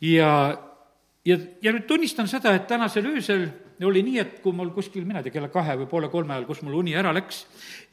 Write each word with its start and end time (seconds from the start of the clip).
ja, 0.00 0.32
ja, 1.24 1.38
ja 1.62 1.72
nüüd 1.72 1.86
tunnistan 1.88 2.28
seda, 2.30 2.54
et 2.54 2.68
tänasel 2.70 3.06
öösel 3.06 3.48
oli 3.86 4.02
nii, 4.02 4.18
et 4.18 4.40
kui 4.42 4.52
mul 4.56 4.72
kuskil, 4.74 5.06
mina 5.06 5.20
ei 5.20 5.28
tea, 5.28 5.36
kella 5.38 5.52
kahe 5.52 5.76
või 5.82 5.90
poole 5.90 6.10
kolme 6.10 6.34
ajal, 6.34 6.48
kus 6.48 6.64
mul 6.66 6.80
uni 6.80 6.96
ära 6.98 7.12
läks 7.14 7.44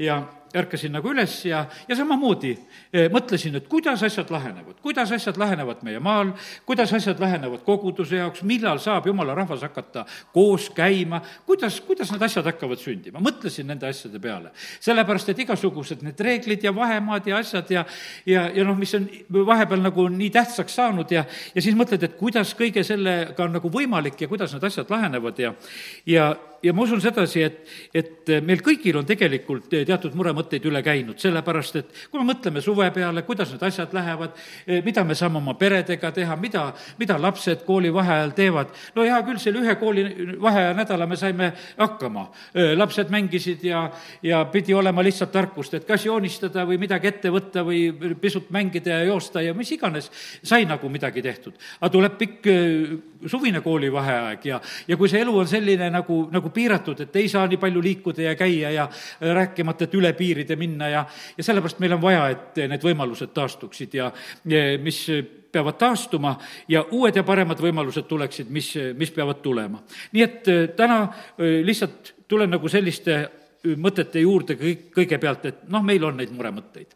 ja 0.01 0.23
ärkasin 0.55 0.93
nagu 0.95 1.09
üles 1.11 1.33
ja, 1.45 1.65
ja 1.87 1.95
samamoodi 1.97 2.51
eh, 2.93 3.07
mõtlesin, 3.11 3.57
et 3.59 3.67
kuidas 3.69 4.03
asjad 4.05 4.29
lahenevad, 4.31 4.77
kuidas 4.83 5.11
asjad 5.15 5.37
lahenevad 5.39 5.81
meie 5.85 5.99
maal, 6.03 6.31
kuidas 6.67 6.93
asjad 6.95 7.19
lahenevad 7.19 7.63
koguduse 7.65 8.19
jaoks, 8.21 8.43
millal 8.47 8.79
saab 8.83 9.09
jumala 9.09 9.35
rahvas 9.35 9.65
hakata 9.65 10.05
koos 10.33 10.69
käima, 10.75 11.21
kuidas, 11.45 11.79
kuidas 11.85 12.11
need 12.13 12.23
asjad 12.27 12.47
hakkavad 12.51 12.81
sündima, 12.81 13.23
mõtlesin 13.23 13.67
nende 13.67 13.89
asjade 13.89 14.21
peale. 14.21 14.51
sellepärast, 14.79 15.29
et 15.29 15.43
igasugused 15.45 16.05
need 16.05 16.19
reeglid 16.19 16.63
ja 16.63 16.75
vahemaad 16.75 17.27
ja 17.27 17.41
asjad 17.43 17.71
ja, 17.71 17.85
ja, 18.25 18.47
ja 18.55 18.63
noh, 18.63 18.77
mis 18.79 18.95
on 18.95 19.09
vahepeal 19.29 19.83
nagu 19.83 20.07
nii 20.09 20.31
tähtsaks 20.33 20.79
saanud 20.79 21.11
ja, 21.11 21.25
ja 21.55 21.61
siis 21.61 21.75
mõtled, 21.75 22.03
et 22.03 22.17
kuidas 22.19 22.55
kõige 22.55 22.83
sellega 22.83 23.43
on 23.43 23.57
nagu 23.59 23.71
võimalik 23.71 24.21
ja 24.21 24.31
kuidas 24.31 24.55
need 24.55 24.63
asjad 24.63 24.91
lahenevad 24.91 25.39
ja, 25.39 25.53
ja, 26.05 26.37
ja 26.65 26.73
ma 26.73 26.83
usun 26.85 27.01
sedasi, 27.01 27.43
et, 27.45 27.59
et 27.93 28.31
meil 28.45 28.61
kõigil 28.65 28.97
on 28.97 29.05
tegelikult 29.07 29.69
teatud 29.69 30.15
muremõtteid 30.17 30.65
üle 30.65 30.81
käinud, 30.85 31.19
sellepärast 31.21 31.79
et 31.81 31.91
kui 32.09 32.21
me 32.21 32.27
mõtleme 32.31 32.63
suve 32.63 32.87
peale, 32.95 33.21
kuidas 33.27 33.51
need 33.53 33.65
asjad 33.67 33.93
lähevad, 33.95 34.33
mida 34.85 35.03
me 35.05 35.17
saame 35.17 35.39
oma 35.41 35.53
peredega 35.59 36.11
teha, 36.15 36.37
mida, 36.41 36.65
mida 36.99 37.19
lapsed 37.21 37.65
koolivaheajal 37.67 38.33
teevad, 38.37 38.73
no 38.95 39.05
hea 39.05 39.19
küll, 39.27 39.41
selle 39.41 39.61
ühe 39.61 39.75
koolivaheaja 39.81 40.73
nädala 40.77 41.07
me 41.09 41.19
saime 41.19 41.51
hakkama. 41.77 42.27
lapsed 42.75 43.11
mängisid 43.13 43.63
ja, 43.65 43.85
ja 44.23 44.43
pidi 44.51 44.73
olema 44.73 45.03
lihtsalt 45.05 45.33
tarkust, 45.35 45.73
et 45.77 45.85
kas 45.87 46.05
joonistada 46.05 46.65
või 46.65 46.79
midagi 46.81 47.11
ette 47.11 47.31
võtta 47.33 47.65
või 47.67 47.87
pisut 48.21 48.49
mängida 48.55 48.99
ja 48.99 49.11
joosta 49.11 49.43
ja 49.45 49.53
mis 49.53 49.71
iganes, 49.75 50.09
sai 50.43 50.65
nagu 50.65 50.89
midagi 50.89 51.21
tehtud. 51.21 51.53
aga 51.79 51.91
tuleb 51.93 52.17
pikk 52.17 52.49
suvine 53.29 53.61
koolivaheaeg 53.61 54.45
ja, 54.45 54.59
ja 54.87 54.97
kui 54.97 55.09
see 55.09 55.21
elu 55.21 55.33
on 55.37 55.47
selline 55.49 55.89
nagu, 55.93 56.25
nagu 56.33 56.49
piiratud, 56.55 57.05
et 57.05 57.15
ei 57.19 57.29
saa 57.31 57.45
nii 57.51 57.59
palju 57.61 57.83
liikuda 57.83 58.29
ja 58.29 58.35
käia 58.39 58.71
ja 58.73 58.87
rääkimata, 59.21 59.85
et 59.85 59.95
üle 59.99 60.13
piiride 60.17 60.57
minna 60.59 60.89
ja, 60.91 61.05
ja 61.37 61.47
sellepärast 61.47 61.81
meil 61.83 61.97
on 61.97 62.03
vaja, 62.03 62.27
et 62.33 62.61
need 62.71 62.83
võimalused 62.85 63.33
taastuksid 63.35 63.97
ja, 63.99 64.11
ja 64.49 64.65
mis 64.81 65.05
peavad 65.55 65.79
taastuma 65.79 66.35
ja 66.71 66.83
uued 66.91 67.15
ja 67.15 67.23
paremad 67.23 67.61
võimalused 67.63 68.09
tuleksid, 68.09 68.51
mis, 68.51 68.73
mis 68.97 69.13
peavad 69.15 69.39
tulema. 69.43 69.81
nii 70.11 70.23
et 70.25 70.51
äh, 70.51 70.67
täna 70.75 71.01
äh, 71.05 71.61
lihtsalt 71.63 72.15
tulen 72.27 72.51
nagu 72.51 72.69
selliste 72.71 73.23
mõtete 73.81 74.21
juurde 74.21 74.57
kõik, 74.59 74.91
kõigepealt, 74.93 75.45
et 75.49 75.65
noh, 75.73 75.83
meil 75.85 76.03
on 76.05 76.19
neid 76.19 76.33
muremõtteid 76.35 76.93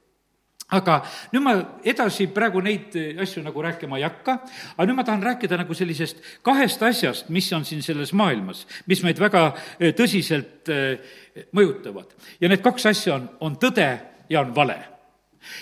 aga 0.75 0.99
nüüd 1.33 1.43
ma 1.43 1.53
edasi 1.87 2.27
praegu 2.33 2.61
neid 2.63 2.93
asju 3.21 3.41
nagu 3.45 3.63
rääkima 3.63 3.97
ei 3.97 4.05
hakka, 4.05 4.35
aga 4.75 4.87
nüüd 4.87 4.99
ma 4.99 5.05
tahan 5.07 5.23
rääkida 5.25 5.57
nagu 5.59 5.75
sellisest 5.77 6.21
kahest 6.45 6.83
asjast, 6.85 7.29
mis 7.33 7.49
on 7.53 7.65
siin 7.65 7.81
selles 7.85 8.13
maailmas, 8.13 8.65
mis 8.89 9.01
meid 9.05 9.19
väga 9.21 9.49
eh, 9.79 9.93
tõsiselt 9.97 10.69
eh, 10.73 11.15
mõjutavad. 11.55 12.13
ja 12.41 12.49
need 12.49 12.61
kaks 12.65 12.85
asja 12.91 13.15
on, 13.15 13.29
on 13.39 13.57
tõde 13.61 13.89
ja 14.29 14.41
on 14.41 14.53
vale. 14.55 14.77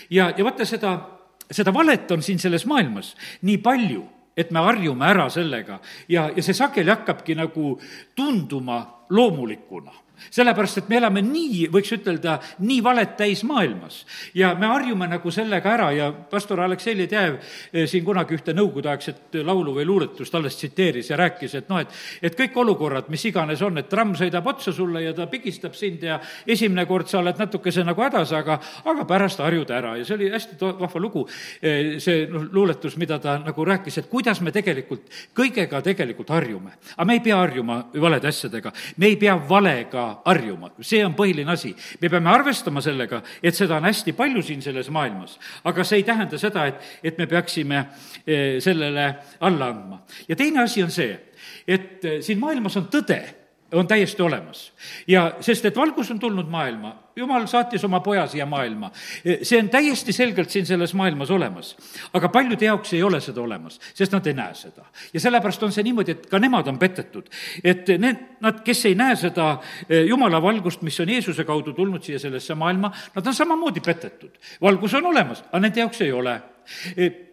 ja, 0.09 0.33
ja 0.37 0.43
vaata 0.43 0.65
seda, 0.65 0.97
seda 1.51 1.73
valet 1.73 2.11
on 2.11 2.23
siin 2.23 2.39
selles 2.39 2.65
maailmas 2.65 3.15
nii 3.41 3.57
palju, 3.63 4.03
et 4.37 4.51
me 4.51 4.61
harjume 4.65 5.07
ära 5.07 5.29
sellega 5.33 5.79
ja, 6.09 6.27
ja 6.35 6.43
see 6.43 6.53
sageli 6.53 6.91
hakkabki 6.91 7.35
nagu 7.35 7.77
tunduma 8.15 8.81
loomulikuna 9.09 10.06
sellepärast, 10.29 10.81
et 10.81 10.89
me 10.89 10.99
elame 10.99 11.21
nii, 11.25 11.67
võiks 11.73 11.91
ütelda, 11.95 12.37
nii 12.63 12.81
valet 12.83 13.15
täis 13.17 13.43
maailmas. 13.47 14.05
ja 14.33 14.53
me 14.55 14.67
harjume 14.67 15.07
nagu 15.07 15.31
sellega 15.31 15.73
ära 15.73 15.91
ja 15.95 16.11
pastor 16.11 16.61
Aleksei 16.61 16.97
Ledejev 16.97 17.37
eh, 17.73 17.87
siin 17.87 18.05
kunagi 18.05 18.35
ühte 18.37 18.53
nõukogudeaegset 18.57 19.39
laulu 19.45 19.75
või 19.77 19.85
luuletust 19.85 20.35
alles 20.35 20.55
tsiteeris 20.55 21.09
ja 21.09 21.17
rääkis, 21.17 21.55
et 21.55 21.69
noh, 21.69 21.81
et 21.81 21.93
et 22.21 22.35
kõik 22.37 22.57
olukorrad, 22.57 23.09
mis 23.13 23.25
iganes 23.29 23.61
on, 23.61 23.77
et 23.77 23.89
tramm 23.89 24.15
sõidab 24.17 24.47
otsa 24.47 24.73
sulle 24.73 25.03
ja 25.03 25.13
ta 25.13 25.27
pigistab 25.31 25.75
sind 25.77 26.03
ja 26.03 26.19
esimene 26.47 26.85
kord 26.85 27.07
sa 27.07 27.19
oled 27.21 27.37
natukese 27.39 27.83
nagu 27.87 28.01
hädas, 28.01 28.33
aga, 28.37 28.59
aga 28.85 29.05
pärast 29.09 29.41
harjud 29.43 29.71
ära 29.71 29.95
ja 29.97 30.05
see 30.05 30.17
oli 30.17 30.31
hästi 30.33 30.57
to-, 30.59 30.73
vahva 30.79 31.01
lugu, 31.01 31.25
eh, 31.61 31.97
see 32.03 32.25
noh, 32.31 32.47
luuletus, 32.51 32.97
mida 32.97 33.19
ta 33.23 33.37
nagu 33.43 33.65
rääkis, 33.65 34.01
et 34.01 34.09
kuidas 34.11 34.41
me 34.41 34.53
tegelikult 34.55 35.07
kõigega 35.37 35.81
tegelikult 35.85 36.29
harjume. 36.35 36.77
aga 36.95 37.05
me 37.05 37.17
ei 37.17 37.23
pea 37.23 37.37
harjuma 37.37 37.81
valede 37.93 38.27
asjadega, 38.27 38.73
me 38.97 39.11
ei 39.11 39.17
pea 39.19 39.35
valega 39.49 40.06
harjuma, 40.25 40.71
see 40.81 41.03
on 41.05 41.15
põhiline 41.17 41.51
asi. 41.51 41.73
me 42.01 42.09
peame 42.09 42.31
arvestama 42.31 42.81
sellega, 42.83 43.21
et 43.43 43.55
seda 43.55 43.77
on 43.77 43.87
hästi 43.87 44.13
palju 44.17 44.43
siin 44.45 44.61
selles 44.65 44.89
maailmas, 44.93 45.37
aga 45.63 45.83
see 45.83 46.01
ei 46.01 46.07
tähenda 46.07 46.39
seda, 46.41 46.67
et, 46.67 46.93
et 47.03 47.17
me 47.17 47.27
peaksime 47.27 47.83
eh, 48.25 48.59
sellele 48.63 49.07
alla 49.39 49.71
andma. 49.73 50.01
ja 50.27 50.35
teine 50.35 50.63
asi 50.63 50.83
on 50.83 50.91
see, 50.91 51.17
et 51.67 52.05
eh, 52.05 52.21
siin 52.21 52.39
maailmas 52.39 52.77
on 52.77 52.89
tõde 52.91 53.21
on 53.71 53.87
täiesti 53.87 54.21
olemas. 54.21 54.73
ja 55.07 55.35
sest, 55.39 55.65
et 55.65 55.75
valgus 55.75 56.11
on 56.11 56.19
tulnud 56.19 56.47
maailma, 56.49 56.95
jumal 57.15 57.47
saatis 57.47 57.83
oma 57.83 57.99
poja 57.99 58.27
siia 58.27 58.45
maailma. 58.45 58.91
see 59.41 59.59
on 59.59 59.69
täiesti 59.69 60.13
selgelt 60.13 60.49
siin 60.49 60.65
selles 60.65 60.93
maailmas 60.93 61.31
olemas. 61.31 61.77
aga 62.13 62.29
paljude 62.29 62.65
jaoks 62.65 62.93
ei 62.93 63.03
ole 63.03 63.21
seda 63.21 63.41
olemas, 63.41 63.79
sest 63.93 64.11
nad 64.11 64.27
ei 64.27 64.33
näe 64.33 64.53
seda. 64.55 64.85
ja 65.13 65.19
sellepärast 65.19 65.63
on 65.63 65.71
see 65.71 65.83
niimoodi, 65.83 66.11
et 66.11 66.25
ka 66.25 66.39
nemad 66.39 66.67
on 66.67 66.79
petetud. 66.79 67.29
et 67.63 67.87
need, 67.97 68.23
nad, 68.39 68.63
kes 68.63 68.85
ei 68.85 68.95
näe 68.95 69.15
seda 69.15 69.57
eh, 69.89 70.05
jumala 70.05 70.41
valgust, 70.41 70.81
mis 70.81 70.99
on 70.99 71.09
Jeesuse 71.09 71.43
kaudu 71.43 71.73
tulnud 71.73 72.03
siia 72.03 72.19
sellesse 72.19 72.55
maailma, 72.55 72.91
nad 73.15 73.27
on 73.27 73.33
samamoodi 73.33 73.81
petetud. 73.81 74.37
valgus 74.61 74.93
on 74.93 75.05
olemas, 75.05 75.43
aga 75.51 75.59
nende 75.59 75.79
jaoks 75.79 76.01
ei 76.01 76.11
ole 76.11 76.41
eh, 76.95 77.26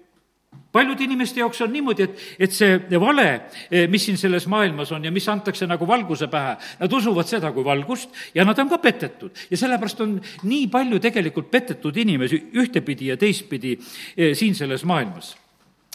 paljude 0.75 1.07
inimeste 1.07 1.41
jaoks 1.41 1.63
on 1.63 1.73
niimoodi, 1.73 2.09
et, 2.09 2.25
et 2.47 2.55
see 2.55 2.79
vale, 3.01 3.29
eh, 3.71 3.87
mis 3.91 4.09
siin 4.09 4.19
selles 4.19 4.49
maailmas 4.51 4.91
on 4.95 5.07
ja 5.07 5.13
mis 5.15 5.29
antakse 5.31 5.69
nagu 5.71 5.87
valguse 5.87 6.29
pähe, 6.33 6.57
nad 6.81 6.99
usuvad 6.99 7.31
seda 7.31 7.53
kui 7.55 7.65
valgust 7.67 8.11
ja 8.35 8.47
nad 8.47 8.59
on 8.59 8.73
ka 8.73 8.81
petetud. 8.83 9.31
ja 9.51 9.61
sellepärast 9.61 10.03
on 10.05 10.19
nii 10.43 10.67
palju 10.73 11.01
tegelikult 11.01 11.51
petetud 11.51 11.97
inimesi 11.97 12.43
ühtepidi 12.59 13.13
ja 13.13 13.17
teistpidi 13.17 13.79
eh, 13.79 14.35
siin 14.35 14.55
selles 14.55 14.85
maailmas. 14.85 15.37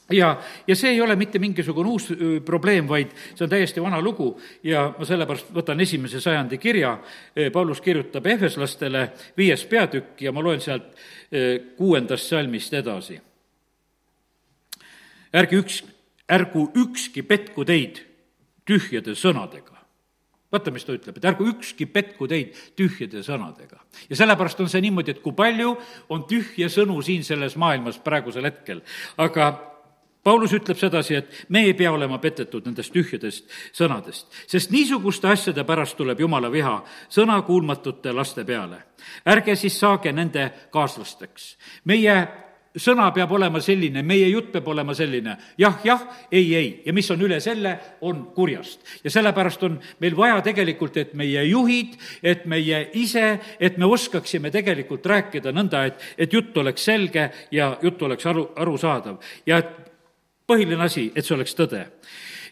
Ja, 0.10 0.40
ja 0.66 0.76
see 0.76 0.96
ei 0.96 1.02
ole 1.06 1.14
mitte 1.20 1.38
mingisugune 1.44 1.90
uus 1.90 2.10
eh, 2.16 2.40
probleem, 2.46 2.88
vaid 2.88 3.12
see 3.36 3.46
on 3.46 3.52
täiesti 3.52 3.84
vana 3.84 4.00
lugu 4.02 4.32
ja 4.64 4.88
ma 4.96 5.06
sellepärast 5.06 5.52
võtan 5.54 5.84
esimese 5.84 6.24
sajandi 6.24 6.58
kirja, 6.58 6.98
Paulus 7.54 7.84
kirjutab 7.84 8.26
ehveslastele 8.32 9.10
viies 9.38 9.68
peatükk 9.70 10.24
ja 10.24 10.32
ma 10.32 10.44
loen 10.44 10.64
sealt 10.64 10.96
kuuendast 11.78 12.32
salmist 12.32 12.74
edasi 12.74 13.20
ärge 15.34 15.60
üks, 15.62 15.82
ärgu 16.30 16.70
ükski 16.76 17.24
petku 17.28 17.66
teid 17.66 18.04
tühjade 18.66 19.16
sõnadega. 19.18 19.78
vaata, 20.50 20.72
mis 20.74 20.86
ta 20.86 20.96
ütleb, 20.98 21.18
et 21.18 21.26
ärgu 21.30 21.46
ükski 21.52 21.86
petku 21.86 22.28
teid 22.28 22.56
tühjade 22.78 23.24
sõnadega. 23.26 23.80
ja 24.10 24.16
sellepärast 24.16 24.60
on 24.60 24.70
see 24.70 24.82
niimoodi, 24.82 25.12
et 25.12 25.22
kui 25.22 25.34
palju 25.34 25.76
on 26.10 26.26
tühje 26.30 26.70
sõnu 26.70 27.02
siin 27.04 27.24
selles 27.24 27.56
maailmas 27.56 28.00
praegusel 28.00 28.50
hetkel, 28.50 28.82
aga 29.18 29.52
Paulus 30.24 30.52
ütleb 30.52 30.78
sedasi, 30.78 31.16
et 31.16 31.46
me 31.50 31.62
ei 31.64 31.74
pea 31.74 31.92
olema 31.96 32.18
petetud 32.20 32.66
nendest 32.68 32.92
tühjadest 32.92 33.48
sõnadest, 33.72 34.28
sest 34.52 34.72
niisuguste 34.72 35.30
asjade 35.32 35.64
pärast 35.64 35.96
tuleb 35.98 36.20
jumala 36.20 36.52
viha 36.52 36.82
sõnakuulmatute 37.10 38.12
laste 38.14 38.44
peale. 38.46 38.84
ärge 39.26 39.56
siis 39.56 39.80
saage 39.80 40.12
nende 40.12 40.52
kaaslasteks. 40.72 41.58
meie 41.86 42.28
sõna 42.78 43.08
peab 43.14 43.32
olema 43.34 43.62
selline, 43.64 44.04
meie 44.06 44.28
jutt 44.30 44.52
peab 44.54 44.68
olema 44.70 44.94
selline 44.98 45.36
jah, 45.58 45.80
jah, 45.86 46.04
ei, 46.32 46.54
ei 46.56 46.70
ja 46.86 46.94
mis 46.94 47.10
on 47.12 47.22
üle 47.26 47.40
selle, 47.42 47.74
on 48.06 48.28
kurjast. 48.36 48.84
ja 49.04 49.12
sellepärast 49.12 49.64
on 49.66 49.80
meil 50.00 50.18
vaja 50.18 50.42
tegelikult, 50.46 50.98
et 50.98 51.14
meie 51.18 51.44
juhid, 51.50 51.98
et 52.24 52.46
meie 52.46 52.84
ise, 52.94 53.40
et 53.60 53.78
me 53.78 53.90
oskaksime 53.90 54.52
tegelikult 54.54 55.06
rääkida 55.06 55.54
nõnda, 55.56 55.86
et, 55.90 56.06
et 56.18 56.34
jutt 56.34 56.58
oleks 56.58 56.86
selge 56.86 57.30
ja 57.52 57.72
jutt 57.82 58.02
oleks 58.06 58.30
aru, 58.30 58.50
arusaadav. 58.56 59.18
ja 59.46 59.64
et 59.64 59.74
põhiline 60.50 60.86
asi, 60.86 61.10
et 61.16 61.26
see 61.26 61.36
oleks 61.36 61.58
tõde. 61.58 61.88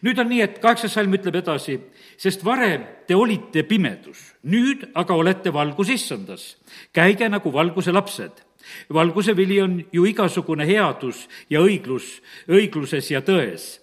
nüüd 0.01 0.17
on 0.19 0.29
nii, 0.29 0.41
et 0.41 0.59
kaheksas 0.61 0.93
salm 0.93 1.13
ütleb 1.13 1.39
edasi, 1.39 1.77
sest 2.17 2.43
varem 2.45 2.83
te 3.07 3.15
olite 3.15 3.63
pimedus, 3.69 4.33
nüüd 4.49 4.89
aga 4.95 5.13
olete 5.13 5.53
valgus 5.53 5.93
issandas. 5.93 6.57
käige 6.93 7.29
nagu 7.29 7.53
valguse 7.53 7.93
lapsed 7.93 8.46
valguse 8.93 9.35
vili 9.35 9.61
on 9.61 9.79
ju 9.91 10.05
igasugune 10.05 10.65
headus 10.65 11.27
ja 11.49 11.61
õiglus, 11.61 12.21
õigluses 12.47 13.11
ja 13.11 13.21
tões. 13.21 13.79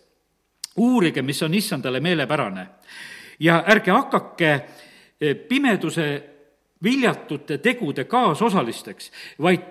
uurige, 0.77 1.23
mis 1.23 1.43
on 1.43 1.55
issandale 1.55 2.01
meelepärane 2.01 2.67
ja 3.39 3.63
ärge 3.67 3.91
hakake 3.91 4.51
eh, 5.21 5.37
pimeduse 5.37 6.23
viljatute 6.83 7.59
tegude 7.59 8.05
kaasosalisteks, 8.05 9.11
vaid 9.39 9.63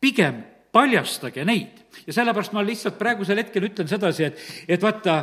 pigem 0.00 0.42
paljastage 0.72 1.44
neid. 1.44 1.81
Ja 2.06 2.12
sellepärast 2.12 2.52
ma 2.52 2.64
lihtsalt 2.66 2.98
praegusel 2.98 3.40
hetkel 3.42 3.68
ütlen 3.68 3.88
sedasi, 3.90 4.28
et, 4.30 4.40
et 4.68 4.82
vaata, 4.82 5.16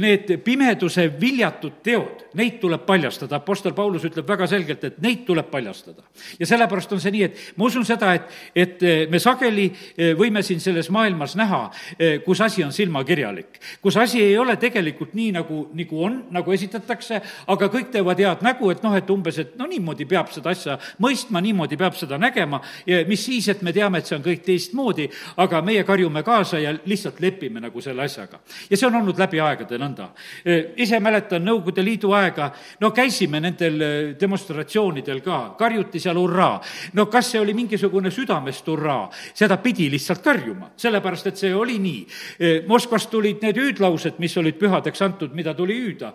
need 0.00 0.32
pimeduse 0.44 1.06
viljatud 1.20 1.78
teod, 1.84 2.24
neid 2.38 2.58
tuleb 2.60 2.82
paljastada, 2.86 3.38
Apostel 3.38 3.74
Paulus 3.76 4.04
ütleb 4.08 4.26
väga 4.28 4.48
selgelt, 4.50 4.84
et 4.84 4.98
neid 5.02 5.22
tuleb 5.26 5.46
paljastada. 5.50 6.02
ja 6.38 6.46
sellepärast 6.46 6.92
on 6.92 7.00
see 7.00 7.12
nii, 7.14 7.22
et 7.22 7.42
ma 7.56 7.68
usun 7.68 7.84
seda, 7.86 8.12
et, 8.16 8.32
et 8.54 8.84
me 9.10 9.20
sageli 9.22 9.68
eh, 9.70 10.12
võime 10.18 10.42
siin 10.42 10.60
selles 10.60 10.90
maailmas 10.90 11.36
näha, 11.38 11.62
eh, 11.98 12.18
kus 12.24 12.40
asi 12.40 12.64
on 12.64 12.72
silmakirjalik, 12.72 13.60
kus 13.82 13.96
asi 13.96 14.22
ei 14.24 14.38
ole 14.38 14.56
tegelikult 14.56 15.14
nii, 15.14 15.30
nagu, 15.38 15.62
nagu 15.76 16.02
on, 16.08 16.18
nagu 16.34 16.52
esitatakse, 16.52 17.20
aga 17.46 17.70
kõik 17.72 17.92
teevad 17.94 18.20
head 18.20 18.42
nägu, 18.46 18.70
et 18.74 18.82
noh, 18.82 18.96
et 18.98 19.10
umbes, 19.10 19.38
et 19.38 19.54
no 19.60 19.68
niimoodi 19.70 20.08
peab 20.08 20.32
seda 20.34 20.50
asja 20.50 20.78
mõistma, 21.02 21.40
niimoodi 21.44 21.78
peab 21.78 21.94
seda 21.98 22.18
nägema 22.18 22.60
ja 22.86 23.04
mis 23.06 23.22
siis, 23.28 23.48
et 23.52 23.62
me 23.62 23.74
teame, 23.76 24.00
et 24.00 24.10
see 24.10 24.18
on 24.18 24.24
kõik 24.24 24.42
teistmoodi, 24.46 25.08
aga 25.42 25.62
meie 25.62 25.84
karjume 25.86 26.05
kaasa 26.22 26.58
ja 26.58 26.74
lihtsalt 26.84 27.20
lepime 27.20 27.60
nagu 27.60 27.80
selle 27.80 28.02
asjaga. 28.02 28.38
ja 28.70 28.76
see 28.76 28.86
on 28.86 28.94
olnud 28.94 29.18
läbi 29.18 29.40
aegade 29.40 29.78
nõnda. 29.78 30.08
Ise 30.76 31.00
mäletan 31.00 31.44
Nõukogude 31.44 31.84
Liidu 31.84 32.12
aega, 32.12 32.50
no 32.80 32.90
käisime 32.90 33.40
nendel 33.40 33.82
demonstratsioonidel 34.20 35.20
ka, 35.24 35.54
karjuti 35.58 36.00
seal 36.00 36.18
hurraa. 36.18 36.60
no 36.92 37.06
kas 37.06 37.30
see 37.30 37.40
oli 37.40 37.54
mingisugune 37.54 38.10
südamest 38.10 38.66
hurraa, 38.66 39.10
seda 39.34 39.56
pidi 39.62 39.90
lihtsalt 39.90 40.22
karjuma, 40.22 40.70
sellepärast 40.76 41.26
et 41.26 41.36
see 41.36 41.54
oli 41.54 41.78
nii. 41.78 42.06
Moskvast 42.66 43.10
tulid 43.10 43.42
need 43.42 43.56
hüüdlaused, 43.56 44.18
mis 44.18 44.36
olid 44.36 44.58
pühadeks 44.58 45.02
antud, 45.02 45.34
mida 45.34 45.54
tuli 45.54 45.78
hüüda. 45.80 46.12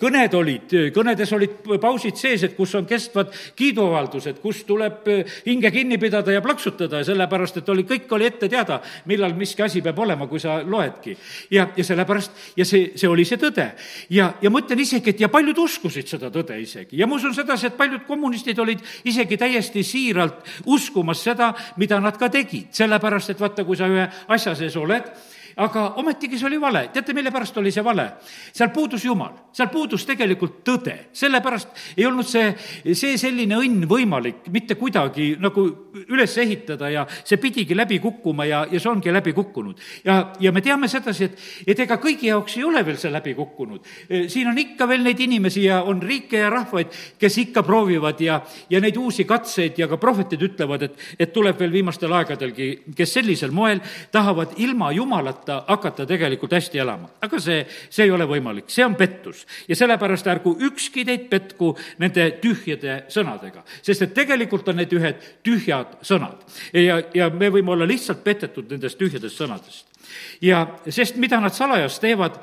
kõned 0.00 0.34
olid, 0.34 0.76
kõnedes 0.94 1.32
olid 1.34 1.58
pausid 1.80 2.16
sees, 2.16 2.42
et 2.42 2.56
kus 2.56 2.74
on 2.74 2.86
kestvad 2.86 3.32
kiiduavaldused, 3.56 4.40
kus 4.42 4.64
tuleb 4.64 5.06
hinge 5.46 5.70
kinni 5.70 5.98
pidada 5.98 6.32
ja 6.32 6.42
plaksutada 6.44 7.00
ja 7.02 7.08
sellepärast, 7.08 7.60
et 7.60 7.68
oli, 7.68 7.84
kõik 7.88 8.10
oli 8.14 8.28
ette 8.28 8.48
teada, 8.48 8.80
millal 9.10 9.34
miski 9.36 9.62
asi 9.62 9.82
peab 9.84 9.98
olema, 9.98 10.26
kui 10.30 10.40
sa 10.40 10.60
loedki. 10.62 11.16
ja, 11.50 11.68
ja 11.76 11.84
sellepärast, 11.84 12.32
ja 12.56 12.64
see, 12.64 12.92
see 12.96 13.08
oli 13.08 13.24
see 13.24 13.38
tõde. 13.40 13.68
ja, 14.10 14.32
ja 14.42 14.50
ma 14.50 14.62
ütlen 14.62 14.80
isegi, 14.80 15.14
et 15.14 15.20
ja 15.20 15.28
paljud 15.32 15.58
uskusid 15.64 16.08
seda 16.10 16.30
tõde 16.34 16.58
isegi 16.60 16.98
ja 17.00 17.06
ma 17.06 17.16
usun 17.16 17.34
sedasi, 17.34 17.68
et 17.70 17.78
paljud 17.78 18.06
kommunistid 18.08 18.58
olid 18.58 18.82
isegi 19.04 19.36
täiesti 19.40 19.84
siiralt 19.84 20.44
uskumas 20.66 21.22
seda, 21.24 21.52
mida 21.76 22.00
nad 22.00 22.18
ka 22.18 22.28
tegid, 22.32 22.72
sellepärast 22.74 23.34
et 23.34 23.40
vaata, 23.40 23.64
kui 23.64 23.76
sa 23.76 23.88
ühe 23.90 24.08
asja 24.28 24.54
sees 24.58 24.76
oled, 24.80 25.10
aga 25.56 25.88
ometigi 26.02 26.38
see 26.38 26.48
oli 26.48 26.60
vale. 26.60 26.88
teate, 26.92 27.14
mille 27.14 27.30
pärast 27.30 27.56
oli 27.58 27.72
see 27.72 27.84
vale? 27.84 28.10
seal 28.52 28.72
puudus 28.74 29.04
Jumal, 29.04 29.34
seal 29.54 29.70
puudus 29.70 30.04
tegelikult 30.08 30.62
tõde, 30.66 30.96
sellepärast 31.14 31.96
ei 31.96 32.06
olnud 32.08 32.26
see, 32.26 32.48
see 32.92 33.18
selline 33.20 33.58
õnn 33.60 33.86
võimalik 33.90 34.48
mitte 34.54 34.74
kuidagi 34.78 35.34
nagu 35.40 35.66
üles 36.08 36.34
ehitada 36.42 36.90
ja 36.90 37.04
see 37.22 37.38
pidigi 37.38 37.76
läbi 37.76 38.00
kukkuma 38.02 38.48
ja, 38.48 38.64
ja 38.70 38.80
see 38.82 38.90
ongi 38.90 39.12
läbi 39.14 39.34
kukkunud. 39.36 39.78
ja, 40.04 40.32
ja 40.40 40.52
me 40.52 40.62
teame 40.64 40.88
sedasi, 40.90 41.28
et, 41.28 41.44
et 41.66 41.84
ega 41.86 42.00
kõigi 42.02 42.32
jaoks 42.32 42.58
ei 42.58 42.66
ole 42.66 42.82
veel 42.86 42.98
see 42.98 43.12
läbi 43.14 43.36
kukkunud. 43.38 43.86
siin 44.28 44.50
on 44.50 44.58
ikka 44.58 44.88
veel 44.90 45.06
neid 45.06 45.20
inimesi 45.20 45.68
ja 45.68 45.82
on 45.82 46.02
riike 46.02 46.42
ja 46.42 46.50
rahvaid, 46.50 46.90
kes 47.18 47.38
ikka 47.46 47.62
proovivad 47.62 48.20
ja, 48.20 48.40
ja 48.70 48.80
neid 48.82 48.98
uusi 48.98 49.24
katseid 49.28 49.78
ja 49.78 49.88
ka 49.88 50.00
prohvetid 50.02 50.42
ütlevad, 50.42 50.88
et, 50.88 50.98
et 51.18 51.32
tuleb 51.32 51.60
veel 51.60 51.72
viimastel 51.72 52.12
aegadelgi, 52.12 52.70
kes 52.96 53.18
sellisel 53.20 53.54
moel 53.54 53.78
tahavad 54.10 54.58
ilma 54.58 54.90
Jumalat 54.94 55.44
hakata, 55.44 55.64
hakata 55.68 56.06
tegelikult 56.06 56.52
hästi 56.52 56.78
elama. 56.78 57.08
aga 57.20 57.40
see, 57.40 57.66
see 57.90 58.04
ei 58.04 58.10
ole 58.10 58.26
võimalik, 58.26 58.68
see 58.68 58.84
on 58.84 58.94
pettus. 58.94 59.43
Ja 59.68 59.76
sellepärast 59.76 60.26
ärgu 60.26 60.56
ükski 60.68 61.04
teid 61.04 61.28
petku 61.30 61.72
nende 62.02 62.30
tühjade 62.42 63.04
sõnadega, 63.12 63.64
sest 63.82 64.06
et 64.06 64.14
tegelikult 64.16 64.68
on 64.68 64.80
need 64.80 64.92
ühed 64.92 65.20
tühjad 65.44 65.98
sõnad. 66.02 66.44
ja, 66.72 67.00
ja 67.14 67.30
me 67.30 67.50
võime 67.50 67.74
olla 67.76 67.88
lihtsalt 67.88 68.24
petetud 68.24 68.70
nendest 68.70 68.98
tühjadest 68.98 69.40
sõnadest 69.40 69.94
ja 70.42 70.66
sest 70.88 71.16
mida 71.16 71.40
nad 71.40 71.54
salajas 71.54 71.98
teevad, 72.00 72.38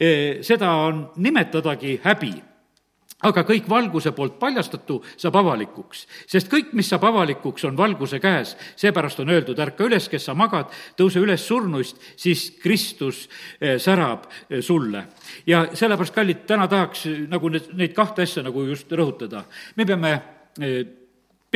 eh, 0.00 0.42
seda 0.42 0.70
on 0.86 1.08
nimetadagi 1.16 2.00
häbi 2.04 2.34
aga 3.24 3.44
kõik 3.48 3.68
valguse 3.68 4.12
poolt 4.12 4.36
paljastatu 4.40 4.98
saab 5.16 5.38
avalikuks, 5.40 6.04
sest 6.28 6.50
kõik, 6.52 6.74
mis 6.76 6.88
saab 6.92 7.06
avalikuks, 7.08 7.64
on 7.64 7.76
valguse 7.76 8.20
käes. 8.20 8.56
seepärast 8.76 9.20
on 9.20 9.32
öeldud, 9.32 9.58
ärka 9.58 9.86
üles, 9.88 10.08
kes 10.08 10.28
sa 10.28 10.34
magad, 10.34 10.68
tõuse 10.98 11.22
üles 11.22 11.46
surnuist, 11.46 11.96
siis 12.16 12.50
Kristus 12.62 13.28
eh, 13.60 13.78
särab 13.80 14.28
eh, 14.50 14.60
sulle. 14.60 15.06
ja 15.46 15.66
sellepärast, 15.72 16.14
kallid, 16.14 16.44
täna 16.46 16.68
tahaks 16.68 17.06
nagu 17.28 17.48
need, 17.48 17.72
neid 17.72 17.96
kahte 17.96 18.22
asja 18.22 18.42
nagu 18.42 18.66
just 18.68 18.92
rõhutada. 18.92 19.44
me 19.76 19.86
peame 19.86 20.12
eh, 20.60 21.05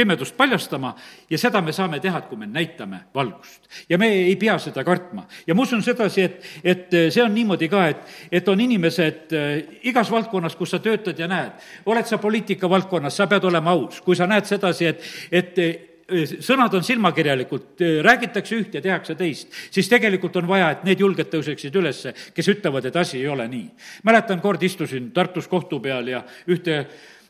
pimedust 0.00 0.36
paljastama 0.36 0.94
ja 1.30 1.38
seda 1.38 1.60
me 1.64 1.74
saame 1.76 2.00
teha, 2.00 2.22
et 2.22 2.30
kui 2.30 2.38
me 2.40 2.48
näitame 2.48 3.04
valgust. 3.14 3.68
ja 3.88 3.98
me 3.98 4.08
ei 4.24 4.36
pea 4.40 4.56
seda 4.58 4.84
kartma. 4.84 5.26
ja 5.46 5.54
ma 5.54 5.62
usun 5.62 5.82
sedasi, 5.84 6.22
et, 6.22 6.48
et 6.64 6.96
see 7.12 7.22
on 7.24 7.34
niimoodi 7.34 7.68
ka, 7.68 7.86
et, 7.92 8.16
et 8.40 8.48
on 8.48 8.60
inimesed 8.60 9.36
äh, 9.36 9.52
igas 9.90 10.10
valdkonnas, 10.10 10.56
kus 10.56 10.74
sa 10.74 10.80
töötad 10.82 11.18
ja 11.18 11.28
näed, 11.30 11.68
oled 11.86 12.08
sa 12.08 12.18
poliitika 12.18 12.70
valdkonnas, 12.70 13.16
sa 13.16 13.28
pead 13.30 13.44
olema 13.50 13.76
aus, 13.76 14.00
kui 14.04 14.16
sa 14.16 14.28
näed 14.30 14.48
sedasi, 14.48 14.90
et, 14.90 15.06
et 15.30 15.62
äh, 15.64 16.34
sõnad 16.40 16.74
on 16.74 16.86
silmakirjalikult, 16.86 17.70
äh, 17.84 18.00
räägitakse 18.06 18.58
üht 18.58 18.74
ja 18.74 18.84
tehakse 18.84 19.14
teist, 19.18 19.52
siis 19.70 19.88
tegelikult 19.90 20.40
on 20.40 20.48
vaja, 20.48 20.72
et 20.74 20.84
need 20.88 21.04
julged 21.04 21.30
tõuseksid 21.32 21.76
üles, 21.82 22.02
kes 22.34 22.52
ütlevad, 22.56 22.88
et 22.88 22.96
asi 22.96 23.20
ei 23.20 23.28
ole 23.28 23.48
nii. 23.50 23.70
mäletan, 24.08 24.40
kord 24.40 24.62
istusin 24.62 25.12
Tartus 25.12 25.48
kohtu 25.48 25.80
peal 25.80 26.08
ja 26.08 26.24
ühte 26.48 26.84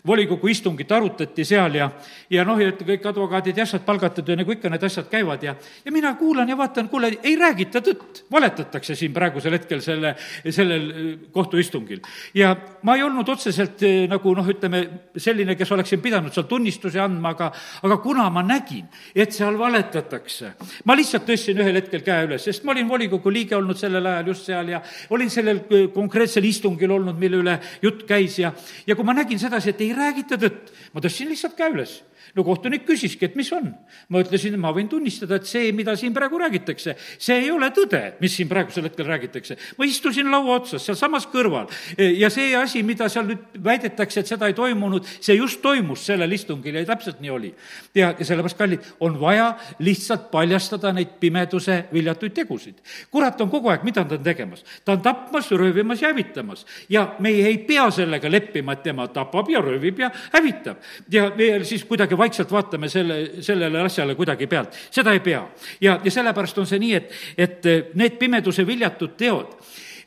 volikogu 0.06 0.48
istungit 0.48 0.92
arutati 0.92 1.44
seal 1.44 1.74
ja, 1.76 1.90
ja 2.32 2.44
noh, 2.48 2.60
et 2.62 2.80
kõik 2.86 3.04
advokaadid 3.10 3.58
ja 3.58 3.66
asjad 3.66 3.84
palgatud 3.84 4.28
ja 4.28 4.36
nagu 4.38 4.54
ikka 4.54 4.70
need 4.72 4.84
asjad 4.86 5.10
käivad 5.12 5.42
ja, 5.44 5.54
ja 5.84 5.92
mina 5.92 6.14
kuulan 6.18 6.48
ja 6.48 6.56
vaatan, 6.56 6.88
kuule, 6.88 7.12
ei 7.22 7.36
räägita 7.38 7.82
tõtt, 7.84 8.22
valetatakse 8.32 8.96
siin 8.96 9.12
praegusel 9.16 9.56
hetkel 9.58 9.82
selle, 9.84 10.14
sellel 10.48 10.86
äh, 10.90 11.10
kohtuistungil. 11.32 12.00
ja 12.34 12.54
ma 12.82 12.96
ei 12.96 13.04
olnud 13.04 13.28
otseselt 13.28 13.84
äh, 13.84 14.06
nagu 14.10 14.34
noh, 14.36 14.48
ütleme, 14.48 14.82
selline, 15.16 15.56
kes 15.58 15.72
oleksin 15.76 16.00
pidanud 16.00 16.32
seal 16.34 16.48
tunnistusi 16.48 17.00
andma, 17.00 17.34
aga, 17.36 17.50
aga 17.84 18.00
kuna 18.00 18.28
ma 18.32 18.44
nägin, 18.46 18.88
et 19.14 19.36
seal 19.36 19.58
valetatakse, 19.60 20.54
ma 20.88 20.96
lihtsalt 20.96 21.28
tõstsin 21.28 21.60
ühel 21.60 21.76
hetkel 21.80 22.04
käe 22.06 22.24
üles, 22.28 22.48
sest 22.48 22.64
ma 22.64 22.72
olin 22.72 22.88
volikogu 22.88 23.32
liige 23.32 23.58
olnud 23.58 23.78
sellel 23.78 24.08
ajal 24.14 24.32
just 24.32 24.48
seal 24.48 24.72
ja 24.72 24.80
olin 25.12 25.30
sellel 25.30 25.60
äh, 25.68 25.86
konkreetsel 25.92 26.48
istungil 26.48 26.96
olnud, 26.96 27.20
mille 27.20 27.44
üle 27.44 27.60
jutt 27.84 28.06
käis 28.08 28.40
ja, 28.40 28.54
ja 28.86 28.96
kui 28.96 29.04
ma 29.04 29.16
nägin 29.20 29.40
sedasi, 29.40 29.74
et 29.74 29.84
ei 29.84 29.89
ei 29.90 29.98
räägita 29.98 30.38
tõtt. 30.40 30.70
ma 30.94 31.02
tõstsin 31.02 31.30
lihtsalt 31.30 31.58
käe 31.58 31.74
üles 31.74 32.00
no 32.36 32.44
kohtunik 32.46 32.84
küsiski, 32.88 33.28
et 33.28 33.36
mis 33.38 33.50
on. 33.52 33.72
ma 34.08 34.22
ütlesin, 34.22 34.56
ma 34.60 34.72
võin 34.74 34.88
tunnistada, 34.90 35.40
et 35.40 35.48
see, 35.48 35.72
mida 35.76 35.96
siin 35.98 36.14
praegu 36.14 36.38
räägitakse, 36.40 36.96
see 37.18 37.38
ei 37.44 37.50
ole 37.50 37.70
tõde, 37.74 38.02
mis 38.20 38.34
siin 38.36 38.48
praegusel 38.50 38.86
hetkel 38.88 39.06
räägitakse. 39.06 39.56
ma 39.78 39.88
istusin 39.88 40.30
laua 40.30 40.60
otsas, 40.60 40.84
sealsamas 40.86 41.26
kõrval 41.30 41.70
ja 41.98 42.30
see 42.30 42.54
asi, 42.56 42.82
mida 42.86 43.08
seal 43.08 43.28
nüüd 43.30 43.60
väidetakse, 43.64 44.20
et 44.20 44.30
seda 44.30 44.48
ei 44.50 44.56
toimunud, 44.56 45.06
see 45.20 45.36
just 45.38 45.60
toimus 45.62 46.04
sellel 46.06 46.32
istungil 46.36 46.80
ja 46.80 46.84
täpselt 46.88 47.20
nii 47.20 47.30
oli. 47.34 47.54
ja, 47.94 48.12
ja 48.18 48.24
sellepärast, 48.24 48.58
kallid, 48.58 48.86
on 49.00 49.18
vaja 49.20 49.52
lihtsalt 49.78 50.30
paljastada 50.30 50.92
neid 50.96 51.16
pimeduse 51.20 51.84
viljatuid 51.92 52.34
tegusid. 52.36 52.80
kurat 53.10 53.40
on 53.40 53.50
kogu 53.50 53.70
aeg, 53.72 53.84
mida 53.86 54.04
ta 54.04 54.18
on 54.18 54.24
tegemas? 54.24 54.64
ta 54.84 54.92
on 54.96 55.02
tapmas, 55.04 55.50
röövimas 55.50 56.02
ja 56.02 56.12
hävitamas. 56.12 56.66
ja 56.88 57.06
meie 57.18 57.46
ei 57.46 57.58
pea 57.58 57.90
sellega 57.90 58.30
leppima, 58.30 58.72
et 58.72 58.82
tema 58.82 59.08
tapab 59.08 59.50
ja 59.50 59.60
röövib 59.60 59.98
ja 59.98 60.10
hävitab. 60.32 60.76
ja 61.10 61.30
me 61.36 61.64
siis 61.64 61.84
kuidagi 61.84 62.16
vaikselt 62.20 62.52
vaatame 62.52 62.88
selle, 62.92 63.20
sellele 63.44 63.84
asjale 63.84 64.14
kuidagi 64.18 64.48
pealt, 64.50 64.76
seda 64.90 65.14
ei 65.16 65.22
pea. 65.24 65.44
ja, 65.80 65.98
ja 66.04 66.10
sellepärast 66.10 66.58
on 66.60 66.68
see 66.68 66.80
nii, 66.82 66.98
et, 66.98 67.14
et 67.36 67.70
need 67.98 68.18
pimeduse 68.20 68.66
viljatud 68.66 69.16
teod, 69.20 69.56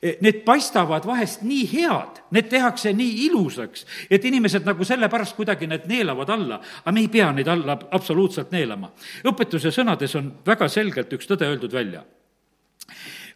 need 0.04 0.42
paistavad 0.44 1.06
vahest 1.08 1.44
nii 1.48 1.64
head, 1.72 2.20
need 2.36 2.50
tehakse 2.52 2.92
nii 2.96 3.28
ilusaks, 3.28 3.86
et 4.12 4.26
inimesed 4.26 4.66
nagu 4.68 4.86
sellepärast 4.88 5.36
kuidagi 5.38 5.68
need 5.70 5.88
neelavad 5.88 6.34
alla, 6.34 6.60
aga 6.84 6.96
me 6.96 7.06
ei 7.06 7.12
pea 7.12 7.32
neid 7.32 7.48
alla 7.48 7.78
absoluutselt 7.92 8.52
neelama. 8.52 8.92
õpetuse 9.32 9.72
sõnades 9.72 10.16
on 10.20 10.32
väga 10.46 10.68
selgelt 10.68 11.14
üks 11.16 11.30
tõde 11.30 11.48
öeldud 11.48 11.74
välja. 11.74 12.04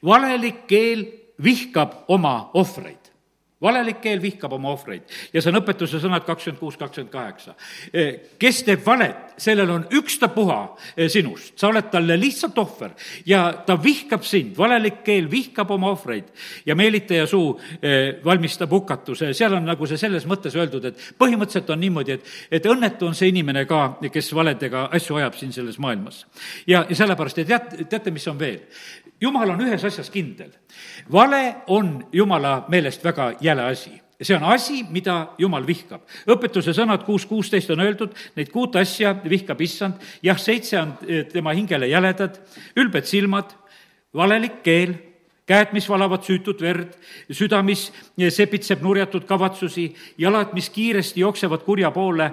valelik 0.03 0.65
keel 0.67 1.05
vihkab 1.43 2.03
oma 2.07 2.51
ohvreid 2.53 3.06
valelik 3.61 4.01
keel 4.01 4.21
vihkab 4.21 4.53
oma 4.53 4.69
ohvreid 4.75 5.07
ja 5.33 5.41
see 5.41 5.49
on 5.51 5.59
õpetuse 5.61 6.01
sõnad 6.01 6.25
kakskümmend 6.27 6.59
kuus, 6.61 6.77
kakskümmend 6.77 7.11
kaheksa. 7.13 7.55
E, 7.89 8.05
kes 8.39 8.61
teeb 8.67 8.83
valet, 8.85 9.33
sellel 9.41 9.71
on 9.73 9.87
ükstapuha 9.97 10.59
e, 10.93 11.07
sinust, 11.09 11.55
sa 11.57 11.71
oled 11.71 11.89
talle 11.93 12.19
lihtsalt 12.19 12.57
ohver 12.61 12.93
ja 13.25 13.41
ta 13.65 13.77
vihkab 13.81 14.25
sind, 14.27 14.53
valelik 14.57 15.01
keel 15.07 15.29
vihkab 15.31 15.73
oma 15.73 15.91
ohvreid 15.95 16.29
ja 16.69 16.77
meelitaja 16.77 17.25
suu 17.29 17.55
e, 17.81 18.19
valmistab 18.25 18.71
hukatuse, 18.77 19.33
seal 19.37 19.57
on 19.57 19.65
nagu 19.65 19.89
see 19.89 19.97
selles 20.01 20.29
mõttes 20.29 20.55
öeldud, 20.57 20.91
et 20.91 21.09
põhimõtteliselt 21.17 21.73
on 21.73 21.81
niimoodi, 21.81 22.17
et, 22.19 22.31
et 22.59 22.69
õnnetu 22.69 23.09
on 23.09 23.17
see 23.17 23.31
inimene 23.33 23.65
ka, 23.69 23.97
kes 24.13 24.31
valedega 24.37 24.87
asju 24.93 25.17
ajab 25.17 25.37
siin 25.39 25.55
selles 25.55 25.81
maailmas. 25.81 26.25
ja, 26.67 26.85
ja 26.89 26.95
sellepärast, 26.95 27.41
ja 27.41 27.51
tead, 27.55 27.85
teate, 27.89 28.13
mis 28.13 28.27
on 28.29 28.39
veel? 28.39 28.61
Jumal 29.21 29.49
on 29.49 29.61
ühes 29.65 29.83
asjas 29.83 30.09
kindel. 30.09 30.51
vale 31.11 31.55
on 31.67 32.07
jumala 32.13 32.65
meelest 32.69 33.03
väga 33.03 33.33
jäle 33.41 33.63
asi 33.63 34.01
see 34.21 34.35
on 34.35 34.43
asi, 34.43 34.83
mida 34.89 35.33
jumal 35.37 35.65
vihkab. 35.67 36.01
õpetuse 36.25 36.73
sõnad 36.73 37.03
kuus 37.05 37.25
kuusteist 37.29 37.69
on 37.69 37.83
öeldud, 37.85 38.15
neid 38.35 38.49
kuut 38.49 38.75
asja 38.75 39.13
vihkab 39.23 39.61
issand, 39.61 40.01
jah, 40.25 40.39
seitse 40.41 40.79
on 40.79 40.95
eh, 41.07 41.25
tema 41.29 41.53
hingele 41.53 41.87
jäledad, 41.87 42.39
ülbed 42.77 43.05
silmad, 43.05 43.53
valelik 44.17 44.63
keel 44.65 44.95
käed, 45.47 45.73
mis 45.73 45.87
valavad 45.89 46.23
süütut 46.27 46.61
verd, 46.61 46.93
süda, 47.31 47.61
mis 47.63 47.87
sepitseb 48.35 48.83
nurjatud 48.83 49.25
kavatsusi, 49.27 49.87
jalad, 50.19 50.53
mis 50.57 50.69
kiiresti 50.73 51.23
jooksevad 51.23 51.63
kurja 51.65 51.91
poole, 51.95 52.31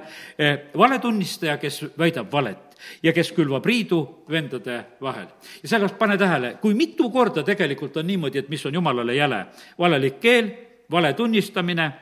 valetunnistaja, 0.77 1.57
kes 1.63 1.85
väidab 1.99 2.33
valet 2.33 2.75
ja 3.03 3.13
kes 3.17 3.31
külvab 3.33 3.65
riidu 3.65 4.01
vendade 4.31 4.81
vahel. 5.01 5.27
ja 5.63 5.69
sellepärast 5.69 5.99
pane 5.99 6.19
tähele, 6.19 6.57
kui 6.61 6.75
mitu 6.75 7.11
korda 7.11 7.43
tegelikult 7.43 7.97
on 7.97 8.07
niimoodi, 8.07 8.39
et 8.39 8.49
mis 8.49 8.67
on 8.67 8.75
jumalale 8.75 9.15
jäle. 9.15 9.47
valelik 9.79 10.21
keel, 10.21 10.51
vale 10.91 11.13
tunnistamine 11.13 11.93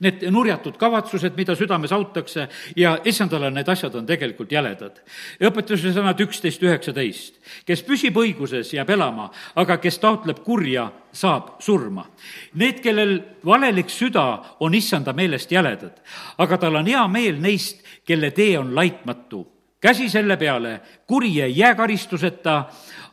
need 0.00 0.24
nurjatud 0.30 0.76
kavatsused, 0.80 1.36
mida 1.36 1.54
südames 1.58 1.92
autakse 1.92 2.48
ja 2.76 2.96
issandale 3.04 3.50
need 3.50 3.68
asjad 3.68 3.94
on 3.94 4.06
tegelikult 4.06 4.52
jäledad. 4.52 5.00
õpetuse 5.40 5.92
sõnad 5.94 6.20
üksteist, 6.20 6.62
üheksateist. 6.62 7.40
kes 7.66 7.82
püsib 7.82 8.16
õiguses, 8.16 8.72
jääb 8.74 8.90
elama, 8.90 9.30
aga 9.56 9.78
kes 9.78 9.98
taotleb 9.98 10.42
kurja, 10.44 10.90
saab 11.12 11.56
surma. 11.60 12.06
Need, 12.54 12.80
kellel 12.80 13.18
valelik 13.44 13.90
süda, 13.90 14.56
on 14.60 14.74
issanda 14.74 15.12
meelest 15.12 15.52
jäledad, 15.52 16.02
aga 16.38 16.58
tal 16.58 16.76
on 16.76 16.86
hea 16.86 17.06
meel 17.08 17.40
neist, 17.40 17.82
kelle 18.04 18.30
tee 18.30 18.58
on 18.58 18.74
laitmatu. 18.74 19.46
käsi 19.80 20.08
selle 20.08 20.36
peale, 20.36 20.80
kuri 21.06 21.40
ei 21.40 21.56
jää 21.56 21.74
karistuseta, 21.74 22.64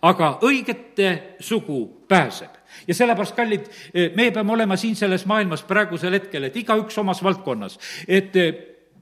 aga 0.01 0.39
õigete 0.43 1.38
sugu 1.39 2.05
pääseb 2.07 2.56
ja 2.88 2.96
sellepärast, 2.96 3.36
kallid, 3.36 3.67
me 4.15 4.31
peame 4.31 4.53
olema 4.53 4.77
siin 4.77 4.96
selles 4.96 5.25
maailmas 5.25 5.63
praegusel 5.67 6.13
hetkel, 6.13 6.48
et 6.48 6.55
igaüks 6.55 6.98
omas 6.98 7.24
valdkonnas, 7.24 7.79
et 8.07 8.36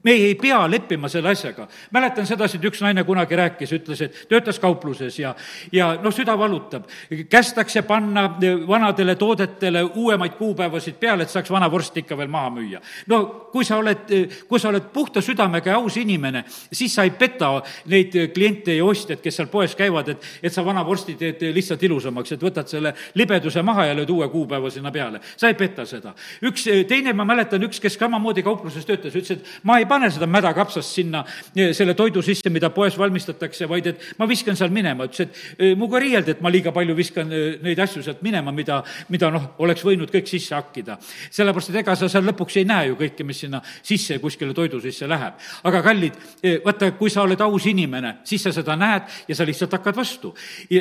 me 0.06 0.12
ei 0.12 0.34
pea 0.38 0.60
leppima 0.70 1.08
selle 1.08 1.32
asjaga. 1.34 1.66
mäletan 1.90 2.26
sedasi, 2.26 2.60
et 2.60 2.66
üks 2.68 2.82
naine 2.84 3.02
kunagi 3.04 3.36
rääkis, 3.36 3.72
ütles, 3.74 4.02
et 4.06 4.18
töötas 4.30 4.60
kaupluses 4.62 5.18
ja, 5.18 5.32
ja 5.72 5.88
noh, 6.02 6.14
süda 6.14 6.36
valutab. 6.38 6.86
kästakse 7.28 7.82
panna 7.82 8.28
vanadele 8.68 9.16
toodetele 9.18 9.82
uuemaid 9.82 10.36
kuupäevasid 10.38 11.00
peale, 11.00 11.26
et 11.26 11.34
saaks 11.34 11.50
vana 11.50 11.70
vorsti 11.70 12.04
ikka 12.04 12.18
veel 12.18 12.30
maha 12.30 12.52
müüa. 12.54 12.80
no 13.10 13.50
kui 13.52 13.64
sa 13.64 13.80
oled, 13.82 14.12
kui 14.48 14.60
sa 14.62 14.68
oled 14.68 14.86
puhta 14.92 15.20
südamega 15.20 15.70
ja 15.70 15.80
aus 15.80 15.96
inimene, 15.96 16.44
siis 16.72 16.94
sa 16.94 17.02
ei 17.02 17.10
peta 17.10 17.50
neid 17.90 18.14
kliente 18.34 18.76
ja 18.76 18.84
ostjaid, 18.84 19.20
kes 19.24 19.40
seal 19.40 19.50
poes 19.50 19.74
käivad, 19.74 20.12
et, 20.14 20.30
et 20.42 20.54
sa 20.54 20.64
vana 20.64 20.84
vorsti 20.86 21.16
teed 21.18 21.42
lihtsalt 21.56 21.82
ilusamaks, 21.82 22.36
et 22.36 22.46
võtad 22.46 22.70
selle 22.70 22.94
libeduse 23.18 23.62
maha 23.66 23.88
ja 23.90 23.98
lööd 23.98 24.14
uue 24.14 24.28
kuupäeva 24.30 24.70
sinna 24.70 24.92
peale. 24.94 25.20
sa 25.36 25.50
ei 25.50 25.58
peta 25.58 25.86
seda. 25.86 26.14
üks 26.46 26.68
teine, 26.86 27.12
ma 27.16 27.26
mäletan, 27.26 27.66
üks, 27.66 27.82
kes 27.82 27.98
samamoodi 27.98 28.46
kaupluses 28.46 28.86
töötas, 28.86 29.16
ütles, 29.16 29.40
et 29.40 29.66
ma 29.66 29.80
ei 29.80 29.86
pane 29.86 29.95
seda 30.12 30.26
mädakapsast 30.30 30.94
sinna 30.98 31.22
eh, 31.54 31.72
selle 31.76 31.94
toidu 31.98 32.22
sisse, 32.22 32.50
mida 32.52 32.70
poes 32.74 32.96
valmistatakse, 32.98 33.68
vaid 33.68 33.90
et 33.92 34.04
ma 34.18 34.28
viskan 34.28 34.56
seal 34.56 34.70
minema. 34.74 35.06
ütles, 35.08 35.26
et 35.26 35.58
eh, 35.58 35.74
minuga 35.74 36.00
riieldi, 36.02 36.36
et 36.36 36.42
ma 36.44 36.52
liiga 36.52 36.72
palju 36.72 36.96
viskan 36.96 37.32
eh, 37.32 37.56
neid 37.62 37.80
asju 37.82 38.02
sealt 38.04 38.22
minema, 38.26 38.52
mida, 38.52 38.82
mida 39.12 39.30
noh, 39.32 39.48
oleks 39.64 39.84
võinud 39.86 40.12
kõik 40.12 40.28
sisse 40.30 40.54
hakkida. 40.54 40.98
sellepärast, 41.30 41.70
et 41.70 41.80
ega 41.82 41.96
sa 41.96 42.08
seal 42.08 42.26
lõpuks 42.28 42.58
ei 42.60 42.68
näe 42.68 42.90
ju 42.90 42.98
kõike, 43.00 43.24
mis 43.24 43.40
sinna 43.44 43.62
sisse 43.82 44.18
kuskile 44.22 44.54
toidu 44.54 44.80
sisse 44.80 45.08
läheb. 45.08 45.40
aga 45.64 45.82
kallid, 45.82 46.20
vaata, 46.64 46.92
kui 46.98 47.10
sa 47.10 47.22
oled 47.22 47.40
aus 47.40 47.66
inimene, 47.66 48.16
siis 48.24 48.42
sa 48.42 48.52
seda 48.52 48.76
näed 48.76 49.10
ja 49.28 49.34
sa 49.34 49.44
lihtsalt 49.44 49.72
hakkad 49.72 49.96
vastu. 49.96 50.34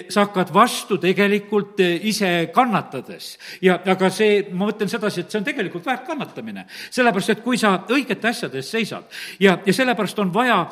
sa 0.09 0.25
hakkad 0.25 0.53
vastu 0.53 0.97
tegelikult 0.97 1.79
ise 1.79 2.49
kannatades 2.53 3.35
ja, 3.61 3.77
aga 3.91 4.09
see, 4.13 4.45
ma 4.51 4.69
mõtlen 4.69 4.89
sedasi, 4.91 5.23
et 5.23 5.31
see 5.31 5.39
on 5.39 5.47
tegelikult 5.47 5.85
väärt 5.85 6.05
kannatamine. 6.07 6.65
sellepärast, 6.89 7.29
et 7.29 7.43
kui 7.43 7.57
sa 7.57 7.75
õigete 7.89 8.29
asjade 8.29 8.59
eest 8.59 8.71
seisad, 8.75 8.94
ja, 9.39 9.57
ja 9.65 9.73
sellepärast 9.73 10.19
on 10.19 10.33
vaja 10.33 10.65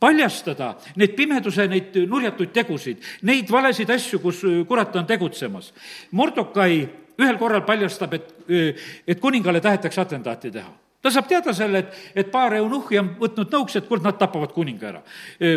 paljastada 0.00 0.74
neid 0.96 1.16
pimeduse, 1.16 1.66
neid 1.68 1.96
nurjatuid 2.08 2.52
tegusid, 2.52 3.02
neid 3.28 3.50
valesid 3.50 3.90
asju, 3.90 4.20
kus 4.20 4.42
kurat 4.68 4.96
on 4.96 5.06
tegutsemas. 5.08 5.72
Mordokai 6.12 6.72
ühel 7.16 7.38
korral 7.40 7.64
paljastab, 7.64 8.12
et, 8.14 8.34
et 9.08 9.20
kuningale 9.20 9.62
tahetakse 9.64 10.04
atentaati 10.04 10.52
teha 10.52 10.74
ta 11.06 11.10
saab 11.14 11.28
teada 11.30 11.52
selle, 11.54 11.84
et, 11.84 11.98
et 12.18 12.30
paar 12.32 12.56
eunuhhi 12.58 12.98
on 12.98 13.12
võtnud 13.20 13.52
nõuks, 13.52 13.76
et 13.78 13.84
kurat, 13.86 14.02
nad 14.02 14.16
tapavad 14.18 14.50
kuninga 14.50 14.88
ära. 14.88 15.02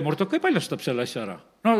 Mordokai 0.05 0.37
paljastab 0.43 0.83
selle 0.85 1.07
asja 1.07 1.23
ära. 1.23 1.39
no 1.65 1.73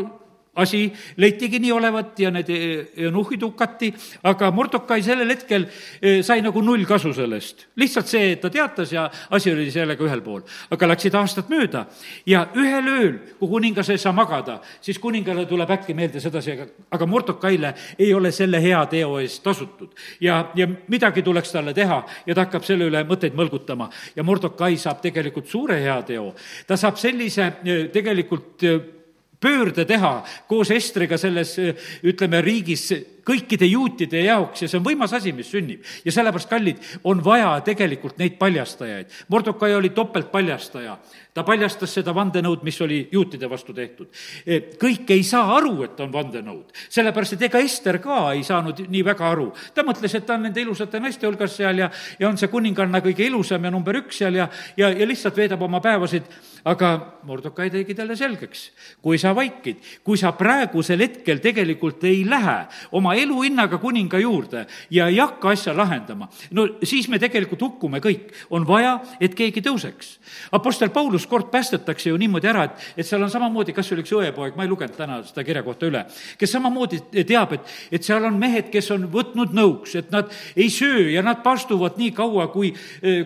asi 0.60 0.82
leitigi 1.18 1.60
nii 1.60 1.72
olevat 1.72 2.20
ja 2.20 2.32
need 2.34 2.50
eunuhhid 2.50 3.44
hukati, 3.46 3.92
aga 4.30 4.52
Mordokai 4.52 5.02
sellel 5.06 5.32
hetkel 5.34 5.66
eh, 6.02 6.20
sai 6.26 6.42
nagu 6.46 6.62
null 6.66 6.86
kasu 6.90 7.14
sellest. 7.16 7.68
lihtsalt 7.80 8.08
see, 8.08 8.34
et 8.34 8.42
ta 8.42 8.50
teatas 8.50 8.92
ja 8.94 9.10
asi 9.30 9.52
oli 9.54 9.70
sellega 9.72 10.04
ühel 10.04 10.22
pool. 10.26 10.42
aga 10.72 10.90
läksid 10.94 11.16
aastad 11.16 11.50
mööda 11.52 11.86
ja 12.26 12.46
ühel 12.56 12.92
ööl, 12.94 13.16
kui 13.40 13.50
kuningas 13.50 13.90
ei 13.90 13.98
saa 14.02 14.14
magada, 14.16 14.60
siis 14.82 15.00
kuningale 15.00 15.46
tuleb 15.50 15.72
äkki 15.78 15.96
meelde 15.98 16.20
sedasi, 16.20 16.56
aga, 16.58 16.68
aga 16.92 17.10
Mordokaile 17.10 17.74
ei 18.00 18.14
ole 18.14 18.32
selle 18.36 18.62
hea 18.62 18.84
teo 18.92 19.18
eest 19.20 19.44
tasutud. 19.44 19.96
ja, 20.22 20.52
ja 20.56 20.68
midagi 20.88 21.22
tuleks 21.22 21.52
talle 21.52 21.74
teha 21.74 22.04
ja 22.26 22.36
ta 22.36 22.46
hakkab 22.48 22.68
selle 22.68 22.90
üle 22.90 23.04
mõtteid 23.08 23.36
mõlgutama 23.38 23.90
ja 24.16 24.24
Mordokai 24.24 24.78
saab 24.78 25.02
tegelikult 25.02 25.48
suure 25.48 25.80
heateo. 25.82 26.34
ta 26.68 26.78
saab 26.78 26.98
sellise 26.98 27.52
eh, 27.64 27.90
tegelikult 27.94 28.64
eh, 28.64 28.99
pöörde 29.40 29.86
teha 29.86 30.26
koos 30.48 30.72
Estriga 30.72 31.18
selles, 31.18 31.56
ütleme, 32.04 32.42
riigis 32.44 32.90
kõikide 33.30 33.68
juutide 33.70 34.24
jaoks 34.26 34.64
ja 34.64 34.70
see 34.70 34.80
on 34.80 34.86
võimas 34.86 35.14
asi, 35.16 35.34
mis 35.36 35.50
sünnib. 35.52 35.86
ja 36.06 36.14
sellepärast, 36.14 36.50
kallid, 36.50 36.82
on 37.04 37.24
vaja 37.24 37.52
tegelikult 37.66 38.18
neid 38.18 38.38
paljastajaid. 38.40 39.14
Mordokai 39.30 39.74
oli 39.76 39.94
topeltpaljastaja. 39.96 40.98
ta 41.34 41.44
paljastas 41.46 41.94
seda 41.94 42.12
vandenõud, 42.16 42.64
mis 42.66 42.82
oli 42.82 42.98
juutide 43.12 43.48
vastu 43.50 43.74
tehtud. 43.74 44.10
E, 44.46 44.60
kõik 44.82 45.12
ei 45.14 45.24
saa 45.24 45.54
aru, 45.56 45.84
et 45.86 46.00
on 46.02 46.12
vandenõud, 46.12 46.74
sellepärast 46.90 47.38
et 47.38 47.46
ega 47.48 47.62
Ester 47.64 48.00
ka 48.04 48.34
ei 48.34 48.44
saanud 48.44 48.82
nii 48.90 49.04
väga 49.06 49.30
aru. 49.30 49.52
ta 49.74 49.86
mõtles, 49.88 50.16
et 50.16 50.26
ta 50.26 50.36
on 50.36 50.44
nende 50.48 50.62
ilusate 50.62 51.00
naiste 51.00 51.28
hulgas 51.28 51.56
seal 51.56 51.78
ja, 51.86 51.90
ja 52.20 52.30
on 52.30 52.38
see 52.38 52.50
kuninganna 52.50 53.02
kõige 53.06 53.24
ilusam 53.28 53.64
ja 53.64 53.72
number 53.72 54.02
üks 54.02 54.18
seal 54.24 54.36
ja, 54.36 54.50
ja, 54.78 54.90
ja 54.90 55.08
lihtsalt 55.08 55.38
veedab 55.38 55.62
oma 55.62 55.80
päevasid, 55.80 56.28
aga 56.66 56.92
Mordokai 57.30 57.70
tegi 57.70 57.94
talle 57.96 58.16
selgeks, 58.18 58.70
kui 59.04 59.20
sa 59.22 59.36
vaikid, 59.36 59.84
kui 60.04 60.18
sa 60.18 60.32
praegusel 60.36 61.00
hetkel 61.04 61.40
tegelikult 61.44 62.04
ei 62.10 62.24
lähe 62.28 62.58
oma 62.98 63.14
eluhinnaga 63.22 63.78
kuninga 63.82 64.20
juurde 64.20 64.66
ja 64.92 65.08
ei 65.08 65.20
hakka 65.20 65.52
asja 65.54 65.74
lahendama, 65.78 66.30
no 66.52 66.68
siis 66.84 67.08
me 67.10 67.20
tegelikult 67.20 67.62
hukkume 67.62 68.00
kõik. 68.04 68.34
on 68.50 68.68
vaja, 68.68 69.00
et 69.20 69.36
keegi 69.36 69.62
tõuseks. 69.66 70.18
Apostel 70.52 70.90
Paulus 70.90 71.28
kord 71.28 71.50
päästetakse 71.52 72.10
ju 72.10 72.18
niimoodi 72.18 72.48
ära, 72.48 72.64
et, 72.64 72.86
et 72.98 73.08
seal 73.08 73.24
on 73.24 73.32
samamoodi, 73.32 73.74
kas 73.74 73.88
see 73.88 73.96
oli 73.96 74.06
üks 74.06 74.14
õepoeg, 74.16 74.56
ma 74.58 74.66
ei 74.66 74.72
lugenud 74.72 74.96
täna 74.98 75.22
seda 75.28 75.44
kirja 75.48 75.64
kohta 75.64 75.88
üle, 75.90 76.06
kes 76.40 76.54
samamoodi 76.56 77.02
teab, 77.24 77.56
et, 77.58 77.74
et 77.92 78.06
seal 78.06 78.26
on 78.26 78.38
mehed, 78.40 78.70
kes 78.74 78.92
on 78.96 79.08
võtnud 79.12 79.56
nõuks, 79.56 79.96
et 80.00 80.12
nad 80.14 80.32
ei 80.56 80.70
söö 80.74 81.10
ja 81.14 81.24
nad 81.26 81.44
pastuvad 81.46 82.00
nii 82.00 82.14
kaua, 82.18 82.50
kui, 82.54 82.74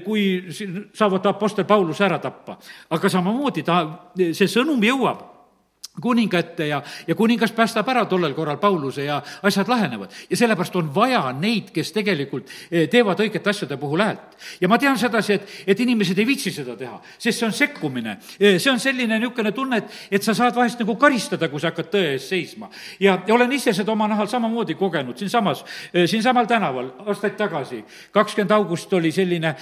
kui 0.05 0.25
saavad 0.93 1.31
Apostel 1.33 1.67
Pauluse 1.69 2.05
ära 2.05 2.19
tappa. 2.23 2.57
aga 2.89 3.09
samamoodi 3.09 3.63
ta, 3.63 3.83
see 4.15 4.49
sõnum 4.49 4.81
jõuab 4.83 5.32
kuninga 6.01 6.39
ette 6.39 6.67
ja, 6.67 6.81
ja 7.07 7.15
kuningas 7.15 7.51
päästab 7.53 7.87
ära 7.93 8.05
tollel 8.09 8.33
korral 8.33 8.57
Pauluse 8.57 9.03
ja 9.05 9.19
asjad 9.43 9.67
lahenevad. 9.69 10.09
ja 10.29 10.37
sellepärast 10.37 10.75
on 10.75 10.89
vaja 10.95 11.21
neid, 11.37 11.69
kes 11.73 11.91
tegelikult 11.93 12.49
eh, 12.71 12.87
teevad 12.89 13.19
õigete 13.21 13.49
asjade 13.49 13.77
puhul 13.77 14.01
häält. 14.01 14.37
ja 14.61 14.67
ma 14.67 14.79
tean 14.81 14.97
sedasi, 14.97 15.33
et, 15.33 15.51
et 15.67 15.79
inimesed 15.79 16.17
ei 16.17 16.25
viitsi 16.25 16.51
seda 16.51 16.75
teha, 16.77 16.97
sest 17.17 17.39
see 17.39 17.45
on 17.45 17.53
sekkumine. 17.53 18.17
Eh, 18.39 18.57
see 18.59 18.71
on 18.71 18.81
selline 18.81 19.19
niisugune 19.19 19.51
tunne, 19.53 19.83
et, 19.83 19.99
et 20.17 20.25
sa 20.25 20.33
saad 20.33 20.55
vahest 20.55 20.81
nagu 20.81 20.95
karistada, 20.97 21.49
kui 21.49 21.61
sa 21.61 21.69
hakkad 21.69 21.91
tõe 21.93 22.15
eest 22.15 22.33
seisma. 22.33 22.71
ja, 22.99 23.19
ja 23.27 23.37
olen 23.37 23.53
ise 23.53 23.73
seda 23.73 23.93
oma 23.93 24.09
nahal 24.09 24.27
samamoodi 24.27 24.73
kogenud 24.79 25.17
siinsamas, 25.21 25.61
eh, 25.93 26.07
siinsamal 26.09 26.49
tänaval 26.49 26.89
aastaid 27.05 27.37
tagasi. 27.37 27.83
kakskümmend 28.11 28.51
august 28.51 28.93
oli 28.93 29.11
selline 29.11 29.53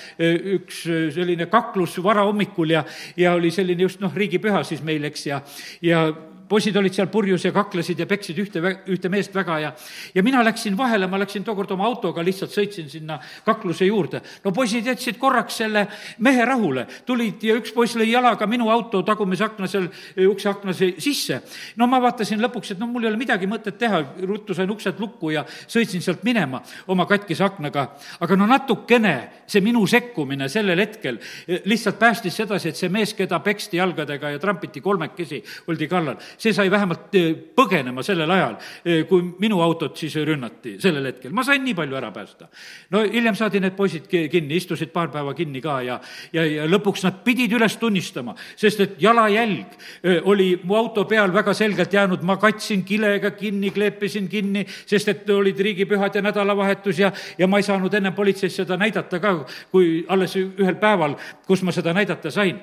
üks 0.56 0.84
selline 1.12 1.46
kaklus 1.52 2.00
varahommikul 2.04 2.70
ja, 2.72 2.86
ja 3.18 3.34
oli 3.34 3.52
selline 3.52 3.84
just 3.84 4.00
noh, 4.00 4.16
riigipüha 4.16 4.64
siis 4.64 4.82
meil, 4.84 5.04
eks, 5.12 5.26
ja, 5.28 5.42
ja 5.82 6.08
poisid 6.52 6.76
olid 6.78 6.96
seal 6.96 7.08
purjus 7.12 7.46
ja 7.48 7.54
kaklesid 7.56 8.02
ja 8.02 8.08
peksid 8.10 8.40
ühte, 8.44 8.62
ühte 8.92 9.12
meest 9.12 9.36
väga 9.36 9.58
ja, 9.64 9.72
ja 10.16 10.24
mina 10.26 10.44
läksin 10.44 10.76
vahele, 10.78 11.08
ma 11.08 11.20
läksin 11.22 11.46
tookord 11.48 11.72
oma 11.76 11.88
autoga, 11.88 12.24
lihtsalt 12.26 12.52
sõitsin 12.54 12.90
sinna 12.92 13.20
kakluse 13.46 13.88
juurde. 13.88 14.22
no 14.44 14.52
poisid 14.56 14.88
jätsid 14.92 15.20
korraks 15.22 15.62
selle 15.62 15.86
mehe 16.20 16.46
rahule, 16.48 16.86
tulid 17.08 17.44
ja 17.48 17.56
üks 17.60 17.74
poiss 17.76 17.96
lõi 18.00 18.10
jalaga 18.12 18.48
minu 18.50 18.70
auto 18.74 19.04
tagumise 19.08 19.46
akna 19.48 19.70
seal, 19.72 19.88
ukse 20.28 20.50
akna 20.52 20.76
sisse. 20.76 21.42
no 21.80 21.88
ma 21.88 22.02
vaatasin 22.04 22.42
lõpuks, 22.44 22.74
et 22.74 22.82
no 22.82 22.90
mul 22.92 23.06
ei 23.06 23.12
ole 23.12 23.22
midagi 23.22 23.50
mõtet 23.50 23.80
teha, 23.80 24.04
ruttu 24.28 24.58
sain 24.58 24.72
uksed 24.72 25.00
lukku 25.00 25.32
ja 25.36 25.46
sõitsin 25.48 26.04
sealt 26.04 26.26
minema 26.28 26.62
oma 26.92 27.08
katkise 27.10 27.46
aknaga. 27.48 27.88
aga 28.20 28.36
no 28.36 28.50
natukene 28.50 29.16
see 29.48 29.64
minu 29.64 29.86
sekkumine 29.88 30.50
sellel 30.50 30.80
hetkel 30.80 31.20
lihtsalt 31.66 32.00
päästis 32.00 32.36
sedasi, 32.36 32.70
et 32.70 32.80
see 32.80 32.90
mees, 32.92 33.14
keda 33.16 33.40
peksti 33.44 33.78
jalgadega 33.78 34.36
ja 34.36 34.40
trampiti 34.40 34.82
kolmekesi, 34.82 35.42
oldi 35.72 35.88
kallal, 35.88 36.20
see 36.42 36.54
sai 36.58 36.72
vähemalt 36.74 37.16
eh, 37.16 37.34
põgenema 37.56 38.02
sellel 38.06 38.32
ajal, 38.34 38.56
eh, 38.86 39.04
kui 39.10 39.24
minu 39.42 39.60
autot 39.62 39.98
siis 40.00 40.16
rünnati 40.26 40.78
sellel 40.82 41.06
hetkel. 41.12 41.34
ma 41.38 41.44
sain 41.46 41.62
nii 41.64 41.76
palju 41.78 41.98
ära 42.00 42.10
päästa. 42.12 42.48
no 42.90 43.04
hiljem 43.06 43.38
saadi 43.38 43.62
need 43.62 43.76
poisid 43.78 44.08
kinni, 44.10 44.58
istusid 44.58 44.90
paar 44.94 45.12
päeva 45.14 45.36
kinni 45.38 45.62
ka 45.62 45.82
ja, 45.86 46.00
ja, 46.34 46.46
ja 46.46 46.66
lõpuks 46.70 47.06
nad 47.06 47.22
pidid 47.26 47.54
üles 47.54 47.78
tunnistama, 47.78 48.34
sest 48.58 48.82
et 48.82 48.96
jalajälg 49.02 49.78
eh, 50.04 50.18
oli 50.26 50.56
mu 50.64 50.78
auto 50.80 51.06
peal 51.06 51.34
väga 51.34 51.54
selgelt 51.54 51.94
jäänud, 51.94 52.26
ma 52.26 52.38
katsin 52.42 52.84
kilega 52.88 53.32
kinni, 53.38 53.70
kleepisin 53.76 54.30
kinni, 54.32 54.66
sest 54.86 55.14
et 55.14 55.30
olid 55.30 55.60
riigipühad 55.60 56.18
ja 56.18 56.26
nädalavahetus 56.26 57.04
ja, 57.04 57.12
ja 57.38 57.48
ma 57.48 57.62
ei 57.62 57.68
saanud 57.70 57.94
enne 57.94 58.16
politseis 58.18 58.58
seda 58.64 58.80
näidata 58.82 59.22
ka, 59.22 59.36
kui 59.72 60.02
alles 60.10 60.36
ühel 60.42 60.80
päeval, 60.82 61.16
kus 61.46 61.62
ma 61.62 61.76
seda 61.76 61.94
näidata 61.94 62.34
sain. 62.34 62.58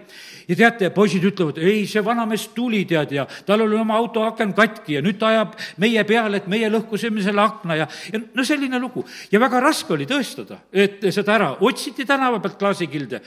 ja 0.49 0.57
teate, 0.57 0.91
poisid 0.91 1.23
ütlevad, 1.31 1.63
ei, 1.63 1.87
see 1.87 2.03
vanamees 2.05 2.49
tuli, 2.57 2.83
tead, 2.89 3.13
ja 3.15 3.27
tal 3.47 3.68
oli 3.68 3.68
oma 3.77 3.99
auto 3.99 4.25
aken 4.25 4.55
katki 4.57 4.97
ja 4.97 5.03
nüüd 5.05 5.19
ta 5.21 5.29
ajab 5.33 5.55
meie 5.83 6.05
peale, 6.09 6.41
et 6.41 6.49
meie 6.49 6.71
lõhkusime 6.73 7.23
selle 7.25 7.43
akna 7.45 7.77
ja, 7.77 7.89
ja 8.13 8.23
no 8.23 8.45
selline 8.45 8.81
lugu. 8.81 9.05
ja 9.33 9.41
väga 9.41 9.61
raske 9.61 9.93
oli 9.93 10.09
tõestada, 10.09 10.63
et 10.73 11.05
seda 11.13 11.35
ära, 11.37 11.51
otsiti 11.61 12.07
tänava 12.09 12.41
pealt 12.41 12.59
klaasikilde. 12.59 13.23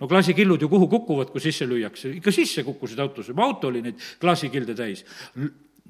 No 0.00 0.08
klaasikillud 0.10 0.62
ju 0.62 0.66
kuhu 0.68 0.88
kukuvad, 0.90 1.28
kui 1.30 1.40
sisse 1.40 1.66
lüüakse, 1.68 2.10
ikka 2.16 2.32
sisse 2.34 2.64
kukkusid 2.66 2.98
autosse, 2.98 3.30
juba 3.30 3.44
auto 3.44 3.68
oli 3.68 3.84
neid 3.84 4.00
klaasikilde 4.20 4.74
täis. 4.74 5.04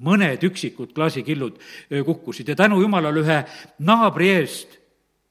Mõned 0.02 0.42
üksikud 0.44 0.92
klaasikillud 0.92 1.56
kukkusid. 2.04 2.50
Ja 2.52 2.58
tänu 2.58 2.82
jumalale 2.82 3.22
ühe 3.22 3.38
naabri 3.88 4.28
eest 4.34 4.81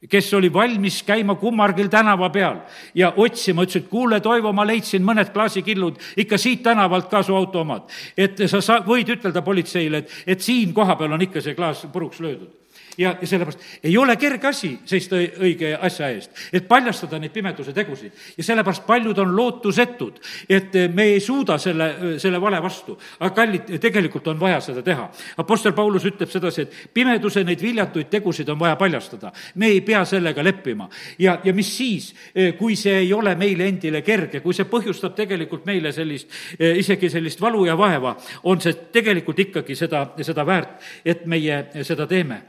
kes 0.09 0.33
oli 0.33 0.53
valmis 0.53 1.01
käima 1.03 1.35
kummargil 1.35 1.89
tänava 1.89 2.29
peal 2.29 2.61
ja 2.95 3.11
otsima, 3.15 3.65
ütles, 3.67 3.83
et 3.83 3.89
kuule, 3.89 4.19
Toivo, 4.19 4.53
ma 4.53 4.65
leidsin 4.65 5.05
mõned 5.05 5.29
klaasikillud 5.33 5.99
ikka 6.23 6.39
siit 6.41 6.63
tänavalt 6.63 7.09
ka 7.09 7.23
su 7.23 7.35
auto 7.35 7.61
omad. 7.61 7.89
et 8.17 8.47
sa 8.47 8.61
sa-, 8.61 8.81
võid 8.85 9.13
ütelda 9.17 9.41
politseile, 9.45 10.03
et, 10.03 10.17
et 10.27 10.41
siin 10.41 10.73
kohapeal 10.73 11.13
on 11.13 11.29
ikka 11.29 11.41
see 11.41 11.55
klaas 11.55 11.85
puruks 11.93 12.19
löödud 12.19 12.60
ja, 13.01 13.15
ja 13.21 13.27
sellepärast 13.27 13.59
ei 13.83 13.97
ole 13.97 14.15
kerge 14.19 14.47
asi 14.47 14.71
seista 14.85 15.17
õige 15.17 15.73
asja 15.81 16.09
eest, 16.13 16.31
et 16.53 16.67
paljastada 16.67 17.19
neid 17.19 17.33
pimeduse 17.33 17.73
tegusid. 17.73 18.11
ja 18.37 18.43
sellepärast 18.43 18.85
paljud 18.87 19.17
on 19.19 19.35
lootusetud, 19.35 20.19
et 20.49 20.75
me 20.93 21.07
ei 21.15 21.19
suuda 21.19 21.57
selle, 21.57 22.19
selle 22.19 22.41
vale 22.41 22.61
vastu. 22.61 22.97
aga 23.19 23.33
kallid, 23.35 23.73
tegelikult 23.81 24.27
on 24.27 24.39
vaja 24.39 24.59
seda 24.61 24.83
teha. 24.85 25.09
Apostel 25.37 25.73
Paulus 25.73 26.05
ütleb 26.05 26.29
sedasi, 26.29 26.61
et 26.61 26.93
pimeduse 26.93 27.43
neid 27.43 27.61
viljatuid 27.61 28.09
tegusid 28.11 28.49
on 28.49 28.59
vaja 28.59 28.75
paljastada. 28.75 29.31
me 29.55 29.67
ei 29.67 29.81
pea 29.81 30.05
sellega 30.05 30.43
leppima. 30.43 30.89
ja, 31.19 31.39
ja 31.43 31.53
mis 31.53 31.77
siis, 31.77 32.13
kui 32.57 32.75
see 32.75 32.99
ei 32.99 33.13
ole 33.13 33.35
meile 33.35 33.67
endile 33.67 34.01
kerge, 34.01 34.39
kui 34.39 34.53
see 34.53 34.69
põhjustab 34.69 35.15
tegelikult 35.15 35.65
meile 35.65 35.91
sellist, 35.91 36.29
isegi 36.59 37.09
sellist 37.09 37.41
valu 37.41 37.65
ja 37.65 37.77
vaeva, 37.77 38.15
on 38.43 38.61
see 38.61 38.73
tegelikult 38.93 39.39
ikkagi 39.39 39.75
seda, 39.75 40.05
seda 40.21 40.45
väärt, 40.45 40.81
et 41.05 41.25
meie 41.25 41.65
seda 41.83 42.07
teeme 42.07 42.41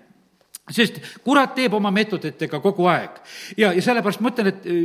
sest 0.70 1.00
kurat 1.24 1.56
teeb 1.56 1.74
oma 1.74 1.90
meetoditega 1.94 2.60
kogu 2.62 2.86
aeg 2.90 3.18
ja, 3.56 3.72
ja 3.72 3.82
sellepärast 3.82 4.22
ma 4.22 4.30
ütlen, 4.30 4.52
et 4.52 4.68
äh, 4.68 4.84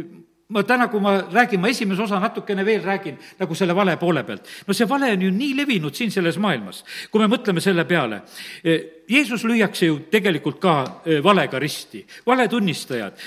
ma 0.50 0.64
täna, 0.64 0.88
kui 0.88 1.04
ma 1.04 1.18
räägin, 1.22 1.62
ma 1.62 1.70
esimese 1.70 2.02
osa 2.06 2.22
natukene 2.24 2.66
veel 2.66 2.82
räägin 2.82 3.18
nagu 3.40 3.56
selle 3.56 3.76
vale 3.76 3.98
poole 4.02 4.24
pealt. 4.24 4.48
no 4.68 4.74
see 4.74 4.88
vale 4.90 5.12
on 5.14 5.22
ju 5.22 5.32
nii 5.32 5.54
levinud 5.60 5.96
siin 5.96 6.12
selles 6.12 6.40
maailmas, 6.42 6.84
kui 7.12 7.22
me 7.22 7.30
mõtleme 7.30 7.62
selle 7.62 7.86
peale. 7.86 8.24
Äh, 8.66 8.80
Jeesus 9.08 9.46
lüüakse 9.46 9.92
ju 9.92 10.00
tegelikult 10.12 10.60
ka 10.64 10.80
äh, 10.84 11.22
valega 11.24 11.60
risti, 11.60 12.06
valetunnistajad. 12.26 13.22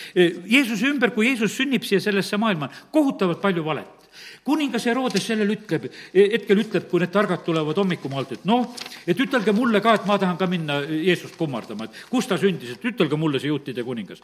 Jeesuse 0.46 0.90
ümber, 0.90 1.14
kui 1.14 1.30
Jeesus 1.30 1.54
sünnib 1.56 1.86
siia 1.86 2.00
sellesse 2.00 2.36
maailma, 2.40 2.70
kohutavalt 2.90 3.40
palju 3.40 3.64
valet 3.64 3.99
kuningas 4.44 4.86
Herodes 4.88 5.24
sellele 5.26 5.54
ütleb, 5.54 5.86
hetkel 6.14 6.62
ütleb, 6.62 6.86
kui 6.90 7.02
need 7.02 7.12
targad 7.12 7.42
tulevad 7.44 7.76
hommikumaalt, 7.80 8.32
et 8.36 8.46
noh, 8.48 8.68
et 9.06 9.20
ütelge 9.20 9.52
mulle 9.56 9.82
ka, 9.84 9.94
et 9.98 10.06
ma 10.08 10.16
tahan 10.20 10.38
ka 10.40 10.48
minna 10.50 10.80
Jeesust 10.88 11.36
kummardama, 11.38 11.86
et 11.86 11.98
kus 12.10 12.28
ta 12.30 12.38
sündis, 12.40 12.74
et 12.76 12.86
ütelge 12.90 13.18
mulle, 13.20 13.40
see 13.40 13.50
juutide 13.52 13.84
kuningas. 13.86 14.22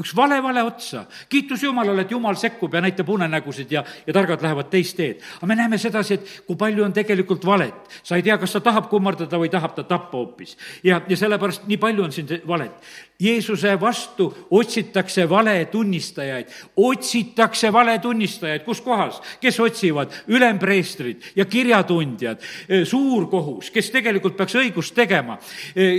üks 0.00 0.14
vale 0.16 0.40
vale 0.44 0.64
otsa, 0.64 1.04
kiitus 1.28 1.62
Jumalale, 1.62 2.06
et 2.06 2.14
Jumal 2.14 2.38
sekkub 2.40 2.74
ja 2.74 2.82
näitab 2.84 3.08
unenägusid 3.12 3.72
ja, 3.72 3.84
ja 4.06 4.16
targad 4.16 4.42
lähevad 4.42 4.70
teist 4.72 4.96
teed. 4.96 5.20
aga 5.38 5.46
me 5.46 5.58
näeme 5.58 5.78
sedasi, 5.78 6.14
et 6.14 6.32
kui 6.46 6.56
palju 6.56 6.84
on 6.84 6.92
tegelikult 6.92 7.44
valet. 7.46 7.74
sa 8.02 8.16
ei 8.16 8.22
tea, 8.22 8.38
kas 8.38 8.52
ta 8.56 8.60
tahab 8.60 8.88
kummardada 8.88 9.38
või 9.38 9.50
tahab 9.52 9.74
ta 9.74 9.82
tappa 9.84 10.16
hoopis. 10.16 10.56
ja, 10.82 11.02
ja 11.08 11.16
sellepärast 11.16 11.68
nii 11.68 11.76
palju 11.76 12.04
on 12.04 12.12
siin 12.12 12.40
valet. 12.46 12.72
Jeesuse 13.18 13.72
vastu 13.80 14.28
otsitakse 14.50 15.24
valetunnistajaid, 15.28 16.52
otsitakse 16.76 17.72
valetunnistajaid, 17.72 18.62
kus 18.62 18.78
kohas, 18.80 19.16
kes 19.42 19.56
otsivad, 19.58 20.12
ülempreestrid 20.30 21.24
ja 21.34 21.42
kirjatundjad, 21.50 22.44
e, 22.68 22.84
suurkohus, 22.86 23.72
kes 23.74 23.90
tegelikult 23.90 24.36
peaks 24.38 24.54
õigust 24.60 24.94
tegema, 24.94 25.34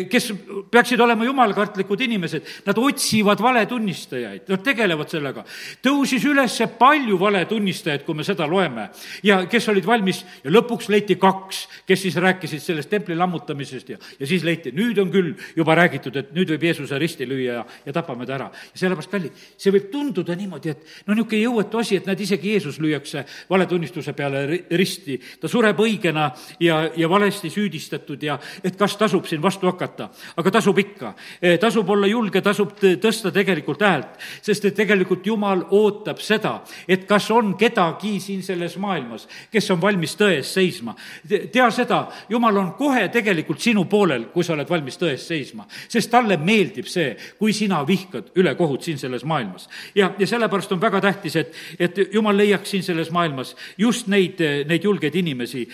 kes 0.08 0.30
peaksid 0.72 1.04
olema 1.04 1.28
jumalkartlikud 1.28 2.06
inimesed, 2.08 2.48
nad 2.70 2.80
otsivad 2.80 3.44
valetunnistajaid, 3.44 4.48
nad 4.48 4.64
tegelevad 4.64 5.12
sellega. 5.12 5.44
tõusis 5.84 6.24
üles 6.24 6.56
palju 6.80 7.20
valetunnistajaid, 7.20 8.08
kui 8.08 8.16
me 8.16 8.24
seda 8.24 8.48
loeme. 8.48 8.88
Ja 9.24 9.42
kes 9.52 9.68
olid 9.68 9.84
valmis? 9.84 10.24
Ja 10.44 10.56
lõpuks 10.56 10.88
leiti 10.88 11.20
kaks, 11.20 11.66
kes 11.84 12.02
siis 12.08 12.16
rääkisid 12.16 12.64
sellest 12.64 12.90
templi 12.90 13.20
lammutamisest 13.20 13.90
ja, 13.90 14.00
ja 14.20 14.28
siis 14.28 14.48
leiti, 14.48 14.72
nüüd 14.72 15.04
on 15.04 15.12
küll 15.12 15.36
juba 15.60 15.76
räägitud, 15.76 16.16
et 16.16 16.32
nüüd 16.32 16.56
võib 16.56 16.64
Jeesuse 16.70 17.09
risti 17.10 17.28
lüüa 17.30 17.60
ja, 17.60 17.66
ja 17.86 17.94
tapame 17.94 18.26
ta 18.30 18.38
ära. 18.38 18.50
ja 18.54 18.82
sellepärast, 18.84 19.12
kallid, 19.12 19.44
see 19.58 19.74
võib 19.74 19.90
tunduda 19.92 20.36
niimoodi, 20.38 20.74
et 20.74 21.08
no 21.08 21.18
niisugune 21.18 21.42
jõuetu 21.42 21.82
asi, 21.82 21.98
et 22.00 22.08
näed, 22.08 22.22
isegi 22.24 22.54
Jeesus 22.54 22.80
lüüakse 22.80 23.26
valetunnistuse 23.50 24.14
peale 24.14 24.46
risti. 24.78 25.20
ta 25.42 25.50
sureb 25.52 25.80
õigena 25.80 26.30
ja, 26.60 26.82
ja 26.96 27.10
valesti 27.10 27.50
süüdistatud 27.50 28.24
ja 28.24 28.38
et 28.64 28.78
kas 28.78 28.96
tasub 28.98 29.26
siin 29.26 29.42
vastu 29.42 29.68
hakata. 29.70 30.10
aga 30.38 30.52
tasub 30.52 30.78
ikka. 30.78 31.14
Eh, 31.42 31.58
tasub 31.60 31.90
olla 31.90 32.08
julge, 32.08 32.42
tasub 32.42 32.76
tõsta 32.80 33.32
tegelikult 33.34 33.82
häält, 33.82 34.20
sest 34.42 34.66
et 34.70 34.76
tegelikult 34.76 35.26
Jumal 35.26 35.66
ootab 35.76 36.20
seda, 36.24 36.60
et 36.88 37.06
kas 37.08 37.30
on 37.32 37.56
kedagi 37.58 38.20
siin 38.20 38.44
selles 38.44 38.78
maailmas, 38.78 39.28
kes 39.52 39.72
on 39.72 39.82
valmis 39.82 40.16
tõe 40.20 40.40
eest 40.40 40.58
seisma. 40.58 40.96
tea 41.28 41.70
seda, 41.72 42.08
Jumal 42.30 42.58
on 42.58 42.74
kohe 42.78 43.08
tegelikult 43.10 43.60
sinu 43.62 43.86
poolel, 43.90 44.30
kui 44.34 44.44
sa 44.44 44.54
oled 44.54 44.70
valmis 44.70 44.98
tõe 45.00 45.14
eest 45.16 45.32
seisma, 45.32 45.66
sest 45.88 46.12
talle 46.12 46.38
meeldib 46.38 46.88
see, 46.90 46.99
see, 47.00 47.16
kui 47.40 47.56
sina 47.56 47.80
vihkad 47.88 48.34
ülekohut 48.40 48.84
siin 48.86 49.00
selles 49.02 49.26
maailmas. 49.26 49.70
ja, 49.96 50.12
ja 50.20 50.28
sellepärast 50.28 50.76
on 50.76 50.82
väga 50.82 51.02
tähtis, 51.02 51.40
et, 51.40 51.56
et 51.80 52.04
jumal 52.14 52.38
leiaks 52.38 52.76
siin 52.76 52.84
selles 52.84 53.12
maailmas 53.16 53.56
just 53.78 54.08
neid, 54.12 54.42
neid 54.68 54.84
julgeid 54.84 55.16
inimesi, 55.16 55.66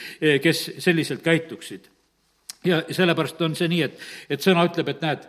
kes 0.41 0.63
selliselt 0.77 1.25
käituksid. 1.25 1.89
ja 2.65 2.83
sellepärast 2.91 3.41
on 3.41 3.55
see 3.55 3.69
nii, 3.71 3.83
et, 3.89 3.99
et 4.29 4.41
sõna 4.41 4.65
ütleb, 4.69 4.89
et 4.93 5.03
näed, 5.05 5.27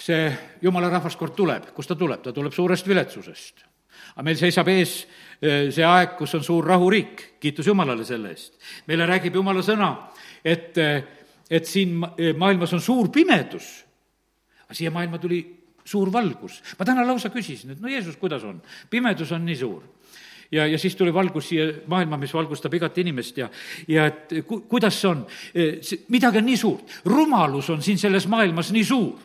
see 0.00 0.26
jumala 0.62 0.90
rahvas 0.90 1.16
kord 1.16 1.36
tuleb, 1.36 1.70
kust 1.74 1.92
ta 1.92 1.96
tuleb, 1.98 2.22
ta 2.22 2.32
tuleb 2.34 2.54
suurest 2.54 2.88
viletsusest. 2.88 3.64
aga 4.16 4.24
meil 4.24 4.36
seisab 4.38 4.68
ees 4.68 4.92
eh, 5.40 5.70
see 5.72 5.84
aeg, 5.84 6.16
kus 6.18 6.34
on 6.38 6.44
suur 6.44 6.66
rahuriik, 6.66 7.22
kiitus 7.40 7.66
Jumalale 7.66 8.04
selle 8.04 8.32
eest. 8.34 8.54
meile 8.86 9.06
räägib 9.06 9.34
Jumala 9.34 9.62
sõna, 9.62 9.90
et, 10.44 10.76
eh, 10.78 11.02
et 11.50 11.66
siin 11.66 11.98
maailmas 12.36 12.72
on 12.72 12.80
suur 12.80 13.10
pimedus 13.12 13.85
siia 14.72 14.90
maailma 14.90 15.18
tuli 15.18 15.40
suur 15.84 16.12
valgus. 16.12 16.62
ma 16.78 16.84
täna 16.84 17.06
lausa 17.06 17.30
küsisin, 17.30 17.72
et 17.72 17.80
no 17.80 17.88
Jeesus, 17.88 18.16
kuidas 18.16 18.44
on? 18.44 18.62
pimedus 18.90 19.32
on 19.32 19.44
nii 19.46 19.56
suur 19.56 19.82
ja, 20.52 20.66
ja 20.66 20.78
siis 20.78 20.96
tuli 20.96 21.14
valgus 21.14 21.48
siia 21.48 21.68
maailma, 21.86 22.16
mis 22.16 22.34
valgustab 22.34 22.74
igat 22.74 22.98
inimest 22.98 23.38
ja, 23.38 23.48
ja 23.88 24.06
et 24.10 24.34
ku, 24.46 24.60
kuidas 24.68 25.00
see 25.00 25.10
on? 25.10 25.24
midagi 26.08 26.42
on 26.42 26.46
nii 26.50 26.60
suurt, 26.60 27.00
rumalus 27.04 27.70
on 27.70 27.82
siin 27.82 27.98
selles 27.98 28.26
maailmas 28.30 28.72
nii 28.74 28.84
suur, 28.84 29.18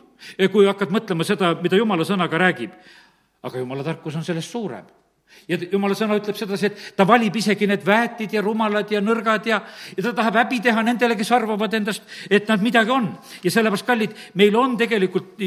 kui 0.52 0.66
hakkad 0.66 0.94
mõtlema 0.94 1.26
seda, 1.26 1.54
mida 1.62 1.78
jumala 1.78 2.06
sõnaga 2.06 2.38
räägib. 2.46 2.74
aga 3.42 3.58
jumala 3.58 3.84
tarkus 3.84 4.16
on 4.16 4.24
sellest 4.24 4.50
suurem 4.50 4.86
ja 5.48 5.58
jumala 5.72 5.96
sõna 5.98 6.16
ütleb 6.20 6.38
sedasi, 6.38 6.70
et 6.70 6.96
ta 6.96 7.06
valib 7.08 7.36
isegi 7.36 7.66
need 7.66 7.84
väetid 7.86 8.32
ja 8.36 8.42
rumalad 8.44 8.90
ja 8.92 9.02
nõrgad 9.04 9.46
ja, 9.50 9.60
ja 9.96 10.06
ta 10.08 10.14
tahab 10.22 10.40
häbi 10.42 10.62
teha 10.64 10.82
nendele, 10.86 11.16
kes 11.18 11.32
arvavad 11.32 11.74
endast, 11.74 12.02
et 12.30 12.48
nad 12.48 12.62
midagi 12.62 12.90
on. 12.90 13.12
ja 13.42 13.50
sellepärast, 13.50 13.86
kallid, 13.86 14.16
meil 14.34 14.56
on 14.56 14.76
tegelikult 14.80 15.38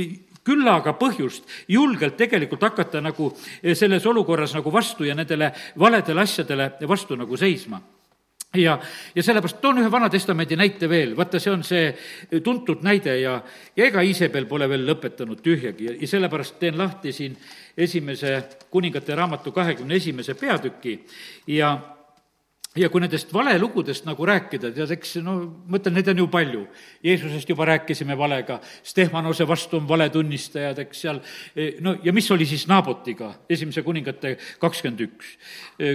küllaga 0.46 0.94
põhjust 1.00 1.50
julgelt 1.72 2.18
tegelikult 2.18 2.64
hakata 2.68 3.02
nagu 3.02 3.32
selles 3.74 4.06
olukorras 4.06 4.54
nagu 4.54 4.72
vastu 4.72 5.08
ja 5.08 5.16
nendele 5.18 5.52
valedele 5.80 6.22
asjadele 6.22 6.72
vastu 6.88 7.18
nagu 7.18 7.38
seisma 7.38 7.82
ja, 8.56 8.78
ja 9.16 9.24
sellepärast 9.24 9.62
toon 9.62 9.82
ühe 9.82 9.92
Vana-testamendi 9.92 10.58
näite 10.60 10.90
veel, 10.90 11.16
vaata, 11.18 11.40
see 11.40 11.54
on 11.54 11.64
see 11.64 12.40
tuntud 12.44 12.84
näide 12.86 13.18
ja, 13.22 13.40
ja 13.76 13.88
ega 13.90 14.04
Iisabel 14.06 14.48
pole 14.50 14.70
veel 14.70 14.86
lõpetanud 14.88 15.42
tühjagi. 15.46 15.92
Ja, 15.94 16.12
sellepärast 16.16 16.60
teen 16.60 16.78
lahti 16.78 17.14
siin 17.16 17.38
esimese 17.78 18.38
kuningate 18.72 19.16
raamatu 19.16 19.52
kahekümne 19.56 19.96
esimese 19.96 20.36
peatüki. 20.40 21.00
Ja 21.48 21.76
ja 22.76 22.90
kui 22.92 23.00
nendest 23.00 23.32
valelugudest 23.34 24.04
nagu 24.08 24.26
rääkida, 24.28 24.72
tead, 24.76 24.92
eks 24.98 25.16
no 25.24 25.36
ma 25.70 25.80
ütlen, 25.80 25.96
neid 25.96 26.10
on 26.12 26.20
ju 26.20 26.28
palju. 26.32 26.64
Jeesusest 27.06 27.50
juba 27.50 27.68
rääkisime 27.70 28.18
valega, 28.20 28.60
Stehvanose 28.84 29.48
vastu 29.48 29.80
on 29.80 29.88
valetunnistajad, 29.88 30.82
eks 30.84 31.04
seal, 31.06 31.22
no 31.86 31.96
ja 32.04 32.14
mis 32.16 32.28
oli 32.36 32.48
siis 32.50 32.66
Naabotiga, 32.68 33.32
esimese 33.50 33.84
kuningate 33.86 34.36
kakskümmend 34.60 35.06
üks. 35.08 35.36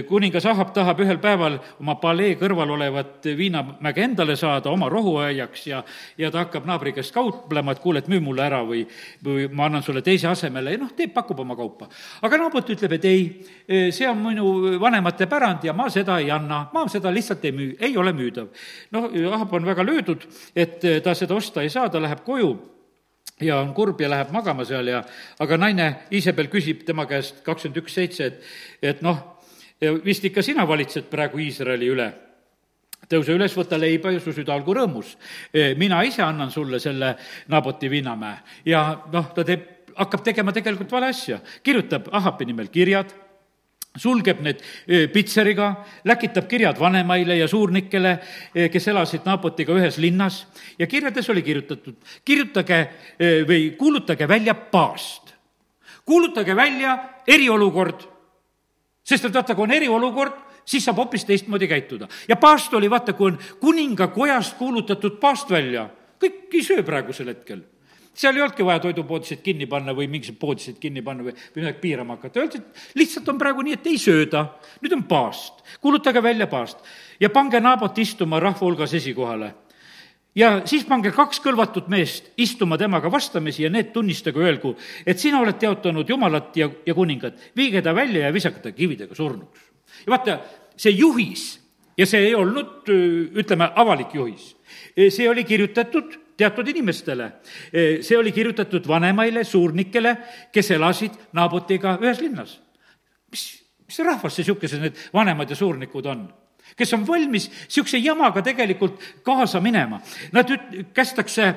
kuningas 0.09 0.45
Ahab 0.49 0.73
tahab 0.73 1.03
ühel 1.05 1.19
päeval 1.21 1.59
oma 1.79 1.95
palee 2.01 2.33
kõrval 2.39 2.73
olevat 2.73 3.29
viinamäge 3.37 4.05
endale 4.07 4.35
saada 4.35 4.73
oma 4.73 4.89
rohuaiaks 4.89 5.67
ja, 5.67 5.83
ja 6.17 6.31
ta 6.31 6.45
hakkab 6.45 6.65
naabri 6.65 6.95
käest 6.97 7.13
kauplema, 7.13 7.75
et 7.75 7.83
kuule, 7.83 8.01
et 8.01 8.09
müü 8.09 8.23
mulle 8.25 8.45
ära 8.47 8.63
või, 8.65 8.87
või 9.23 9.45
ma 9.53 9.69
annan 9.69 9.85
sulle 9.85 10.01
teise 10.01 10.31
asemele 10.31 10.73
ja 10.73 10.81
noh, 10.81 10.95
teeb, 10.97 11.13
pakub 11.13 11.45
oma 11.45 11.55
kaupa. 11.59 11.91
aga 12.21 12.41
Naabot 12.41 12.73
ütleb, 12.73 12.97
et 12.97 13.05
ei, 13.05 13.23
see 13.93 14.09
on 14.09 14.17
minu 14.25 14.79
vanemate 14.81 15.29
pärand 15.29 15.69
ja 15.69 15.77
ma 15.77 15.89
seda 15.93 16.17
ei 16.17 16.31
anna 16.33 16.70
ma 16.73 16.85
seda 16.91 17.13
lihtsalt 17.13 17.45
ei 17.45 17.55
müü, 17.55 17.75
ei 17.79 17.97
ole 17.97 18.13
müüdav. 18.13 18.47
noh, 18.91 19.09
Ahab 19.33 19.53
on 19.53 19.65
väga 19.65 19.85
löödud, 19.85 20.27
et 20.55 20.83
eh, 20.83 21.01
ta 21.01 21.15
seda 21.15 21.35
osta 21.35 21.61
ei 21.61 21.69
saa, 21.69 21.89
ta 21.89 22.01
läheb 22.01 22.23
koju 22.25 22.55
ja 23.41 23.59
on 23.61 23.73
kurb 23.73 24.01
ja 24.01 24.09
läheb 24.09 24.31
magama 24.31 24.65
seal 24.65 24.87
ja, 24.87 25.03
aga 25.39 25.57
naine 25.57 25.87
Iisabel 26.13 26.49
küsib 26.51 26.85
tema 26.85 27.05
käest 27.09 27.41
kakskümmend 27.45 27.81
üks 27.83 27.95
seitse, 27.97 28.25
et, 28.25 28.43
et 28.81 29.01
noh, 29.01 29.17
vist 30.05 30.25
ikka 30.25 30.43
sina 30.45 30.67
valitsed 30.67 31.09
praegu 31.09 31.41
Iisraeli 31.41 31.89
üle 31.89 32.11
tõuse 33.11 33.35
üles, 33.35 33.55
võta 33.57 33.79
leiba 33.79 34.13
ja 34.13 34.21
su 34.23 34.31
süda 34.31 34.53
olgu 34.55 34.75
rõõmus. 34.77 35.15
Eh, 35.51 35.73
mina 35.77 35.99
ise 36.07 36.23
annan 36.23 36.51
sulle 36.51 36.79
selle 36.79 37.15
Naboti 37.51 37.89
viinamäe 37.91 38.37
ja 38.71 38.85
noh, 39.11 39.31
ta 39.35 39.43
teeb, 39.47 39.65
hakkab 39.97 40.23
tegema 40.23 40.53
tegelikult 40.55 40.91
vale 40.91 41.09
asja, 41.11 41.41
kirjutab 41.63 42.07
Ahapi 42.15 42.47
nimel 42.47 42.71
kirjad 42.71 43.11
sulgeb 43.97 44.39
need 44.43 44.61
pitseriga, 45.11 45.71
läkitab 46.07 46.47
kirjad 46.47 46.79
vanemaile 46.79 47.35
ja 47.37 47.47
suurnikele, 47.47 48.13
kes 48.71 48.87
elasid 48.87 49.25
Napotiga 49.27 49.75
ühes 49.75 49.97
linnas 49.99 50.45
ja 50.79 50.87
kirjades 50.87 51.27
oli 51.29 51.43
kirjutatud, 51.43 51.97
kirjutage 52.25 52.79
või 53.47 53.73
kuulutage 53.77 54.27
välja 54.27 54.55
paast. 54.55 55.33
kuulutage 56.05 56.55
välja 56.55 56.97
eriolukord, 57.27 58.07
sest 59.03 59.25
et 59.25 59.33
vaata, 59.33 59.55
kui 59.55 59.63
on 59.63 59.71
eriolukord, 59.71 60.33
siis 60.65 60.83
saab 60.85 60.97
hoopis 60.97 61.25
teistmoodi 61.25 61.67
käituda. 61.67 62.07
ja 62.27 62.35
paast 62.35 62.73
oli, 62.73 62.89
vaata, 62.89 63.13
kui 63.13 63.31
on 63.31 63.39
kuningakojast 63.59 64.57
kuulutatud 64.57 65.19
paast 65.19 65.49
välja, 65.49 65.89
kõik 66.19 66.53
ei 66.53 66.63
söö 66.63 66.83
praegusel 66.83 67.27
hetkel 67.27 67.61
seal 68.13 68.35
ei 68.35 68.43
olnudki 68.43 68.65
vaja 68.65 68.81
toidupoodisid 68.83 69.41
kinni 69.43 69.67
panna 69.71 69.93
või 69.95 70.07
mingisuguseid 70.11 70.39
poodisid 70.41 70.79
kinni 70.81 71.03
panna 71.05 71.23
või, 71.25 71.33
või 71.55 71.63
midagi 71.63 71.79
piirama 71.83 72.17
hakata, 72.17 72.43
öeldi, 72.43 72.59
et 72.59 72.99
lihtsalt 72.99 73.29
on 73.31 73.39
praegu 73.39 73.63
nii, 73.65 73.77
et 73.79 73.87
ei 73.87 73.97
sööda. 74.01 74.45
nüüd 74.83 74.95
on 74.97 75.03
paast, 75.07 75.63
kuulutage 75.81 76.23
välja 76.23 76.47
paast 76.51 76.83
ja 77.19 77.29
pange 77.29 77.59
Naabot 77.59 77.97
istuma 77.97 78.39
rahva 78.39 78.65
hulgas 78.65 78.93
esikohale. 78.93 79.53
ja 80.35 80.61
siis 80.65 80.83
pange 80.87 81.11
kaks 81.11 81.39
kõlvatut 81.43 81.87
meest 81.87 82.31
istuma 82.37 82.77
temaga 82.77 83.11
vastamisi 83.11 83.63
ja 83.63 83.69
need 83.69 83.91
tunnistagu, 83.93 84.39
öelgu, 84.39 84.75
et 85.05 85.19
sina 85.19 85.39
oled 85.39 85.57
teotanud 85.59 86.09
Jumalat 86.09 86.57
ja, 86.57 86.69
ja 86.85 86.93
kuningat, 86.93 87.39
viige 87.55 87.81
ta 87.81 87.95
välja 87.95 88.25
ja 88.25 88.33
visake 88.33 88.59
ta 88.59 88.71
kividega 88.71 89.15
surnuks. 89.15 89.59
ja 90.05 90.11
vaata, 90.11 90.39
see 90.75 90.91
juhis 90.91 91.61
ja 91.97 92.05
see 92.05 92.27
ei 92.27 92.35
olnud, 92.35 92.89
ütleme, 93.39 93.71
avalik 93.75 94.15
juhis, 94.15 94.55
see 94.95 95.29
oli 95.29 95.43
kirjutatud 95.43 96.20
teatud 96.41 96.67
inimestele. 96.73 97.31
see 98.01 98.17
oli 98.17 98.31
kirjutatud 98.31 98.87
vanemaile, 98.87 99.43
suurnikele, 99.43 100.15
kes 100.51 100.71
elasid 100.77 101.17
Naabotiga 101.37 101.97
ühes 102.01 102.21
linnas. 102.21 102.59
mis, 103.31 103.45
mis 103.87 103.99
rahvas 104.05 104.35
see 104.35 104.45
niisugused 104.45 104.81
need 104.81 104.97
vanemad 105.13 105.49
ja 105.49 105.55
suurnikud 105.55 106.05
on? 106.05 106.25
kes 106.77 106.93
on 106.93 107.05
valmis 107.07 107.49
niisuguse 107.49 107.99
jamaga 108.01 108.41
tegelikult 108.41 109.01
kaasa 109.23 109.61
minema. 109.61 110.01
Nad 110.31 110.49
üt-, 110.49 110.85
kästakse 110.93 111.53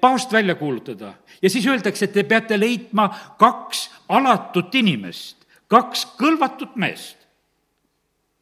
paast 0.00 0.32
välja 0.32 0.54
kuulutada 0.54 1.14
ja 1.42 1.50
siis 1.50 1.66
öeldakse, 1.66 2.04
et 2.04 2.12
te 2.12 2.24
peate 2.24 2.60
leidma 2.60 3.08
kaks 3.38 3.88
alatut 4.08 4.74
inimest, 4.74 5.44
kaks 5.68 6.06
kõlvatut 6.20 6.76
meest. 6.76 7.18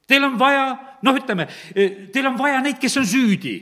Teil 0.09 0.25
on 0.25 0.39
vaja, 0.41 0.71
noh, 1.05 1.17
ütleme, 1.19 1.49
teil 1.75 2.27
on 2.31 2.39
vaja 2.39 2.63
neid, 2.65 2.79
kes 2.81 2.97
on 2.97 3.07
süüdi 3.07 3.59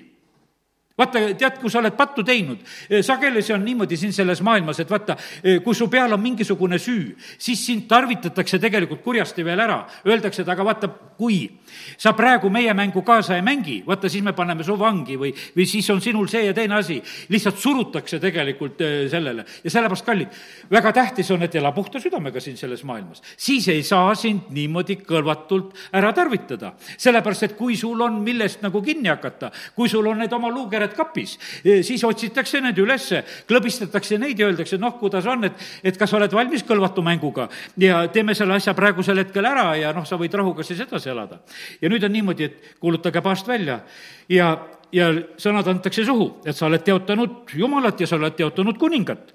vaata, 0.99 1.21
tead, 1.37 1.59
kui 1.61 1.71
sa 1.71 1.81
oled 1.83 1.97
pattu 1.97 2.25
teinud, 2.25 2.63
eh, 2.89 3.03
sageli 3.05 3.43
see 3.45 3.55
on 3.55 3.65
niimoodi 3.65 3.97
siin 4.01 4.13
selles 4.17 4.41
maailmas, 4.43 4.81
et 4.81 4.91
vaata, 4.91 5.17
eh, 5.43 5.61
kui 5.65 5.75
su 5.75 5.89
peal 5.93 6.13
on 6.13 6.21
mingisugune 6.21 6.79
süü, 6.79 7.15
siis 7.39 7.67
sind 7.67 7.87
tarvitatakse 7.89 8.59
tegelikult 8.59 9.03
kurjasti 9.03 9.45
veel 9.45 9.61
ära. 9.61 9.87
Öeldakse, 10.07 10.43
et 10.43 10.49
aga 10.49 10.65
vaata, 10.65 10.89
kui 11.17 11.51
sa 11.99 12.13
praegu 12.13 12.51
meie 12.51 12.73
mängu 12.75 13.03
kaasa 13.05 13.37
ei 13.37 13.43
mängi, 13.43 13.83
vaata, 13.87 14.09
siis 14.09 14.25
me 14.25 14.33
paneme 14.33 14.65
su 14.65 14.77
vangi 14.79 15.17
või, 15.17 15.33
või 15.57 15.67
siis 15.67 15.89
on 15.91 16.01
sinul 16.01 16.29
see 16.29 16.47
ja 16.47 16.55
teine 16.55 16.75
asi. 16.75 17.03
lihtsalt 17.29 17.59
surutakse 17.59 18.19
tegelikult 18.21 18.81
eh, 18.81 19.09
sellele 19.11 19.45
ja 19.65 19.71
sellepärast, 19.71 20.05
kallid, 20.05 20.29
väga 20.71 20.93
tähtis 20.93 21.31
on, 21.31 21.43
et 21.43 21.55
ela 21.55 21.73
puhta 21.73 22.01
südamega 22.01 22.41
siin 22.41 22.57
selles 22.57 22.85
maailmas. 22.85 23.23
siis 23.37 23.69
ei 23.69 23.83
saa 23.83 24.15
sind 24.15 24.51
niimoodi 24.51 24.97
kõlvatult 24.97 25.75
ära 25.93 26.13
tarvitada. 26.13 26.73
sellepärast, 26.97 27.43
et 27.43 27.57
kui 27.57 27.77
sul 27.77 28.01
on 28.01 28.23
millest 28.23 28.63
nagu 28.63 28.83
kinni 28.83 29.09
hakata, 29.09 29.51
kui 29.75 29.89
sul 29.89 30.07
on 30.07 30.19
need 30.19 30.33
oma 30.33 30.49
luukered 30.49 30.86
suured 30.87 30.97
kapis. 30.97 31.37
Siis 31.83 32.05
otsitakse 32.05 32.61
need 32.61 32.79
ülesse, 32.79 33.23
klõbistatakse 33.49 34.19
neid 34.19 34.39
ja 34.39 34.47
öeldakse, 34.47 34.79
noh, 34.79 34.97
kuidas 35.01 35.27
on, 35.27 35.45
et, 35.45 35.67
et 35.85 35.97
kas 35.99 36.13
oled 36.15 36.33
valmis 36.33 36.65
kõlvatu 36.67 37.03
mänguga 37.03 37.49
ja 37.77 38.07
teeme 38.09 38.35
selle 38.35 38.57
asja 38.57 38.75
praegusel 38.75 39.19
hetkel 39.25 39.45
ära 39.45 39.75
ja 39.77 39.93
noh, 39.93 40.07
sa 40.07 40.17
võid 40.17 40.35
rahuga 40.35 40.65
siis 40.65 40.81
edasi 40.81 41.11
elada. 41.11 41.41
ja 41.81 41.89
nüüd 41.89 42.05
on 42.05 42.13
niimoodi, 42.13 42.45
et 42.45 42.77
kuulutage 42.81 43.23
paast 43.23 43.47
välja 43.49 43.81
ja, 44.29 44.53
ja 44.93 45.13
sõnad 45.39 45.67
antakse 45.69 46.05
suhu, 46.05 46.41
et 46.45 46.57
sa 46.57 46.67
oled 46.67 46.85
teotanud 46.85 47.57
Jumalat 47.57 48.01
ja 48.01 48.07
sa 48.07 48.17
oled 48.17 48.37
teotanud 48.37 48.79
kuningat 48.79 49.35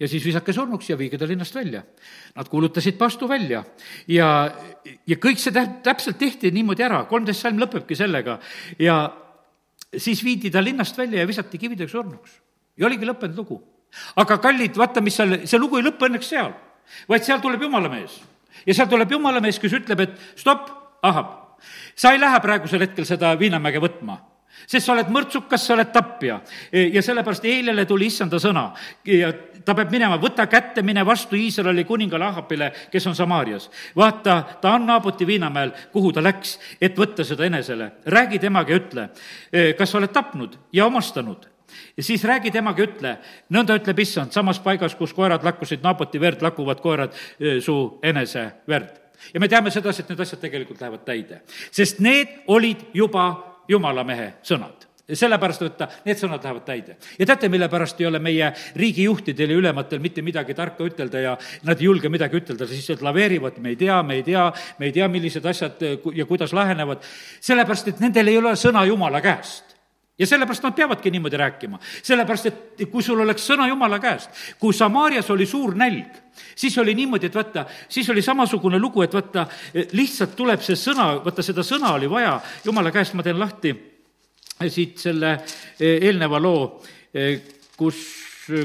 ja 0.00 0.08
siis 0.08 0.24
visake 0.24 0.52
surnuks 0.56 0.88
ja 0.90 0.96
viige 0.98 1.18
ta 1.20 1.28
linnast 1.28 1.54
välja. 1.54 1.82
Nad 2.34 2.48
kuulutasid 2.48 2.96
pastu 2.98 3.28
välja 3.28 3.64
ja, 4.08 4.28
ja 5.06 5.16
kõik 5.20 5.40
see 5.42 5.52
tä-, 5.52 5.82
täpselt 5.84 6.18
tehti 6.18 6.50
niimoodi 6.54 6.86
ära, 6.86 7.04
kolmteist 7.10 7.44
salm 7.44 7.60
lõpebki 7.60 7.98
sellega 7.98 8.38
ja 8.80 9.02
siis 9.96 10.24
viidi 10.24 10.50
ta 10.50 10.62
linnast 10.64 10.98
välja 10.98 11.20
ja 11.20 11.28
visati 11.28 11.58
kividega 11.58 11.90
surnuks. 11.90 12.40
ja 12.76 12.86
oligi 12.86 13.06
lõppenud 13.06 13.36
lugu. 13.36 13.62
aga 14.16 14.38
kallid, 14.38 14.76
vaata, 14.76 15.00
mis 15.00 15.16
seal, 15.16 15.40
see 15.44 15.58
lugu 15.58 15.78
ei 15.78 15.84
lõpe 15.84 16.06
õnneks 16.06 16.28
seal, 16.28 16.52
vaid 17.08 17.26
seal 17.26 17.40
tuleb 17.40 17.62
jumala 17.62 17.88
mees. 17.88 18.20
ja 18.66 18.74
seal 18.74 18.88
tuleb 18.88 19.10
jumala 19.10 19.40
mees, 19.40 19.58
kes 19.58 19.72
ütleb, 19.72 20.00
et 20.00 20.18
stopp, 20.36 20.76
Ahab, 21.02 21.56
sa 21.96 22.12
ei 22.12 22.20
lähe 22.20 22.40
praegusel 22.44 22.82
hetkel 22.84 23.06
seda 23.08 23.32
viinamäge 23.38 23.80
võtma 23.80 24.18
sest 24.66 24.86
sa 24.86 24.92
oled 24.92 25.08
mõrtsukas, 25.12 25.62
sa 25.64 25.74
oled 25.74 25.92
tapja. 25.92 26.40
ja 26.72 27.02
sellepärast 27.02 27.44
eilele 27.48 27.86
tuli 27.86 28.10
issanda 28.10 28.38
sõna 28.42 28.70
ja 29.06 29.32
ta 29.64 29.74
peab 29.74 29.92
minema, 29.92 30.18
võta 30.20 30.46
kätte, 30.50 30.82
mine 30.86 31.04
vastu 31.06 31.36
Iisraeli 31.36 31.84
kuningale 31.84 32.24
Ahapile, 32.24 32.70
kes 32.90 33.06
on 33.06 33.16
Samaarias. 33.16 33.70
vaata, 33.96 34.42
ta 34.60 34.74
on 34.74 34.86
Naaboti 34.86 35.26
viinamäel, 35.26 35.72
kuhu 35.92 36.12
ta 36.12 36.22
läks, 36.22 36.58
et 36.80 36.98
võtta 36.98 37.24
seda 37.24 37.44
enesele. 37.44 37.92
räägi 38.06 38.38
temaga 38.38 38.72
ja 38.72 38.76
ütle, 38.76 39.08
kas 39.78 39.90
sa 39.90 39.98
oled 39.98 40.12
tapnud 40.12 40.58
ja 40.72 40.86
omastanud 40.86 41.48
ja 41.96 42.02
siis 42.02 42.24
räägi 42.24 42.50
temaga, 42.50 42.82
ütle, 42.82 43.16
nõnda 43.50 43.76
ütleb 43.78 43.98
issand, 43.98 44.32
samas 44.32 44.58
paigas, 44.58 44.94
kus 44.94 45.12
koerad 45.14 45.44
lakkusid 45.44 45.82
Naaboti 45.82 46.20
verd, 46.20 46.42
lakuvad 46.42 46.80
koerad 46.80 47.14
su 47.60 47.98
enese 48.02 48.50
verd. 48.68 49.00
ja 49.34 49.40
me 49.40 49.48
teame 49.48 49.70
sedasi, 49.70 50.02
et 50.02 50.08
need 50.08 50.20
asjad 50.20 50.40
tegelikult 50.40 50.80
lähevad 50.80 51.04
täide, 51.04 51.42
sest 51.70 52.00
need 52.00 52.42
olid 52.46 52.88
juba 52.94 53.32
jumala 53.68 54.04
mehe 54.04 54.32
sõnad 54.42 54.89
sellepärast, 55.18 55.62
et 55.66 55.82
need 56.04 56.20
sõnad 56.20 56.44
lähevad 56.44 56.66
täide. 56.66 56.96
ja 57.18 57.26
teate, 57.26 57.48
mille 57.48 57.68
pärast 57.68 58.00
ei 58.00 58.06
ole 58.06 58.18
meie 58.18 58.52
riigijuhtidel 58.76 59.50
ja 59.50 59.56
ülematel 59.62 59.98
mitte 59.98 60.22
midagi 60.22 60.54
tarka 60.54 60.84
ütelda 60.84 61.20
ja 61.20 61.36
nad 61.62 61.80
ei 61.80 61.88
julge 61.88 62.08
midagi 62.08 62.40
ütelda, 62.40 62.66
siis 62.66 62.88
nad 62.94 63.02
laveerivad, 63.10 63.58
me 63.58 63.74
ei 63.74 63.76
tea, 63.76 64.02
me 64.02 64.20
ei 64.20 64.22
tea, 64.22 64.46
me 64.78 64.86
ei 64.90 64.92
tea, 64.92 65.08
millised 65.08 65.46
asjad 65.46 65.82
ja 66.14 66.26
kuidas 66.26 66.54
lahenevad, 66.56 67.04
sellepärast 67.40 67.92
et 67.94 68.00
nendel 68.00 68.28
ei 68.28 68.38
ole 68.38 68.56
sõna 68.58 68.86
Jumala 68.88 69.20
käest 69.24 69.76
ja 70.20 70.26
sellepärast 70.26 70.62
nad 70.62 70.74
peavadki 70.76 71.10
niimoodi 71.10 71.36
rääkima. 71.36 71.78
sellepärast, 72.02 72.46
et 72.46 72.88
kui 72.90 73.02
sul 73.02 73.20
oleks 73.20 73.46
sõna 73.50 73.68
Jumala 73.68 73.98
käest, 73.98 74.30
kui 74.58 74.74
Samaarias 74.76 75.30
oli 75.30 75.46
suur 75.46 75.74
nälg, 75.74 76.12
siis 76.54 76.78
oli 76.78 76.94
niimoodi, 76.94 77.26
et 77.26 77.34
vaata, 77.34 77.64
siis 77.88 78.10
oli 78.10 78.22
samasugune 78.22 78.78
lugu, 78.78 79.02
et 79.02 79.14
vaata, 79.14 79.46
lihtsalt 79.92 80.36
tuleb 80.36 80.60
see 80.60 80.76
sõna, 80.76 81.14
vaata 81.24 81.42
seda 81.42 81.64
sõna 81.64 81.94
oli 81.96 82.10
vaja 82.10 82.40
Jumala 82.64 82.92
käest, 82.92 83.14
ma 83.14 83.22
teen 83.22 83.40
lahti 83.40 83.72
siit 84.68 84.98
selle 85.00 85.32
e, 85.78 85.94
eelneva 86.08 86.40
loo, 86.42 86.82
e, 87.14 87.30
kus, 87.76 88.02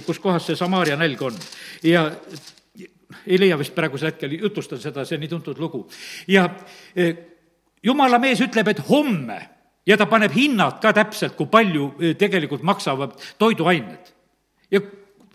kus 0.05 0.19
kohas 0.19 0.49
see 0.49 0.57
Samaaria 0.59 0.97
nälg 0.99 1.21
on. 1.23 1.37
ja 1.83 2.09
ei 3.25 3.39
leia 3.39 3.57
vist 3.57 3.75
praegusel 3.75 4.11
hetkel, 4.11 4.35
jutustan 4.41 4.81
seda, 4.81 5.05
see 5.05 5.15
on 5.15 5.23
nii 5.23 5.31
tuntud 5.31 5.59
lugu. 5.61 5.85
ja 6.27 6.49
e, 6.95 7.13
jumala 7.83 8.19
mees 8.19 8.41
ütleb, 8.43 8.73
et 8.73 8.83
homme 8.89 9.39
ja 9.85 9.97
ta 9.97 10.09
paneb 10.09 10.33
hinnad 10.35 10.81
ka 10.81 10.93
täpselt, 10.93 11.35
kui 11.37 11.47
palju 11.47 11.93
tegelikult 12.19 12.63
maksavad 12.63 13.15
toiduained. 13.37 14.13
ja 14.71 14.81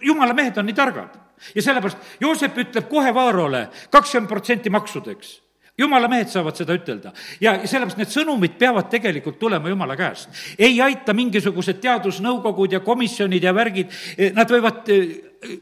jumala 0.03 0.35
mehed 0.35 0.59
on 0.59 0.67
nii 0.69 0.77
targad 0.77 1.17
ja 1.55 1.63
sellepärast 1.63 2.21
Joosep 2.21 2.59
ütleb 2.59 2.89
kohe 2.91 3.15
Vaarole 3.15 3.69
kakskümmend 3.91 4.29
protsenti 4.29 4.71
maksudeks 4.71 5.39
jumala 5.81 6.09
mehed 6.13 6.31
saavad 6.33 6.59
seda 6.61 6.77
ütelda 6.77 7.15
ja 7.41 7.57
sellepärast 7.65 8.01
need 8.01 8.13
sõnumid 8.13 8.59
peavad 8.61 8.91
tegelikult 8.93 9.39
tulema 9.41 9.73
jumala 9.73 9.97
käest. 9.99 10.29
ei 10.59 10.81
aita 10.85 11.15
mingisugused 11.17 11.81
teadusnõukogud 11.83 12.77
ja 12.77 12.85
komisjonid 12.85 13.45
ja 13.45 13.55
värgid, 13.57 13.93
nad 14.37 14.51
võivad 14.51 14.87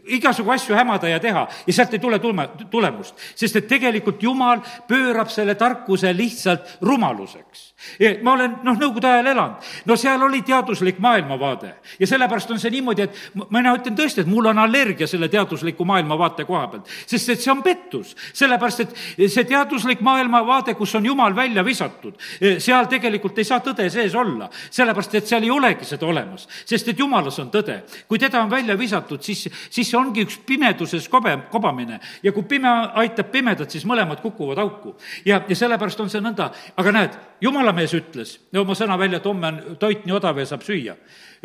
igasugu 0.06 0.50
asju 0.50 0.74
hämada 0.74 1.08
ja 1.08 1.20
teha 1.20 1.44
ja 1.66 1.72
sealt 1.72 1.92
ei 1.94 2.00
tule 2.02 2.18
tulme, 2.18 2.48
tulemust. 2.70 3.14
sest 3.34 3.56
et 3.56 3.68
tegelikult 3.68 4.22
Jumal 4.22 4.60
pöörab 4.88 5.28
selle 5.30 5.54
tarkuse 5.54 6.10
lihtsalt 6.16 6.78
rumaluseks. 6.82 7.74
ma 8.22 8.32
olen, 8.32 8.56
noh, 8.62 8.74
Nõukogude 8.78 9.06
ajal 9.06 9.26
elanud, 9.26 9.68
no 9.86 9.96
seal 9.96 10.22
oli 10.22 10.42
teaduslik 10.42 10.98
maailmavaade 10.98 11.74
ja 11.98 12.06
sellepärast 12.06 12.50
on 12.50 12.58
see 12.58 12.72
niimoodi, 12.74 13.02
et 13.06 13.44
mina 13.54 13.74
ütlen 13.76 13.94
tõesti, 13.98 14.24
et 14.24 14.30
mul 14.30 14.50
on 14.50 14.58
allergia 14.58 15.06
selle 15.06 15.28
teadusliku 15.28 15.86
maailmavaate 15.86 16.44
koha 16.48 16.66
pealt, 16.72 16.90
sest 17.06 17.34
et 17.36 17.40
see 17.40 17.52
on 17.52 17.62
pettus. 17.62 18.16
sellepärast, 18.32 18.80
et 18.80 19.30
see 19.30 19.44
teaduslik 19.44 20.02
maailmavaade, 20.02 20.74
kus 20.74 20.94
on 20.98 21.06
Jumal 21.06 21.36
välja 21.36 21.64
visatud, 21.64 22.18
seal 22.58 22.90
tegelikult 22.90 23.38
ei 23.38 23.46
saa 23.46 23.62
tõde 23.62 23.86
sees 23.90 24.14
olla, 24.14 24.50
sellepärast 24.70 25.14
et 25.14 25.30
seal 25.30 25.46
ei 25.46 25.54
olegi 25.54 25.86
seda 25.86 26.06
olemas, 26.06 26.48
sest 26.66 26.88
et 26.88 26.98
Jumalas 26.98 27.38
on 27.38 27.50
tõde. 27.54 27.82
kui 28.08 28.18
teda 28.18 28.42
on 28.42 28.50
välja 28.50 28.78
visatud, 28.78 29.22
siis 29.22 29.46
siis 29.70 29.90
see 29.90 29.98
ongi 29.98 30.24
üks 30.26 30.38
pimeduses 30.46 31.08
kobe, 31.08 31.34
kobamine. 31.50 32.00
ja 32.22 32.32
kui 32.32 32.42
pime 32.48 32.70
aitab 32.94 33.30
pimedat, 33.32 33.70
siis 33.70 33.86
mõlemad 33.86 34.22
kukuvad 34.22 34.58
auku. 34.58 34.96
ja, 35.24 35.42
ja 35.48 35.56
sellepärast 35.56 36.00
on 36.00 36.10
see 36.10 36.20
nõnda, 36.24 36.50
aga 36.76 36.92
näed, 36.92 37.18
jumala 37.40 37.72
mees 37.72 37.94
ütles 37.94 38.38
oma 38.56 38.74
sõna 38.74 38.98
välja, 38.98 39.18
et 39.18 39.26
homme 39.26 39.46
on 39.46 39.78
toit 39.78 40.06
nii 40.06 40.16
odav 40.18 40.38
ja 40.38 40.46
saab 40.46 40.66
süüa 40.66 40.96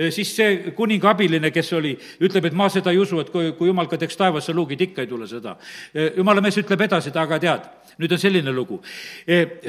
siis 0.10 0.36
see 0.36 0.74
kuninga 0.76 1.12
abiline, 1.14 1.52
kes 1.54 1.74
oli, 1.78 1.94
ütleb, 2.26 2.50
et 2.50 2.58
ma 2.58 2.66
seda 2.74 2.92
ei 2.92 2.98
usu, 2.98 3.20
et 3.22 3.30
kui, 3.30 3.52
kui 3.58 3.70
jumal 3.70 3.88
ka 3.92 4.00
teeks 4.02 4.18
taevasse 4.18 4.54
luugid, 4.54 4.82
ikka 4.82 5.04
ei 5.04 5.08
tule 5.08 5.28
seda. 5.30 5.56
jumala 6.18 6.42
mees 6.42 6.58
ütleb 6.58 6.82
edasi, 6.88 7.12
et 7.14 7.18
aga 7.22 7.40
tead, 7.40 7.68
nüüd 8.02 8.16
on 8.16 8.22
selline 8.22 8.52
lugu. 8.52 8.82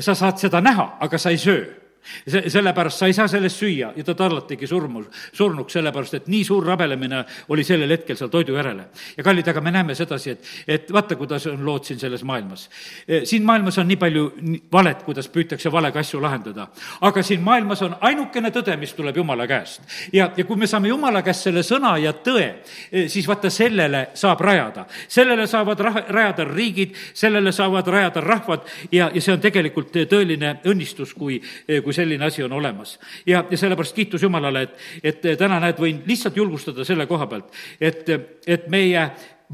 sa 0.00 0.14
saad 0.14 0.40
seda 0.40 0.60
näha, 0.64 0.94
aga 1.00 1.18
sa 1.18 1.30
ei 1.30 1.38
söö 1.38 1.84
see, 2.26 2.50
sellepärast 2.50 2.98
sa 2.98 3.06
ei 3.06 3.16
saa 3.16 3.28
sellest 3.28 3.60
süüa 3.62 3.92
ja 3.96 4.04
ta 4.04 4.14
tallatigi 4.18 4.66
surmu, 4.66 5.04
surnuks, 5.32 5.72
sellepärast 5.72 6.18
et 6.20 6.28
nii 6.32 6.44
suur 6.44 6.66
rabelemine 6.66 7.24
oli 7.48 7.64
sellel 7.64 7.90
hetkel 7.90 8.16
seal 8.18 8.30
toidu 8.32 8.56
järele. 8.56 8.88
ja 9.16 9.24
kallid, 9.24 9.48
aga 9.48 9.60
me 9.60 9.70
näeme 9.74 9.94
sedasi, 9.94 10.30
et, 10.30 10.50
et 10.68 10.92
vaata, 10.92 11.16
kuidas 11.16 11.46
on 11.46 11.64
lood 11.66 11.84
siin 11.84 11.98
selles 12.00 12.24
maailmas. 12.24 12.68
Eh, 13.08 13.24
siin 13.24 13.44
maailmas 13.44 13.78
on 13.78 13.88
nii 13.88 13.96
palju 14.00 14.24
valet, 14.72 15.02
kuidas 15.06 15.28
püütakse 15.28 15.72
valega 15.72 16.00
asju 16.00 16.20
lahendada. 16.22 16.68
aga 17.00 17.22
siin 17.22 17.42
maailmas 17.44 17.82
on 17.82 17.96
ainukene 18.00 18.50
tõde, 18.54 18.76
mis 18.80 18.94
tuleb 18.94 19.16
Jumala 19.16 19.46
käest. 19.46 19.82
ja, 20.12 20.30
ja 20.36 20.44
kui 20.44 20.56
me 20.56 20.66
saame 20.66 20.88
Jumala 20.88 21.22
käest 21.22 21.48
selle 21.48 21.62
sõna 21.62 21.96
ja 22.02 22.12
tõe, 22.12 22.46
eh, 22.92 23.08
siis 23.08 23.28
vaata, 23.28 23.50
sellele 23.50 24.08
saab 24.14 24.40
rajada. 24.40 24.86
sellele 25.08 25.46
saavad 25.46 25.80
rah-, 25.80 26.04
rajada 26.08 26.44
riigid, 26.44 26.94
sellele 27.14 27.52
saavad 27.52 27.86
rajada 27.86 28.20
rahvad 28.20 28.60
ja, 28.92 29.10
ja 29.14 29.20
see 29.20 29.32
on 29.32 29.40
tegelikult 29.40 29.94
tõeline 30.10 30.58
õnnistus, 30.64 31.14
kui, 31.14 31.40
eh, 31.68 31.82
kui 31.82 31.93
kui 31.94 32.02
selline 32.02 32.26
asi 32.26 32.42
on 32.42 32.52
olemas. 32.52 32.98
ja, 33.26 33.44
ja 33.50 33.57
sellepärast 33.57 33.94
kiitus 33.94 34.22
Jumalale, 34.22 34.62
et, 34.62 34.74
et 35.02 35.38
täna 35.38 35.61
näed, 35.62 35.78
võin 35.78 36.02
lihtsalt 36.07 36.37
julgustada 36.37 36.85
selle 36.85 37.07
koha 37.07 37.26
pealt, 37.30 37.54
et, 37.80 38.09
et 38.46 38.66
meie 38.68 39.04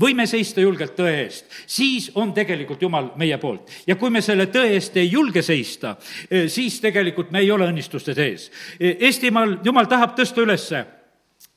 võime 0.00 0.24
seista 0.26 0.62
julgelt 0.62 0.94
tõe 0.96 1.12
eest, 1.24 1.50
siis 1.66 2.11
on 2.14 2.33
tegelikult 2.33 2.83
Jumal 2.83 3.11
meie 3.20 3.37
poolt. 3.38 3.68
ja 3.87 3.96
kui 3.96 4.11
me 4.11 4.22
selle 4.24 4.46
tõe 4.46 4.72
eest 4.76 4.96
ei 4.96 5.11
julge 5.11 5.42
seista, 5.42 5.96
siis 6.48 6.81
tegelikult 6.81 7.31
me 7.31 7.44
ei 7.44 7.50
ole 7.50 7.68
õnnistuste 7.68 8.14
sees. 8.14 8.48
Eestimaal 8.81 9.59
Jumal 9.64 9.90
tahab 9.90 10.16
tõsta 10.16 10.40
ülesse 10.40 10.85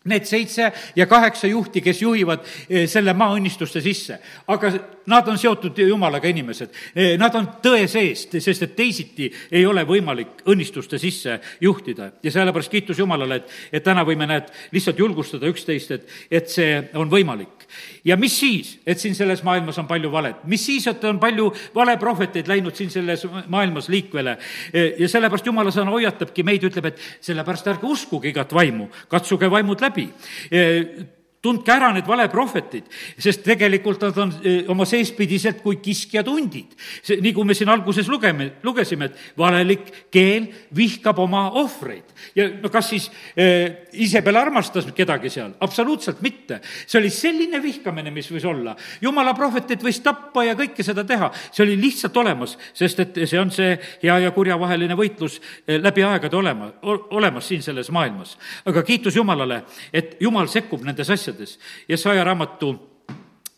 need 0.03 0.25
seitse 0.27 0.71
ja 0.95 1.05
kaheksa 1.07 1.47
juhti, 1.47 1.81
kes 1.81 2.01
juhivad 2.01 2.43
eh, 2.69 2.87
selle 2.89 3.13
maa 3.13 3.35
õnnistuste 3.37 3.81
sisse. 3.81 4.19
aga 4.47 4.71
nad 5.05 5.27
on 5.27 5.37
seotud 5.37 5.77
Jumalaga 5.77 6.27
inimesed. 6.27 6.69
Eh, 6.95 7.15
nad 7.19 7.35
on 7.35 7.47
tõe 7.63 7.87
seest, 7.87 8.35
sest 8.39 8.67
et 8.67 8.75
teisiti 8.75 9.29
ei 9.51 9.65
ole 9.65 9.85
võimalik 9.87 10.43
õnnistuste 10.47 10.99
sisse 10.99 11.39
juhtida. 11.61 12.11
ja 12.23 12.31
sellepärast 12.31 12.71
kiitus 12.71 12.99
Jumalale, 12.99 13.35
et, 13.35 13.51
et 13.71 13.83
täna 13.83 14.03
võime, 14.03 14.27
näed, 14.27 14.51
lihtsalt 14.71 14.99
julgustada 14.99 15.47
üksteist, 15.47 15.91
et, 15.91 16.09
et 16.31 16.49
see 16.49 16.81
on 16.93 17.09
võimalik. 17.09 17.62
Ja 18.05 18.17
mis 18.17 18.35
siis, 18.39 18.75
et 18.85 18.99
siin 18.99 19.15
selles 19.15 19.43
maailmas 19.43 19.77
on 19.81 19.87
palju 19.87 20.11
valet, 20.11 20.43
mis 20.49 20.65
siis, 20.65 20.87
et 20.87 21.03
on 21.09 21.19
palju 21.19 21.49
valeprohveteid 21.75 22.47
läinud 22.51 22.75
siin 22.75 22.91
selles 22.93 23.25
maailmas 23.47 23.89
liikvele? 23.89 24.37
Eh, 24.73 24.93
ja 24.99 25.09
sellepärast 25.09 25.47
Jumala 25.49 25.71
sõna 25.73 25.93
hoiatabki 25.95 26.43
meid, 26.43 26.63
ütleb, 26.69 26.91
et 26.91 27.01
sellepärast 27.21 27.73
ärge 27.73 27.89
uskuge 27.89 28.31
igat 28.33 28.53
vaimu, 28.53 28.89
katsuge 29.11 29.51
vaimud 29.51 29.81
läbi. 29.83 30.07
Läbi 30.51 31.12
tundke 31.43 31.73
ära 31.73 31.89
need 31.91 32.07
valeprohvetid, 32.07 32.85
sest 33.19 33.43
tegelikult 33.43 34.05
nad 34.05 34.19
on 34.23 34.31
eh, 34.47 34.61
oma 34.71 34.85
seespidiselt 34.87 35.59
kui 35.63 35.81
kiskjad 35.83 36.29
hundid. 36.31 36.77
see, 37.03 37.19
nii 37.19 37.33
kui 37.35 37.47
me 37.47 37.55
siin 37.57 37.71
alguses 37.73 38.07
lugeme, 38.07 38.53
lugesime, 38.63 39.09
et 39.09 39.39
valelik 39.39 39.89
keel 40.13 40.47
vihkab 40.75 41.19
oma 41.19 41.49
ohvreid. 41.59 42.13
ja 42.35 42.47
no 42.61 42.71
kas 42.71 42.89
siis 42.93 43.09
äh, 43.35 43.89
Isabel 43.91 44.39
armastas 44.39 44.87
kedagi 44.95 45.29
seal? 45.33 45.51
absoluutselt 45.59 46.21
mitte. 46.23 46.61
see 46.87 47.01
oli 47.01 47.11
selline 47.11 47.59
vihkamine, 47.63 48.11
mis 48.11 48.31
võis 48.31 48.47
olla. 48.47 48.77
jumala 49.01 49.35
prohvetit 49.35 49.83
võis 49.83 49.99
tappa 49.99 50.45
ja 50.47 50.55
kõike 50.55 50.83
seda 50.83 51.03
teha, 51.03 51.31
see 51.51 51.65
oli 51.67 51.75
lihtsalt 51.81 52.17
olemas, 52.23 52.55
sest 52.73 53.03
et 53.03 53.21
see 53.27 53.41
on 53.41 53.51
see 53.51 53.75
hea 54.03 54.17
ja 54.23 54.31
kurja 54.31 54.55
vaheline 54.59 54.95
võitlus 54.95 55.41
äh, 55.67 55.75
läbi 55.75 56.07
aegade 56.07 56.39
olema, 56.39 56.71
olemas 57.11 57.51
siin 57.51 57.61
selles 57.61 57.91
maailmas. 57.91 58.37
aga 58.63 58.87
kiitus 58.87 59.19
Jumalale, 59.19 59.65
et 59.91 60.15
Jumal 60.23 60.47
sekkub 60.47 60.87
nendes 60.87 61.11
asjades 61.11 61.32
asjades. 61.33 61.59
ja 61.87 61.97
saja 61.97 62.23
raamatu 62.23 62.73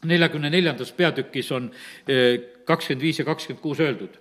neljakümne 0.05 0.49
neljandas 0.49 0.91
peatükis 0.91 1.51
on 1.51 1.71
eh, 2.07 2.39
kakskümmend 2.65 3.01
viis 3.01 3.19
ja 3.19 3.25
kakskümmend 3.25 3.61
kuus 3.61 3.79
öeldud, 3.79 4.17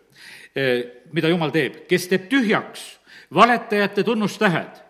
eh, 0.57 0.85
mida 1.13 1.29
jumal 1.29 1.51
teeb, 1.51 1.87
kes 1.89 2.09
teeb 2.09 2.29
tühjaks 2.29 2.99
valetajate 3.35 4.05
tunnustähed 4.05 4.83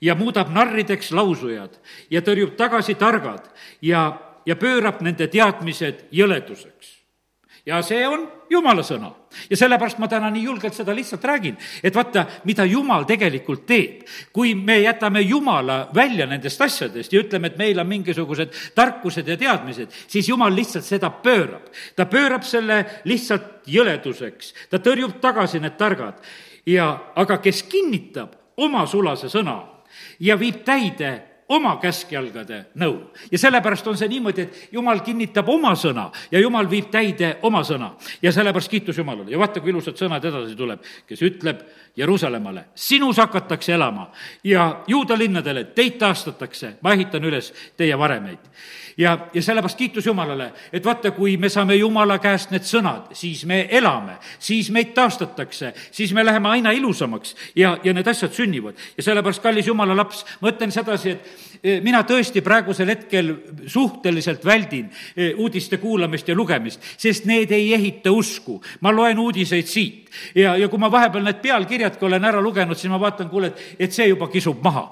ja 0.00 0.14
muudab 0.14 0.52
narrideks 0.52 1.12
lausujad 1.12 1.78
ja 2.10 2.20
tõrjub 2.20 2.56
tagasi 2.56 2.94
targad 2.94 3.48
ja, 3.82 4.20
ja 4.46 4.56
pöörab 4.56 5.00
nende 5.02 5.28
teadmised 5.28 6.06
jõleduseks 6.12 6.91
ja 7.66 7.78
see 7.86 8.02
on 8.08 8.24
jumala 8.50 8.82
sõna. 8.82 9.12
ja 9.50 9.56
sellepärast 9.56 9.98
ma 10.02 10.08
täna 10.08 10.30
nii 10.30 10.42
julgelt 10.44 10.74
seda 10.74 10.94
lihtsalt 10.94 11.24
räägin, 11.24 11.56
et 11.82 11.94
vaata, 11.94 12.26
mida 12.44 12.64
jumal 12.64 13.04
tegelikult 13.08 13.66
teeb. 13.66 14.02
kui 14.32 14.54
me 14.54 14.80
jätame 14.80 15.20
jumala 15.20 15.88
välja 15.94 16.26
nendest 16.26 16.60
asjadest 16.60 17.12
ja 17.12 17.20
ütleme, 17.22 17.46
et 17.46 17.58
meil 17.58 17.78
on 17.78 17.88
mingisugused 17.88 18.52
tarkused 18.74 19.28
ja 19.28 19.36
teadmised, 19.36 19.90
siis 20.06 20.28
jumal 20.28 20.54
lihtsalt 20.54 20.84
seda 20.84 21.10
pöörab. 21.10 21.70
ta 21.96 22.06
pöörab 22.06 22.42
selle 22.42 22.84
lihtsalt 23.04 23.66
jõleduseks, 23.66 24.54
ta 24.70 24.78
tõrjub 24.78 25.20
tagasi 25.20 25.60
need 25.60 25.76
targad 25.78 26.18
ja, 26.66 27.12
aga 27.14 27.38
kes 27.38 27.62
kinnitab 27.62 28.34
oma 28.56 28.86
sulase 28.86 29.28
sõna 29.30 29.62
ja 30.20 30.36
viib 30.38 30.64
täide 30.64 31.31
oma 31.52 31.76
käskjalgade 31.82 32.58
nõu. 32.80 32.96
ja 33.30 33.38
sellepärast 33.38 33.86
on 33.90 33.98
see 33.98 34.08
niimoodi, 34.08 34.46
et 34.46 34.74
jumal 34.74 35.02
kinnitab 35.04 35.48
oma 35.52 35.74
sõna 35.78 36.08
ja 36.32 36.40
jumal 36.40 36.68
viib 36.70 36.90
täide 36.90 37.36
oma 37.42 37.62
sõna. 37.66 37.92
ja 38.22 38.32
sellepärast 38.32 38.70
kiitus 38.70 38.98
Jumalale 38.98 39.30
ja 39.30 39.38
vaata, 39.38 39.60
kui 39.60 39.72
ilusad 39.74 39.98
sõnad 39.98 40.24
edasi 40.24 40.56
tuleb, 40.56 40.82
kes 41.06 41.22
ütleb 41.22 41.64
Jeruusalemmale, 41.96 42.64
sinus 42.74 43.18
hakatakse 43.20 43.72
elama 43.72 44.10
ja 44.44 44.82
juuda 44.86 45.18
linnadele, 45.18 45.64
teid 45.64 45.98
taastatakse, 46.00 46.76
ma 46.80 46.92
ehitan 46.92 47.24
üles 47.24 47.52
teie 47.76 47.98
varemeid 47.98 48.38
ja, 48.96 49.18
ja 49.34 49.42
sellepärast 49.42 49.78
kiitus 49.78 50.06
Jumalale, 50.06 50.52
et 50.72 50.84
vaata, 50.84 51.10
kui 51.10 51.36
me 51.36 51.48
saame 51.48 51.76
Jumala 51.76 52.18
käest 52.22 52.52
need 52.52 52.66
sõnad, 52.68 53.12
siis 53.16 53.44
me 53.48 53.66
elame, 53.70 54.18
siis 54.38 54.70
meid 54.70 54.92
taastatakse, 54.96 55.72
siis 55.90 56.12
me 56.12 56.24
läheme 56.24 56.48
aina 56.48 56.72
ilusamaks 56.76 57.36
ja, 57.56 57.76
ja 57.84 57.92
need 57.92 58.08
asjad 58.08 58.32
sünnivad. 58.32 58.74
ja 58.96 59.02
sellepärast, 59.02 59.42
kallis 59.42 59.66
Jumala 59.66 59.96
laps, 59.96 60.24
ma 60.40 60.52
ütlen 60.52 60.72
sedasi, 60.72 61.16
et 61.16 61.52
Eh, 61.62 61.78
mina 61.78 62.00
tõesti 62.02 62.40
praegusel 62.42 62.88
hetkel 62.90 63.28
suhteliselt 63.70 64.42
väldin 64.42 64.88
eh, 65.14 65.28
uudiste 65.38 65.78
kuulamist 65.78 66.26
ja 66.26 66.34
lugemist, 66.34 66.82
sest 66.98 67.28
need 67.30 67.52
ei 67.54 67.68
ehita 67.76 68.10
usku. 68.10 68.56
ma 68.80 68.90
loen 68.90 69.18
uudiseid 69.18 69.66
siit 69.70 70.10
ja, 70.34 70.56
ja 70.56 70.68
kui 70.68 70.80
ma 70.82 70.90
vahepeal 70.90 71.22
need 71.22 71.38
pealkirjadki 71.82 72.04
olen 72.04 72.24
ära 72.24 72.40
lugenud, 72.42 72.76
siis 72.78 72.90
ma 72.90 72.98
vaatan, 73.00 73.28
kuule, 73.30 73.50
et, 73.52 73.62
et 73.78 73.92
see 73.92 74.08
juba 74.08 74.28
kisub 74.30 74.62
maha. 74.62 74.88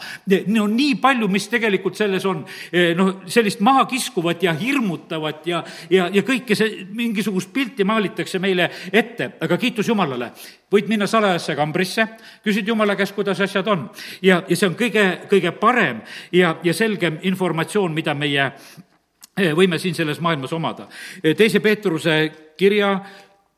no 0.47 0.67
nii 0.67 0.97
palju, 1.01 1.29
mis 1.29 1.49
tegelikult 1.49 1.97
selles 1.97 2.25
on, 2.27 2.45
eh, 2.73 2.95
noh, 2.97 3.23
sellist 3.27 3.61
mahakiskuvat 3.61 4.43
ja 4.43 4.55
hirmutavat 4.55 5.47
ja, 5.47 5.63
ja, 5.91 6.09
ja 6.13 6.23
kõike 6.23 6.57
see, 6.57 6.87
mingisugust 6.95 7.53
pilti 7.53 7.85
maalitakse 7.85 8.39
meile 8.39 8.71
ette, 8.93 9.33
aga 9.41 9.57
kiitus 9.57 9.89
Jumalale, 9.89 10.33
võid 10.73 10.89
minna 10.89 11.07
salajasse 11.07 11.57
kambrisse, 11.57 12.07
küsid 12.45 12.69
Jumala 12.69 12.97
käest, 12.97 13.15
kuidas 13.15 13.41
asjad 13.41 13.67
on. 13.69 13.89
ja, 14.23 14.43
ja 14.49 14.57
see 14.57 14.69
on 14.69 14.77
kõige, 14.79 15.07
kõige 15.31 15.53
parem 15.53 16.03
ja, 16.33 16.57
ja 16.63 16.75
selgem 16.75 17.19
informatsioon, 17.23 17.95
mida 17.95 18.15
meie 18.15 18.53
eh, 19.37 19.53
võime 19.55 19.79
siin 19.79 19.95
selles 19.95 20.21
maailmas 20.21 20.53
omada. 20.53 20.89
Eh, 21.23 21.37
teise 21.37 21.61
Peetruse 21.61 22.23
kirja 22.61 22.99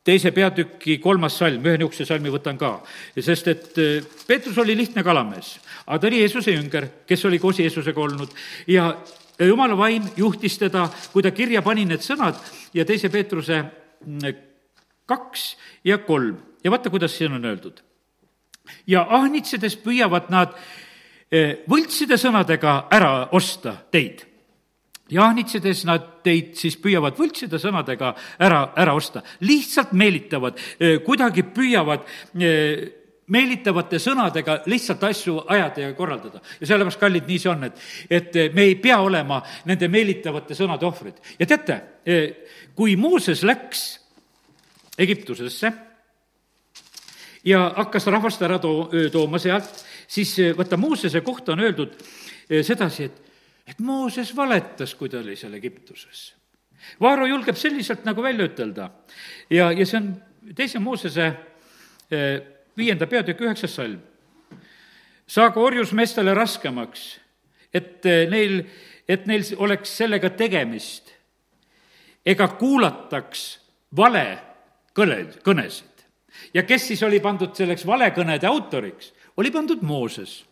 teise 0.04 0.32
peatüki 0.34 0.98
kolmas 1.02 1.36
salm, 1.38 1.62
ühe 1.62 1.78
niisuguse 1.78 2.06
salmi 2.08 2.30
võtan 2.32 2.58
ka, 2.58 2.74
sest 3.22 3.50
et 3.52 3.78
eh, 3.78 4.08
Peetrus 4.26 4.58
oli 4.62 4.74
lihtne 4.78 5.04
kalamees, 5.06 5.54
aga 5.86 5.98
ta 6.02 6.10
oli 6.10 6.22
Jeesuse 6.22 6.54
jünger, 6.56 6.88
kes 7.06 7.22
oli 7.28 7.38
koos 7.42 7.60
Jeesusega 7.62 8.02
olnud. 8.02 8.34
Ja 8.70 8.90
jumala 9.38 9.76
vaim 9.78 10.08
juhtis 10.18 10.58
teda, 10.58 10.88
kui 11.12 11.22
ta 11.22 11.30
kirja 11.34 11.62
pani 11.62 11.86
need 11.86 12.02
sõnad 12.02 12.40
ja 12.74 12.86
teise 12.88 13.12
Peetruse 13.14 13.62
mm, 13.62 14.42
kaks 15.06 15.46
ja 15.86 16.00
kolm. 16.02 16.36
Ja 16.64 16.70
vaata, 16.70 16.90
kuidas 16.90 17.14
siin 17.18 17.38
on 17.38 17.44
öeldud. 17.46 17.82
ja 18.86 19.06
ahnitsedes 19.10 19.76
püüavad 19.82 20.30
nad 20.30 20.54
eh, 21.30 21.62
võltside 21.70 22.18
sõnadega 22.18 22.86
ära 22.90 23.28
osta 23.34 23.76
teid 23.90 24.31
jaanitsedes 25.12 25.84
nad 25.88 26.08
teid 26.24 26.56
siis 26.58 26.78
püüavad 26.80 27.18
võltsida 27.18 27.60
sõnadega 27.60 28.14
ära, 28.42 28.64
ära 28.76 28.94
osta. 28.96 29.22
lihtsalt 29.40 29.92
meelitavad, 29.92 30.58
kuidagi 31.04 31.44
püüavad 31.54 32.06
meelitavate 33.32 34.00
sõnadega 34.02 34.58
lihtsalt 34.70 35.04
asju 35.08 35.36
ajada 35.54 35.86
ja 35.86 35.94
korraldada. 35.96 36.40
ja 36.60 36.66
sellepärast, 36.66 37.00
kallid, 37.00 37.28
nii 37.28 37.38
see 37.38 37.50
on, 37.52 37.64
et, 37.68 37.80
et 38.10 38.38
me 38.54 38.66
ei 38.70 38.76
pea 38.80 38.98
olema 39.00 39.40
nende 39.68 39.88
meelitavate 39.88 40.56
sõnade 40.58 40.86
ohvrid. 40.88 41.22
ja 41.38 41.46
teate, 41.46 41.80
kui 42.74 42.96
Mooses 42.96 43.44
läks 43.46 43.86
Egiptusesse 44.98 45.72
ja 47.44 47.62
hakkas 47.76 48.06
rahvast 48.12 48.42
ära 48.42 48.58
too, 48.62 48.90
tooma 49.12 49.40
sealt, 49.42 49.84
siis 50.08 50.34
vaata, 50.56 50.76
Moosese 50.76 51.22
kohta 51.24 51.54
on 51.54 51.64
öeldud 51.64 51.96
sedasi, 52.62 53.08
et 53.08 53.21
et 53.66 53.78
Mooses 53.78 54.36
valetas, 54.36 54.94
kui 54.94 55.08
ta 55.08 55.20
oli 55.20 55.36
seal 55.36 55.54
Egiptuses. 55.54 56.32
Vaaro 57.00 57.26
julgeb 57.30 57.56
selliselt 57.56 58.04
nagu 58.04 58.22
välja 58.22 58.48
ütelda 58.48 58.88
ja, 59.50 59.70
ja 59.70 59.86
see 59.86 60.00
on 60.00 60.08
teise 60.56 60.80
Moosese 60.82 61.28
eh, 62.10 62.40
viienda 62.76 63.06
peatüki 63.06 63.46
üheksas 63.46 63.76
salm. 63.78 64.00
saagu 65.26 65.62
orjus 65.62 65.92
meestele 65.92 66.34
raskemaks, 66.34 67.20
et 67.72 68.06
eh, 68.06 68.26
neil, 68.30 68.64
et 69.08 69.26
neil 69.26 69.44
oleks 69.56 69.96
sellega 69.96 70.30
tegemist 70.30 71.12
ega 72.26 72.48
kuulataks 72.58 73.46
vale 73.96 74.26
kõne, 74.94 75.24
kõnesid. 75.44 76.06
ja 76.54 76.62
kes 76.62 76.88
siis 76.88 77.02
oli 77.02 77.20
pandud 77.20 77.54
selleks 77.56 77.86
valekõnede 77.86 78.46
autoriks, 78.46 79.12
oli 79.36 79.50
pandud 79.50 79.82
Mooses. 79.82 80.44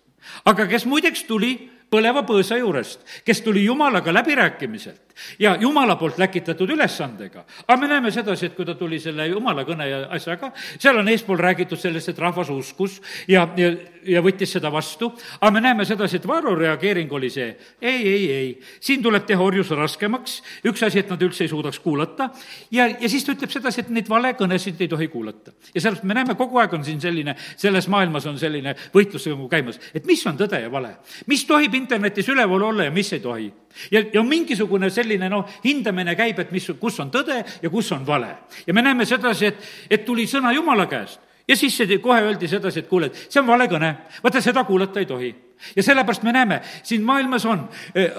aga 0.44 0.66
kes 0.66 0.86
muideks 0.86 1.24
tuli 1.24 1.70
põleva 1.90 2.22
põõsa 2.26 2.58
juurest, 2.60 3.04
kes 3.24 3.42
tuli 3.44 3.64
Jumalaga 3.64 4.14
läbirääkimiselt 4.14 5.10
ja 5.38 5.56
Jumala 5.60 5.96
poolt 5.96 6.18
läkitatud 6.18 6.70
ülesandega. 6.70 7.44
aga 7.66 7.80
me 7.80 7.88
näeme 7.88 8.10
sedasi, 8.10 8.46
et 8.46 8.54
kui 8.54 8.64
ta 8.64 8.74
tuli 8.74 9.00
selle 9.00 9.26
Jumala 9.26 9.64
kõne 9.64 9.88
ja 9.88 10.00
asjaga, 10.10 10.52
seal 10.78 10.98
on 10.98 11.08
eespool 11.08 11.38
räägitud 11.38 11.78
sellest, 11.78 12.08
et 12.08 12.18
rahvas 12.18 12.50
uskus 12.50 13.00
ja, 13.28 13.48
ja, 13.56 13.72
ja 14.04 14.22
võttis 14.22 14.52
seda 14.56 14.72
vastu, 14.72 15.12
aga 15.40 15.50
me 15.50 15.60
näeme 15.60 15.84
sedasi, 15.84 16.16
et 16.20 16.28
Vaaro 16.28 16.54
reageering 16.54 17.12
oli 17.12 17.30
see, 17.30 17.50
ei, 17.82 18.08
ei, 18.08 18.30
ei, 18.32 18.50
siin 18.80 19.02
tuleb 19.02 19.26
teha 19.26 19.42
orjus 19.42 19.70
raskemaks, 19.76 20.40
üks 20.64 20.84
asi, 20.86 21.02
et 21.02 21.10
nad 21.10 21.22
üldse 21.22 21.44
ei 21.44 21.52
suudaks 21.52 21.80
kuulata, 21.84 22.30
ja, 22.70 22.86
ja 22.86 23.08
siis 23.08 23.24
ta 23.26 23.34
ütleb 23.36 23.52
sedasi, 23.52 23.84
et 23.84 23.92
neid 23.94 24.08
valekõnesid 24.10 24.80
ei 24.80 24.88
tohi 24.88 25.08
kuulata. 25.08 25.52
ja 25.74 25.80
sellepärast 25.80 26.04
me 26.08 26.14
näeme, 26.14 26.34
kogu 26.38 26.58
aeg 26.62 26.74
on 26.74 26.84
siin 26.84 27.00
selline, 27.00 27.36
selles 27.56 27.88
maailmas 27.88 28.26
on 28.26 28.38
selline 28.38 28.76
võitlus 28.94 29.26
nagu 29.30 29.48
käimas, 29.48 29.80
et 29.94 30.06
mis 30.06 30.24
on 30.26 30.38
tõde 30.38 30.62
ja 30.62 30.70
vale, 30.72 30.96
mis 31.26 31.44
tohib 31.48 31.74
internetis 31.80 32.28
üleval 32.28 32.68
olla 32.68 32.86
ja 32.86 32.92
mis 32.94 33.12
ei 33.12 33.20
tohi. 33.24 33.48
ja, 33.90 34.04
ja 34.12 34.22
mingisugune 34.22 34.90
selline 34.90 35.28
noh, 35.32 35.48
hindamine 35.64 36.14
käib, 36.16 36.38
et 36.38 36.52
mis, 36.52 36.68
kus 36.80 37.00
on 37.00 37.10
tõde 37.10 37.40
ja 37.62 37.70
kus 37.70 37.90
on 37.96 38.06
vale. 38.06 38.36
ja 38.66 38.74
me 38.74 38.82
näeme 38.82 39.08
sedasi, 39.08 39.46
et, 39.46 39.68
et 39.90 40.04
tuli 40.04 40.28
sõna 40.30 40.52
Jumala 40.54 40.86
käest 40.86 41.20
ja 41.50 41.56
siis 41.56 41.76
see, 41.76 41.98
kohe 41.98 42.20
öeldi 42.22 42.48
sedasi, 42.48 42.84
et 42.84 42.88
kuule, 42.88 43.10
et 43.10 43.26
see 43.26 43.42
on 43.42 43.48
vale 43.48 43.66
kõne, 43.70 43.90
vaata 44.22 44.42
seda 44.44 44.64
kuulata 44.68 45.02
ei 45.02 45.06
tohi. 45.06 45.34
ja 45.76 45.82
sellepärast 45.82 46.22
me 46.22 46.32
näeme, 46.32 46.60
siin 46.82 47.02
maailmas 47.04 47.46
on 47.46 47.68
eh, 47.94 48.12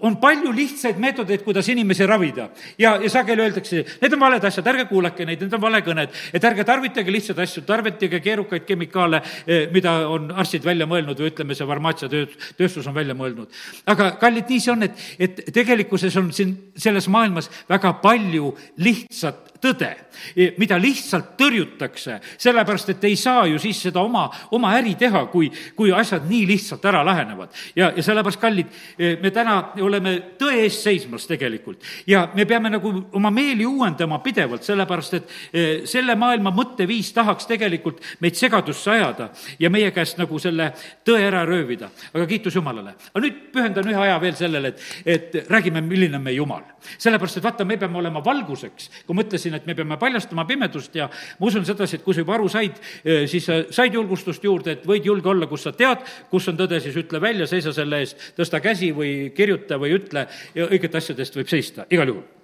on 0.00 0.16
palju 0.20 0.52
lihtsaid 0.54 0.98
meetodeid, 1.02 1.42
kuidas 1.44 1.68
inimesi 1.68 2.06
ravida. 2.06 2.48
ja, 2.78 2.96
ja 3.02 3.10
sageli 3.10 3.42
öeldakse, 3.42 3.84
need 4.02 4.12
on 4.14 4.20
valed 4.20 4.44
asjad, 4.44 4.66
ärge 4.72 4.84
kuulake 4.90 5.26
neid, 5.26 5.42
need 5.42 5.54
on 5.54 5.62
valekõned, 5.62 6.14
et 6.32 6.44
ärge 6.44 6.64
tarvitage 6.64 7.12
lihtsaid 7.12 7.42
asju, 7.42 7.62
tarvitage 7.66 8.20
keerukaid 8.20 8.66
kemikaale, 8.68 9.22
eh, 9.46 9.66
mida 9.72 9.94
on 10.08 10.30
arstid 10.30 10.64
välja 10.64 10.86
mõelnud 10.86 11.18
või 11.18 11.32
ütleme, 11.32 11.56
see 11.58 11.66
farmaatsiatööstus 11.66 12.86
on 12.86 12.94
välja 12.94 13.14
mõelnud. 13.18 13.48
aga 13.86 14.10
kallid, 14.20 14.48
nii 14.48 14.60
see 14.60 14.72
on, 14.72 14.82
et, 14.82 15.04
et 15.18 15.44
tegelikkuses 15.54 16.16
on 16.16 16.32
siin 16.32 16.56
selles 16.76 17.08
maailmas 17.08 17.50
väga 17.68 17.92
palju 18.02 18.54
lihtsat 18.78 19.57
tõde, 19.62 19.90
mida 20.58 20.78
lihtsalt 20.80 21.34
tõrjutakse, 21.38 22.18
sellepärast 22.38 22.94
et 22.94 23.04
ei 23.04 23.16
saa 23.16 23.46
ju 23.46 23.58
siis 23.62 23.80
seda 23.88 24.02
oma, 24.02 24.26
oma 24.54 24.72
äri 24.78 24.94
teha, 24.98 25.24
kui, 25.32 25.50
kui 25.76 25.92
asjad 25.94 26.26
nii 26.28 26.46
lihtsalt 26.48 26.84
ära 26.84 27.04
lähenevad. 27.06 27.54
ja, 27.76 27.92
ja 27.96 28.02
sellepärast, 28.02 28.40
kallid, 28.40 28.66
me 29.22 29.30
täna 29.34 29.58
oleme 29.82 30.14
tõe 30.38 30.62
eest 30.64 30.82
seismas 30.86 31.26
tegelikult. 31.26 31.82
ja 32.06 32.28
me 32.34 32.46
peame 32.46 32.70
nagu 32.70 32.92
oma 33.12 33.30
meeli 33.30 33.66
uuendama 33.66 34.18
pidevalt, 34.24 34.64
sellepärast 34.66 35.14
et 35.18 35.30
eh, 35.52 35.68
selle 35.88 36.14
maailma 36.18 36.52
mõtteviis 36.54 37.12
tahaks 37.16 37.48
tegelikult 37.50 38.02
meid 38.22 38.38
segadusse 38.38 38.90
ajada 38.90 39.30
ja 39.58 39.70
meie 39.70 39.90
käest 39.94 40.18
nagu 40.20 40.38
selle 40.42 40.70
tõe 41.06 41.22
ära 41.26 41.44
röövida. 41.48 41.90
aga 42.12 42.26
kiitus 42.26 42.56
Jumalale. 42.56 42.94
aga 43.12 43.24
nüüd 43.24 43.40
pühendan 43.52 43.88
ühe 43.88 44.02
aja 44.06 44.18
veel 44.22 44.36
sellele, 44.38 44.68
et, 44.74 44.82
et 45.04 45.50
räägime, 45.50 45.82
milline 45.84 46.16
on 46.16 46.22
meie 46.22 46.36
Jumal. 46.36 46.64
sellepärast, 46.98 47.38
et 47.38 47.44
vaata, 47.44 47.64
me 47.64 47.76
peame 47.76 47.98
olema 47.98 48.22
valguseks, 48.24 48.90
kui 49.06 49.16
ma 49.16 49.24
ütlesin, 49.24 49.47
et 49.54 49.66
me 49.66 49.76
peame 49.78 49.98
paljastama 50.00 50.46
pimedust 50.48 50.94
ja 50.96 51.08
ma 51.08 51.50
usun 51.50 51.66
sedasi, 51.68 51.98
et 51.98 52.06
kui 52.06 52.16
sa 52.16 52.24
juba 52.24 52.36
aru 52.38 52.48
said, 52.52 52.80
eh, 53.04 53.26
siis 53.30 53.46
sa 53.48 53.60
said 53.70 53.94
julgustust 53.94 54.44
juurde, 54.44 54.78
et 54.78 54.88
võid 54.88 55.06
julge 55.08 55.32
olla, 55.32 55.48
kus 55.50 55.66
sa 55.68 55.72
tead, 55.72 56.04
kus 56.30 56.48
on 56.48 56.58
tõde, 56.58 56.80
siis 56.84 56.96
ütle 56.96 57.20
välja, 57.20 57.46
seisa 57.46 57.72
selle 57.72 58.02
eest, 58.04 58.32
tõsta 58.38 58.62
käsi 58.64 58.92
või 58.96 59.30
kirjuta 59.36 59.78
või 59.80 59.94
ütle 59.98 60.26
õigete 60.54 61.00
asjadest 61.02 61.40
võib 61.40 61.48
seista, 61.50 61.86
igal 61.90 62.14
juhul 62.14 62.37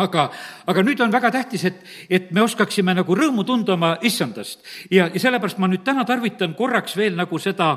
aga, 0.00 0.24
aga 0.66 0.82
nüüd 0.84 1.00
on 1.04 1.12
väga 1.12 1.30
tähtis, 1.34 1.64
et, 1.68 1.80
et 2.08 2.30
me 2.32 2.40
oskaksime 2.44 2.94
nagu 2.96 3.16
rõõmu 3.16 3.44
tunda 3.44 3.74
oma 3.74 3.92
issandast. 4.08 4.62
ja, 4.90 5.08
ja 5.12 5.20
sellepärast 5.20 5.60
ma 5.60 5.68
nüüd 5.68 5.84
täna 5.84 6.06
tarvitan 6.08 6.54
korraks 6.56 6.96
veel 6.96 7.16
nagu 7.18 7.38
seda, 7.38 7.74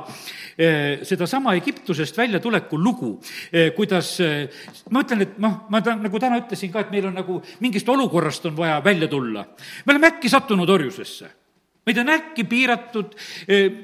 eh, 0.58 1.04
sedasama 1.04 1.56
Egiptusest 1.60 2.18
väljatuleku 2.18 2.80
lugu, 2.80 3.18
eh, 3.52 3.74
kuidas 3.76 4.20
eh, 4.24 4.48
ma 4.92 5.04
ütlen, 5.04 5.26
et 5.28 5.40
noh, 5.44 5.66
ma 5.70 5.82
ta, 5.84 5.98
nagu 6.00 6.20
täna 6.20 6.40
ütlesin 6.44 6.72
ka, 6.72 6.86
et 6.86 6.94
meil 6.96 7.10
on 7.12 7.20
nagu 7.20 7.42
mingist 7.60 7.90
olukorrast 7.90 8.48
on 8.48 8.56
vaja 8.58 8.80
välja 8.84 9.12
tulla. 9.12 9.46
me 9.86 9.94
oleme 9.94 10.16
äkki 10.16 10.30
sattunud 10.30 10.70
orjusesse 10.70 11.45
meid 11.86 11.98
on 12.02 12.10
äkki 12.10 12.44
piiratud, 12.50 13.14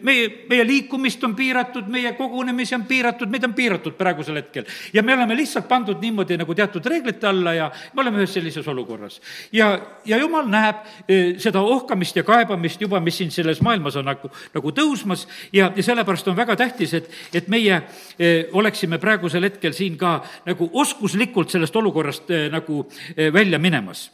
meie, 0.02 0.28
meie 0.50 0.66
liikumist 0.66 1.24
on 1.24 1.36
piiratud, 1.38 1.90
meie 1.92 2.14
kogunemisi 2.18 2.76
on 2.76 2.86
piiratud, 2.90 3.30
meid 3.30 3.44
on 3.46 3.54
piiratud 3.54 3.94
praegusel 3.98 4.40
hetkel. 4.40 4.66
ja 4.94 5.04
me 5.04 5.14
oleme 5.14 5.36
lihtsalt 5.38 5.68
pandud 5.68 6.02
niimoodi 6.02 6.38
nagu 6.42 6.56
teatud 6.58 6.86
reeglite 6.86 7.28
alla 7.28 7.54
ja 7.54 7.72
me 7.94 8.02
oleme 8.02 8.24
ühes 8.24 8.34
sellises 8.34 8.68
olukorras. 8.68 9.22
ja, 9.52 9.80
ja 10.06 10.18
jumal 10.18 10.50
näeb 10.50 10.82
seda 11.38 11.62
ohkamist 11.62 12.16
ja 12.16 12.24
kaebamist 12.24 12.82
juba, 12.82 13.00
mis 13.00 13.18
siin 13.18 13.32
selles 13.32 13.62
maailmas 13.62 13.96
on 13.96 14.10
nagu, 14.10 14.32
nagu 14.54 14.72
tõusmas 14.72 15.28
ja, 15.54 15.72
ja 15.76 15.84
sellepärast 15.84 16.28
on 16.28 16.38
väga 16.38 16.56
tähtis, 16.56 16.94
et, 16.98 17.12
et 17.34 17.48
meie 17.48 17.82
oleksime 18.54 18.98
praegusel 18.98 19.46
hetkel 19.46 19.78
siin 19.78 19.98
ka 19.98 20.20
nagu 20.46 20.70
oskuslikult 20.74 21.54
sellest 21.54 21.76
olukorrast 21.76 22.34
nagu 22.52 22.88
välja 23.34 23.60
minemas 23.60 24.10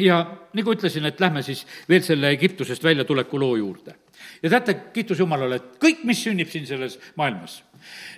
ja 0.00 0.20
nagu 0.56 0.74
ütlesin, 0.74 1.06
et 1.06 1.20
lähme 1.20 1.42
siis 1.42 1.64
veel 1.88 2.02
selle 2.04 2.30
Egiptusest 2.34 2.84
väljatuleku 2.84 3.40
loo 3.40 3.56
juurde. 3.56 3.94
ja 4.42 4.50
teate, 4.50 4.74
kiitus 4.92 5.18
Jumalale, 5.18 5.56
et 5.56 5.78
kõik, 5.80 6.04
mis 6.04 6.22
sünnib 6.24 6.48
siin 6.48 6.66
selles 6.66 6.98
maailmas, 7.16 7.62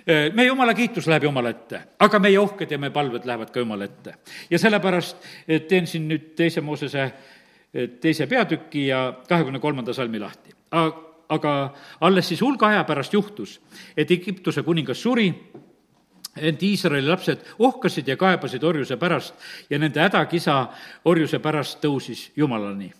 eh, 0.07 0.31
meie 0.33 0.47
Jumala 0.47 0.73
kiitus 0.73 1.07
läheb 1.07 1.23
Jumala 1.23 1.49
ette, 1.49 1.81
aga 1.99 2.19
meie 2.19 2.39
ohked 2.39 2.71
ja 2.71 2.77
meie 2.77 2.91
palved 2.91 3.25
lähevad 3.25 3.51
ka 3.51 3.59
Jumala 3.59 3.85
ette. 3.85 4.15
ja 4.49 4.59
sellepärast 4.59 5.17
eh, 5.47 5.61
teen 5.61 5.87
siin 5.87 6.07
nüüd 6.07 6.33
teise 6.35 6.61
Moosese 6.61 7.03
eh, 7.03 7.89
teise 8.01 8.27
peatüki 8.27 8.87
ja 8.87 9.13
kahekümne 9.27 9.59
kolmanda 9.59 9.93
salmi 9.93 10.19
lahti. 10.19 10.53
aga 11.29 11.73
alles 12.01 12.27
siis 12.27 12.41
hulga 12.41 12.67
aja 12.67 12.83
pärast 12.83 13.13
juhtus, 13.13 13.61
et 13.97 14.11
Egiptuse 14.11 14.63
kuningas 14.63 15.01
suri 15.01 15.31
ent 16.37 16.63
Iisraeli 16.63 17.07
lapsed 17.07 17.45
ohkasid 17.59 18.07
ja 18.07 18.17
kaebasid 18.17 18.63
orjuse 18.63 18.97
pärast 18.97 19.35
ja 19.69 19.79
nende 19.79 20.01
hädakisa 20.01 20.67
orjuse 21.05 21.39
pärast 21.39 21.79
tõusis 21.83 22.31
Jumalani. 22.35 22.91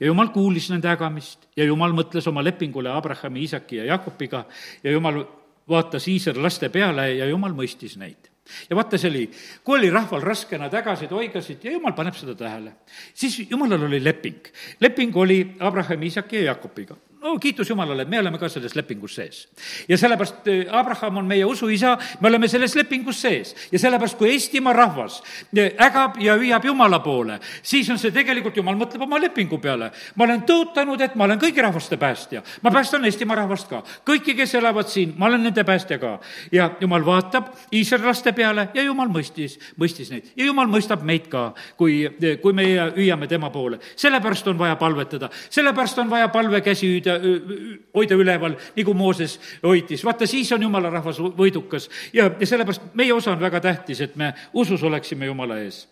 ja 0.00 0.06
Jumal 0.06 0.28
kuulis 0.28 0.70
nende 0.70 0.88
ägamist 0.88 1.46
ja 1.56 1.64
Jumal 1.64 1.92
mõtles 1.92 2.26
oma 2.28 2.44
lepingule 2.44 2.90
Abrahami, 2.90 3.40
Iisaki 3.40 3.76
ja 3.76 3.84
Jakobiga 3.84 4.44
ja 4.82 4.90
Jumal 4.90 5.24
vaatas 5.68 6.08
Iisraeli 6.08 6.42
laste 6.42 6.68
peale 6.68 7.14
ja 7.14 7.26
Jumal 7.26 7.54
mõistis 7.54 7.96
neid 7.96 8.32
ja 8.70 8.76
vaata, 8.76 8.98
see 8.98 9.10
oli, 9.10 9.22
kui 9.64 9.78
oli 9.78 9.90
rahval 9.90 10.20
raske, 10.20 10.58
nad 10.58 10.74
ägasid, 10.74 11.12
oigasid 11.14 11.62
ja 11.64 11.72
jumal 11.72 11.94
paneb 11.94 12.16
seda 12.18 12.34
tähele. 12.34 12.72
siis 13.14 13.38
jumalal 13.50 13.86
oli 13.86 14.04
leping. 14.04 14.48
leping 14.80 15.16
oli 15.16 15.56
Abrahami, 15.60 16.06
Iisaki 16.06 16.36
ja 16.36 16.52
Jakobiga 16.52 16.96
no 17.22 17.38
kiitus 17.38 17.70
Jumalale, 17.70 18.04
me 18.04 18.18
oleme 18.18 18.38
ka 18.38 18.48
selles 18.48 18.74
lepingus 18.76 19.14
sees. 19.14 19.48
ja 19.88 19.98
sellepärast 19.98 20.48
eh, 20.48 20.66
Abraham 20.70 21.16
on 21.16 21.26
meie 21.26 21.44
usuisa, 21.44 21.96
me 22.20 22.28
oleme 22.28 22.48
selles 22.48 22.74
lepingus 22.74 23.20
sees. 23.22 23.54
ja 23.72 23.78
sellepärast, 23.78 24.18
kui 24.18 24.30
Eestimaa 24.32 24.72
rahvas 24.72 25.22
eh, 25.56 25.74
ägab 25.78 26.18
ja 26.20 26.34
hüüab 26.36 26.64
Jumala 26.64 26.98
poole, 26.98 27.38
siis 27.62 27.90
on 27.90 27.98
see 27.98 28.10
tegelikult, 28.10 28.56
Jumal 28.56 28.76
mõtleb 28.78 29.04
oma 29.06 29.20
lepingu 29.22 29.58
peale. 29.58 29.92
ma 30.16 30.24
olen 30.24 30.42
tõotanud, 30.48 31.00
et 31.02 31.14
ma 31.14 31.24
olen 31.24 31.38
kõigi 31.40 31.62
rahvaste 31.62 31.96
päästja. 31.96 32.42
ma 32.62 32.70
päästan 32.70 33.04
Eestimaa 33.04 33.36
rahvast 33.36 33.68
ka. 33.70 33.82
kõiki, 34.06 34.36
kes 34.36 34.54
elavad 34.58 34.90
siin, 34.90 35.14
ma 35.16 35.26
olen 35.30 35.42
nende 35.46 35.64
päästja 35.64 35.98
ka. 35.98 36.18
ja 36.52 36.70
Jumal 36.80 37.06
vaatab 37.06 37.52
Iisraeli 37.72 38.06
laste 38.06 38.32
peale 38.32 38.68
ja 38.74 38.82
Jumal 38.82 39.08
mõistis, 39.08 39.58
mõistis 39.78 40.10
neid. 40.10 40.32
ja 40.36 40.44
Jumal 40.44 40.66
mõistab 40.66 41.06
meid 41.06 41.30
ka, 41.30 41.52
kui, 41.76 42.02
eh, 42.04 42.36
kui 42.42 42.52
meie 42.52 42.90
hüüame 42.96 43.28
tema 43.28 43.50
poole. 43.50 43.78
sellepärast 43.96 44.48
on 44.48 44.58
vaja 44.58 44.76
palvetada, 44.76 45.30
sellepärast 45.50 45.98
on 45.98 46.10
vaja 46.10 46.28
palvekäsi 46.28 46.86
hüüda 46.86 47.11
hoida, 47.20 47.58
hoida 47.94 48.18
üleval, 48.18 48.56
nagu 48.76 48.94
Mooses 48.94 49.38
hoidis. 49.62 50.04
vaata, 50.04 50.26
siis 50.26 50.52
on 50.52 50.62
jumala 50.62 50.90
rahvas 50.90 51.20
võidukas 51.20 51.88
ja, 52.12 52.30
ja 52.38 52.46
sellepärast 52.46 52.92
meie 52.98 53.12
osa 53.14 53.32
on 53.32 53.40
väga 53.40 53.60
tähtis, 53.60 54.00
et 54.00 54.16
me 54.16 54.32
usus 54.54 54.82
oleksime 54.82 55.26
Jumala 55.26 55.58
ees. 55.62 55.86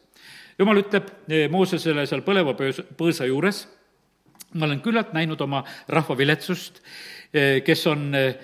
jumal 0.59 0.83
ütleb 0.83 1.11
eh, 1.29 1.49
Moosesele 1.51 2.07
seal 2.07 2.25
põleva 2.27 2.55
põõsa 2.57 3.29
juures, 3.29 3.67
ma 4.55 4.67
olen 4.67 4.81
küllalt 4.85 5.15
näinud 5.17 5.41
oma 5.41 5.65
rahva 5.89 6.17
viletsust, 6.19 6.83
eh, 7.33 7.61
kes 7.65 7.87
on 7.87 8.15
eh, 8.15 8.35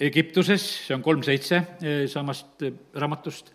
Egiptuses, 0.00 0.64
see 0.86 0.96
on 0.96 1.02
kolm 1.02 1.22
seitse 1.22 1.60
samast 2.10 2.64
raamatust 2.98 3.52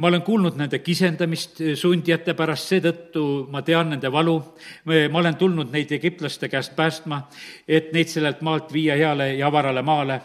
ma 0.00 0.08
olen 0.08 0.22
kuulnud 0.24 0.56
nende 0.56 0.78
kisendamist 0.80 1.60
sundijate 1.76 2.32
pärast, 2.36 2.70
seetõttu 2.72 3.24
ma 3.52 3.60
tean 3.62 3.90
nende 3.92 4.08
valu. 4.12 4.38
ma 4.86 5.18
olen 5.18 5.36
tulnud 5.36 5.72
neid 5.72 5.92
egiptlaste 5.92 6.48
käest 6.48 6.72
päästma, 6.76 7.20
et 7.68 7.92
neid 7.92 8.08
sellelt 8.08 8.40
maalt 8.40 8.72
viia 8.72 8.96
heale 8.96 9.34
ja 9.34 9.46
avarale 9.46 9.82
maale, 9.82 10.20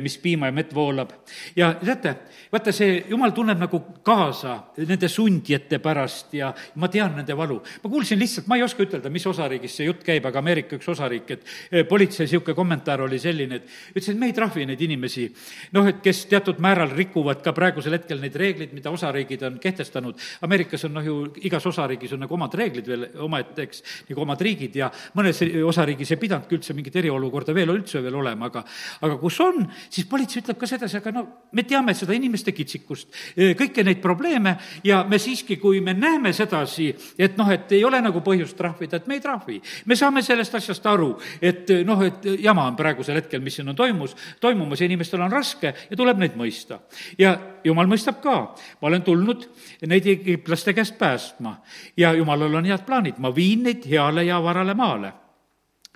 mis 0.00 0.18
piima 0.22 0.46
ja 0.46 0.52
mett 0.52 0.74
voolab. 0.74 1.10
ja 1.56 1.72
teate, 1.74 2.14
vaata 2.52 2.72
see, 2.72 3.04
jumal 3.08 3.34
tunneb 3.34 3.58
nagu 3.58 3.80
kaasa 4.06 4.54
nende 4.86 5.08
sundijate 5.08 5.80
pärast 5.82 6.34
ja 6.38 6.52
ma 6.76 6.88
tean 6.88 7.16
nende 7.16 7.36
valu. 7.36 7.58
ma 7.82 7.90
kuulsin 7.90 8.18
lihtsalt, 8.18 8.46
ma 8.46 8.56
ei 8.56 8.62
oska 8.62 8.86
ütelda, 8.86 9.10
mis 9.10 9.26
osariigis 9.26 9.76
see 9.80 9.88
jutt 9.88 10.06
käib, 10.06 10.30
aga 10.30 10.38
Ameerika 10.38 10.78
üks 10.78 10.88
osariik, 10.94 11.34
et 11.34 11.44
eh, 11.72 11.84
politsei 11.88 12.26
niisugune 12.26 12.54
kommentaar 12.54 13.02
oli 13.02 13.18
selline, 13.18 13.58
et 13.58 13.96
ütles, 13.96 14.12
et 14.14 14.18
me 14.18 14.30
ei 14.30 14.36
trahvi 14.36 14.66
neid 14.68 14.86
inimesi, 14.86 15.26
noh, 15.74 15.90
et 15.90 16.00
kes 16.04 16.24
teatud 16.30 16.62
määral 16.62 16.94
rikuvad 16.94 17.42
ka 17.42 17.52
praegusel 17.56 17.98
hetkel 17.98 18.22
neid 18.22 18.38
reegleid, 18.38 18.72
mida 18.76 18.94
osa 18.94 19.07
osariigid 19.08 19.42
on 19.48 19.58
kehtestanud, 19.62 20.18
Ameerikas 20.42 20.84
on 20.84 20.94
noh 20.98 21.04
ju 21.04 21.16
igas 21.48 21.66
osariigis 21.66 22.12
on 22.14 22.22
nagu 22.24 22.34
omad 22.34 22.54
reeglid 22.54 22.86
veel 22.88 23.06
omaette, 23.24 23.66
eks, 23.66 23.82
nagu 24.10 24.22
omad 24.22 24.40
riigid 24.44 24.76
ja 24.78 24.90
mõnes 25.16 25.40
osariigis 25.66 26.12
ei 26.14 26.20
pidanudki 26.20 26.58
üldse 26.58 26.76
mingit 26.76 26.96
eriolukorda 27.00 27.54
veel 27.56 27.72
üldse 27.74 28.02
veel 28.04 28.18
olema, 28.20 28.50
aga 28.50 28.64
aga 29.06 29.18
kus 29.20 29.38
on, 29.44 29.64
siis 29.88 30.06
politsei 30.10 30.42
ütleb 30.42 30.58
ka 30.60 30.68
sedasi, 30.68 30.98
aga 31.00 31.12
no 31.14 31.24
me 31.52 31.64
teame 31.68 31.94
seda 31.96 32.16
inimeste 32.16 32.52
kitsikust, 32.56 33.10
kõiki 33.36 33.84
neid 33.86 34.02
probleeme 34.04 34.56
ja 34.86 35.02
me 35.08 35.18
siiski, 35.22 35.58
kui 35.60 35.80
me 35.84 35.94
näeme 35.96 36.32
sedasi, 36.36 36.90
et 37.18 37.38
noh, 37.38 37.50
et 37.52 37.72
ei 37.76 37.84
ole 37.84 38.00
nagu 38.04 38.22
põhjust 38.24 38.56
trahvida, 38.58 39.00
et 39.00 39.08
me 39.08 39.18
ei 39.18 39.24
trahvi. 39.24 39.60
me 39.86 39.96
saame 39.96 40.22
sellest 40.22 40.54
asjast 40.54 40.86
aru, 40.86 41.14
et 41.40 41.70
noh, 41.86 42.02
et 42.04 42.28
jama 42.42 42.66
on 42.68 42.76
praegusel 42.76 43.20
hetkel, 43.20 43.42
mis 43.44 43.58
siin 43.58 43.68
on 43.68 43.76
toimus, 43.76 44.16
toimumas 44.40 44.80
ja 44.80 44.88
inimestel 44.88 45.22
on 45.24 45.32
raske 45.32 45.74
ja 45.90 45.96
tuleb 45.96 46.18
neid 46.18 46.36
mõista. 46.38 46.80
ja 47.18 47.36
jumal 47.64 47.88
mõistab 47.90 48.20
ka, 48.22 48.36
ma 48.82 48.87
olen 48.88 49.04
tulnud 49.06 49.46
neid 49.86 50.06
egiptlaste 50.06 50.74
käest 50.74 50.98
päästma. 50.98 51.58
Ja 51.96 52.12
jumalal 52.16 52.54
on 52.54 52.68
head 52.68 52.84
plaanid, 52.86 53.18
ma 53.18 53.34
viin 53.34 53.62
neid 53.68 53.86
heale 53.88 54.24
ja 54.24 54.36
avarale 54.40 54.74
maale. 54.74 55.12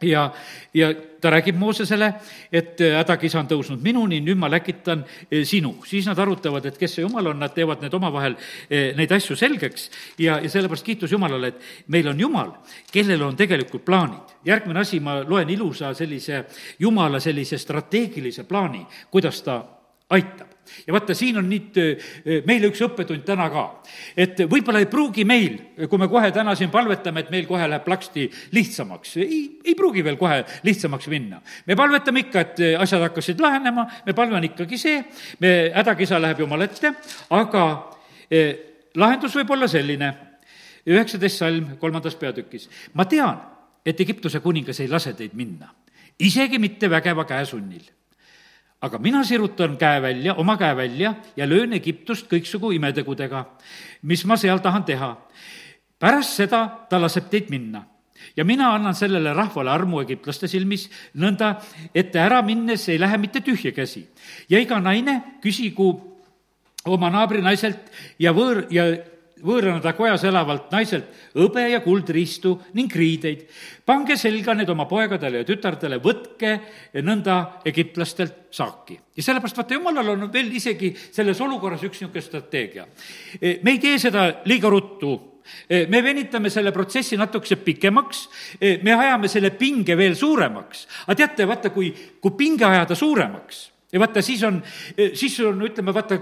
Ja, 0.02 0.32
ja 0.74 0.94
ta 1.20 1.30
räägib 1.30 1.56
Moosesele, 1.58 2.08
et 2.52 2.80
hädakisa 2.80 3.38
on 3.38 3.46
tõusnud 3.46 3.82
minuni, 3.82 4.18
nüüd 4.24 4.38
ma 4.40 4.48
läkitan 4.50 5.04
eh, 5.30 5.44
sinu. 5.46 5.76
siis 5.86 6.06
nad 6.10 6.18
arutavad, 6.18 6.66
et 6.66 6.78
kes 6.78 6.96
see 6.96 7.04
jumal 7.04 7.30
on, 7.30 7.38
nad 7.38 7.54
teevad 7.54 7.84
need 7.84 7.94
omavahel 7.94 8.34
eh, 8.68 8.96
neid 8.98 9.12
asju 9.14 9.36
selgeks. 9.38 9.90
Ja, 10.18 10.40
ja 10.42 10.50
sellepärast 10.50 10.86
kiitus 10.86 11.12
Jumalale, 11.12 11.52
et 11.52 11.86
meil 11.86 12.08
on 12.10 12.20
Jumal, 12.20 12.50
kellel 12.92 13.22
on 13.22 13.36
tegelikult 13.36 13.84
plaanid. 13.84 14.34
järgmine 14.44 14.80
asi, 14.80 15.00
ma 15.00 15.20
loen 15.22 15.50
ilusa 15.50 15.94
sellise 15.94 16.44
Jumala 16.78 17.20
sellise 17.20 17.58
strateegilise 17.58 18.44
plaani, 18.44 18.86
kuidas 19.10 19.42
ta 19.42 19.62
aitab 20.10 20.51
ja 20.86 20.94
vaata, 20.94 21.14
siin 21.14 21.38
on 21.40 21.48
nüüd 21.50 21.78
meile 22.46 22.70
üks 22.70 22.82
õppetund 22.86 23.24
täna 23.26 23.48
ka. 23.52 23.64
et 24.16 24.42
võib-olla 24.50 24.82
ei 24.82 24.88
pruugi 24.90 25.24
meil, 25.28 25.58
kui 25.88 26.00
me 26.00 26.08
kohe 26.10 26.32
täna 26.34 26.54
siin 26.58 26.70
palvetame, 26.72 27.24
et 27.24 27.30
meil 27.34 27.46
kohe 27.46 27.68
läheb 27.68 27.84
plaksti 27.84 28.28
lihtsamaks, 28.56 29.16
ei, 29.22 29.40
ei 29.64 29.76
pruugi 29.78 30.04
veel 30.04 30.18
kohe 30.20 30.42
lihtsamaks 30.66 31.08
minna. 31.12 31.40
me 31.66 31.76
palvetame 31.78 32.26
ikka, 32.26 32.40
et 32.46 32.64
asjad 32.80 33.06
hakkasid 33.08 33.40
lahenema, 33.40 33.86
me 34.06 34.16
palve 34.16 34.36
on 34.38 34.50
ikkagi 34.50 34.78
see, 34.80 35.04
me, 35.40 35.54
hädakisa 35.74 36.20
läheb 36.22 36.44
Jumala 36.44 36.68
ette, 36.68 36.94
aga 37.30 37.64
lahendus 38.98 39.34
võib 39.36 39.50
olla 39.54 39.68
selline, 39.70 40.12
üheksateist 40.88 41.42
salm 41.42 41.76
kolmandas 41.80 42.16
peatükis. 42.18 42.68
ma 42.94 43.04
tean, 43.04 43.40
et 43.86 44.00
Egiptuse 44.00 44.40
kuningas 44.40 44.80
ei 44.80 44.88
lase 44.88 45.14
teid 45.18 45.34
minna, 45.34 45.72
isegi 46.18 46.58
mitte 46.58 46.90
vägeva 46.90 47.24
käesunnil 47.24 47.84
aga 48.82 48.98
mina 48.98 49.22
sirutan 49.24 49.76
käe 49.78 50.00
välja, 50.02 50.34
oma 50.34 50.56
käe 50.58 50.76
välja 50.76 51.14
ja 51.36 51.46
löön 51.46 51.72
Egiptust 51.72 52.26
kõiksugu 52.30 52.72
imetegudega, 52.74 53.44
mis 54.02 54.24
ma 54.26 54.36
seal 54.36 54.58
tahan 54.58 54.84
teha. 54.84 55.16
pärast 55.98 56.34
seda 56.36 56.86
ta 56.90 56.98
laseb 56.98 57.30
teid 57.30 57.50
minna 57.50 57.84
ja 58.36 58.44
mina 58.44 58.74
annan 58.74 58.94
sellele 58.94 59.34
rahvale 59.34 59.70
armu 59.70 60.00
egiptlaste 60.02 60.48
silmis, 60.48 60.88
nõnda, 61.14 61.56
et 61.94 62.12
te 62.12 62.20
ära 62.22 62.42
minnes 62.42 62.88
ei 62.88 62.98
lähe 62.98 63.18
mitte 63.18 63.40
tühja 63.40 63.72
käsi. 63.72 64.06
ja 64.48 64.58
iga 64.58 64.80
naine 64.80 65.38
küsigu 65.42 65.92
oma 66.84 67.10
naabrinaiselt 67.10 67.90
ja 68.18 68.32
võõr, 68.32 68.66
ja 68.70 68.84
võõranada 69.42 69.92
kojas 69.96 70.22
elavalt 70.28 70.70
naiselt 70.72 71.08
hõbe 71.34 71.64
ja 71.70 71.80
kuldriistu 71.82 72.54
ning 72.78 72.92
riideid. 72.94 73.46
pange 73.86 74.16
selga 74.16 74.54
need 74.54 74.70
oma 74.70 74.86
poegadele 74.86 75.42
ja 75.42 75.44
tütardele, 75.48 75.98
võtke 76.02 76.54
nõnda 77.02 77.62
egiptlastelt 77.64 78.48
saaki. 78.50 78.98
ja 79.16 79.22
sellepärast 79.22 79.56
vaata, 79.56 79.74
jumalal 79.74 80.14
on 80.14 80.32
veel 80.32 80.52
isegi 80.52 80.94
selles 81.10 81.40
olukorras 81.40 81.82
üks 81.82 82.00
niisugune 82.00 82.22
strateegia. 82.22 82.86
E, 83.40 83.58
me 83.62 83.76
ei 83.76 83.78
tee 83.78 83.98
seda 83.98 84.28
liiga 84.44 84.70
ruttu 84.70 85.12
e, 85.68 85.86
me 85.86 86.02
venitame 86.02 86.50
selle 86.50 86.72
protsessi 86.72 87.16
natukese 87.16 87.56
pikemaks, 87.56 88.28
e, 88.60 88.78
me 88.82 88.94
ajame 88.94 89.28
selle 89.28 89.50
pinge 89.50 89.96
veel 89.96 90.14
suuremaks. 90.16 90.86
aga 91.06 91.14
teate, 91.14 91.46
vaata, 91.46 91.70
kui, 91.70 91.92
kui 92.20 92.36
pinge 92.38 92.64
ajada 92.64 92.94
suuremaks 92.94 93.70
ja 93.92 94.00
vaata, 94.00 94.22
siis 94.22 94.42
on, 94.42 94.62
siis 95.14 95.40
on, 95.40 95.66
ütleme, 95.66 95.92
vaata, 95.94 96.20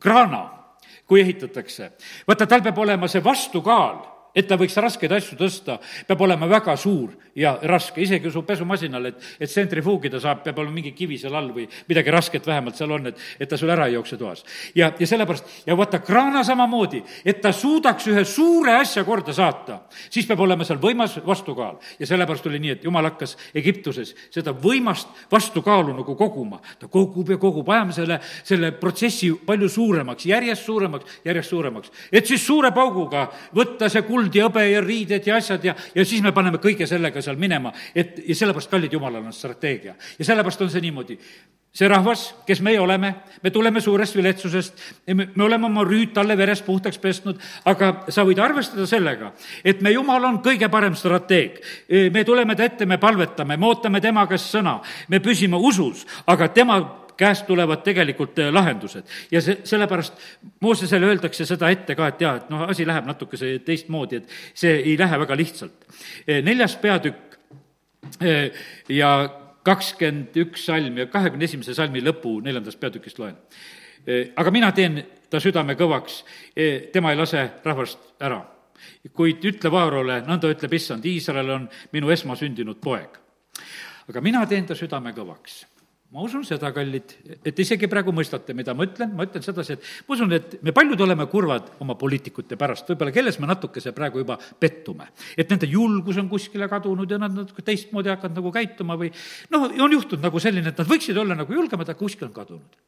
kraana 0.00 0.63
kui 1.06 1.20
ehitatakse. 1.20 1.92
vaata, 2.28 2.46
tal 2.46 2.62
peab 2.62 2.78
olema 2.78 3.08
see 3.08 3.24
vastukaal 3.24 4.13
et 4.34 4.48
ta 4.48 4.58
võiks 4.58 4.76
raskeid 4.82 5.12
asju 5.14 5.38
tõsta, 5.38 5.78
peab 6.08 6.20
olema 6.26 6.48
väga 6.50 6.74
suur 6.80 7.14
ja 7.38 7.54
raske, 7.62 8.02
isegi 8.02 8.30
su 8.30 8.42
pesumasinal, 8.46 9.10
et, 9.10 9.22
et 9.38 9.50
tsentrifuugida 9.50 10.20
saab, 10.22 10.42
peab 10.44 10.58
olema 10.62 10.78
mingi 10.78 10.94
kivi 10.96 11.18
seal 11.18 11.34
all 11.38 11.50
või 11.54 11.66
midagi 11.88 12.12
rasket 12.14 12.46
vähemalt 12.46 12.78
seal 12.78 12.94
on, 12.94 13.10
et, 13.10 13.20
et 13.38 13.50
ta 13.50 13.58
sul 13.58 13.70
ära 13.74 13.88
ei 13.88 13.96
jookse 13.96 14.18
toas. 14.18 14.44
ja, 14.74 14.90
ja 14.98 15.06
sellepärast, 15.06 15.50
ja 15.66 15.76
vaata, 15.78 16.00
kraana 16.04 16.44
samamoodi, 16.46 17.02
et 17.24 17.40
ta 17.42 17.52
suudaks 17.54 18.08
ühe 18.10 18.24
suure 18.28 18.76
asja 18.78 19.04
korda 19.06 19.34
saata, 19.34 19.80
siis 20.10 20.26
peab 20.26 20.42
olema 20.46 20.66
seal 20.66 20.80
võimas 20.82 21.18
vastukaal. 21.26 21.78
ja 21.98 22.06
sellepärast 22.06 22.46
oli 22.50 22.62
nii, 22.62 22.76
et 22.78 22.84
jumal 22.84 23.10
hakkas 23.10 23.36
Egiptuses 23.54 24.14
seda 24.34 24.54
võimast 24.54 25.08
vastukaalu 25.30 25.94
nagu 26.00 26.16
koguma. 26.18 26.60
ta 26.78 26.88
kogub 26.88 27.30
ja 27.30 27.38
kogub, 27.38 27.68
ajame 27.70 27.92
selle, 27.92 28.20
selle 28.42 28.72
protsessi 28.78 29.32
palju 29.46 29.68
suuremaks, 29.68 30.26
järjest 30.26 30.66
suuremaks, 30.66 31.20
järjest 31.24 31.50
suuremaks. 31.50 31.90
et 32.12 32.26
siis 32.26 32.46
suure 32.46 32.70
pauguga 32.74 33.28
võtta 33.54 33.88
see 33.90 34.02
kuld 34.02 34.23
kuld 34.24 34.38
ja 34.38 34.48
hõbe 34.48 34.64
ja 34.68 34.80
riided 34.84 35.26
ja 35.28 35.38
asjad 35.40 35.64
ja, 35.64 35.74
ja 35.94 36.04
siis 36.06 36.22
me 36.24 36.32
paneme 36.32 36.60
kõige 36.62 36.88
sellega 36.88 37.22
seal 37.22 37.36
minema, 37.40 37.72
et 37.94 38.22
ja 38.24 38.36
sellepärast, 38.38 38.70
kallid, 38.72 38.92
jumalal 38.92 39.24
on 39.24 39.36
strateegia. 39.36 39.94
ja 40.18 40.24
sellepärast 40.24 40.64
on 40.64 40.72
see 40.72 40.84
niimoodi. 40.84 41.18
See 41.74 41.88
rahvas, 41.90 42.28
kes 42.46 42.60
meie 42.62 42.78
oleme, 42.78 43.08
me 43.42 43.50
tuleme 43.50 43.80
suurest 43.82 44.14
viletsusest, 44.14 44.82
me, 45.10 45.26
me 45.34 45.42
oleme 45.42 45.66
oma 45.66 45.82
rüüd 45.82 46.12
talle 46.14 46.36
verest 46.38 46.62
puhtaks 46.62 47.00
pesnud, 47.02 47.40
aga 47.66 47.88
sa 48.14 48.22
võid 48.22 48.38
arvestada 48.38 48.86
sellega, 48.86 49.32
et 49.66 49.82
me 49.82 49.90
Jumal 49.90 50.22
on 50.28 50.38
kõige 50.44 50.68
parem 50.70 50.94
strateeg. 50.94 51.58
me 52.14 52.22
tuleme 52.24 52.54
ta 52.54 52.68
ette, 52.68 52.86
me 52.86 52.98
palvetame, 53.02 53.56
me 53.56 53.66
ootame 53.66 54.00
tema 54.00 54.22
käest 54.30 54.54
sõna, 54.54 54.78
me 55.08 55.18
püsime 55.18 55.58
usus, 55.58 56.06
aga 56.30 56.48
tema 56.54 56.78
käest 57.16 57.46
tulevad 57.46 57.82
tegelikult 57.84 58.38
äh, 58.38 58.52
lahendused. 58.52 59.04
ja 59.30 59.40
see, 59.42 59.60
sellepärast 59.64 60.14
Moosesele 60.60 61.06
öeldakse 61.06 61.46
seda 61.46 61.70
ette 61.70 61.94
ka, 61.94 62.08
et 62.08 62.20
jaa, 62.20 62.36
et 62.40 62.50
noh, 62.52 62.66
asi 62.68 62.86
läheb 62.86 63.06
natukese 63.08 63.58
teistmoodi, 63.64 64.22
et 64.22 64.34
see 64.54 64.74
ei 64.76 64.98
lähe 64.98 65.18
väga 65.24 65.36
lihtsalt. 65.36 65.86
Äh, 66.28 66.42
neljas 66.44 66.76
peatükk 66.82 67.38
äh, 68.22 68.50
ja 68.88 69.14
kakskümmend 69.64 70.36
üks 70.44 70.66
salm 70.68 70.98
ja 71.00 71.06
kahekümne 71.08 71.48
esimese 71.48 71.74
salmi 71.74 72.02
lõpu 72.04 72.36
neljandast 72.44 72.80
peatükist 72.80 73.18
loen. 73.18 73.38
aga 74.36 74.50
mina 74.52 74.68
teen 74.76 74.98
ta 75.32 75.40
südame 75.40 75.72
kõvaks, 75.80 76.18
tema 76.92 77.14
ei 77.14 77.16
lase 77.16 77.46
rahvast 77.64 78.20
ära. 78.20 78.42
kuid 79.12 79.44
ütle 79.44 79.70
Vaarole, 79.72 80.18
nõnda 80.26 80.50
ütleb 80.52 80.74
issand, 80.76 81.04
Iisrael 81.08 81.50
on 81.50 81.68
minu 81.92 82.10
esmasündinud 82.12 82.76
poeg 82.84 83.16
aga 84.08 84.20
mina 84.20 84.44
teen 84.48 84.66
ta 84.68 84.76
südame 84.76 85.14
kõvaks 85.16 85.62
ma 86.14 86.22
usun 86.22 86.44
seda, 86.46 86.70
kallid, 86.70 87.10
et 87.42 87.58
isegi 87.58 87.88
praegu 87.90 88.12
mõistate, 88.14 88.54
mida 88.54 88.70
ma 88.76 88.84
ütlen, 88.86 89.10
ma 89.18 89.24
ütlen 89.26 89.42
sedasi, 89.42 89.74
et 89.74 89.86
ma 90.06 90.14
usun, 90.14 90.30
et 90.36 90.52
me 90.62 90.70
paljud 90.74 91.00
oleme 91.02 91.26
kurvad 91.30 91.72
oma 91.82 91.96
poliitikute 91.98 92.54
pärast, 92.60 92.86
võib-olla 92.92 93.10
kelles 93.14 93.40
me 93.42 93.48
natukese 93.50 93.90
praegu 93.96 94.22
juba 94.22 94.36
pettume. 94.38 95.08
et 95.36 95.50
nende 95.50 95.66
julgus 95.66 96.20
on 96.22 96.28
kuskile 96.30 96.68
kadunud 96.70 97.10
ja 97.10 97.18
nad 97.18 97.34
natuke 97.34 97.66
teistmoodi 97.66 98.12
hakanud 98.14 98.38
nagu 98.38 98.54
käituma 98.54 98.94
või 99.00 99.10
noh, 99.50 99.66
on 99.66 99.96
juhtunud 99.98 100.22
nagu 100.22 100.38
selline, 100.38 100.70
et 100.70 100.78
nad 100.78 100.92
võiksid 100.92 101.18
olla 101.18 101.34
nagu 101.34 101.58
julgemad, 101.58 101.90
aga 101.90 101.98
kuskil 101.98 102.28
on 102.28 102.36
kadunud. 102.38 102.78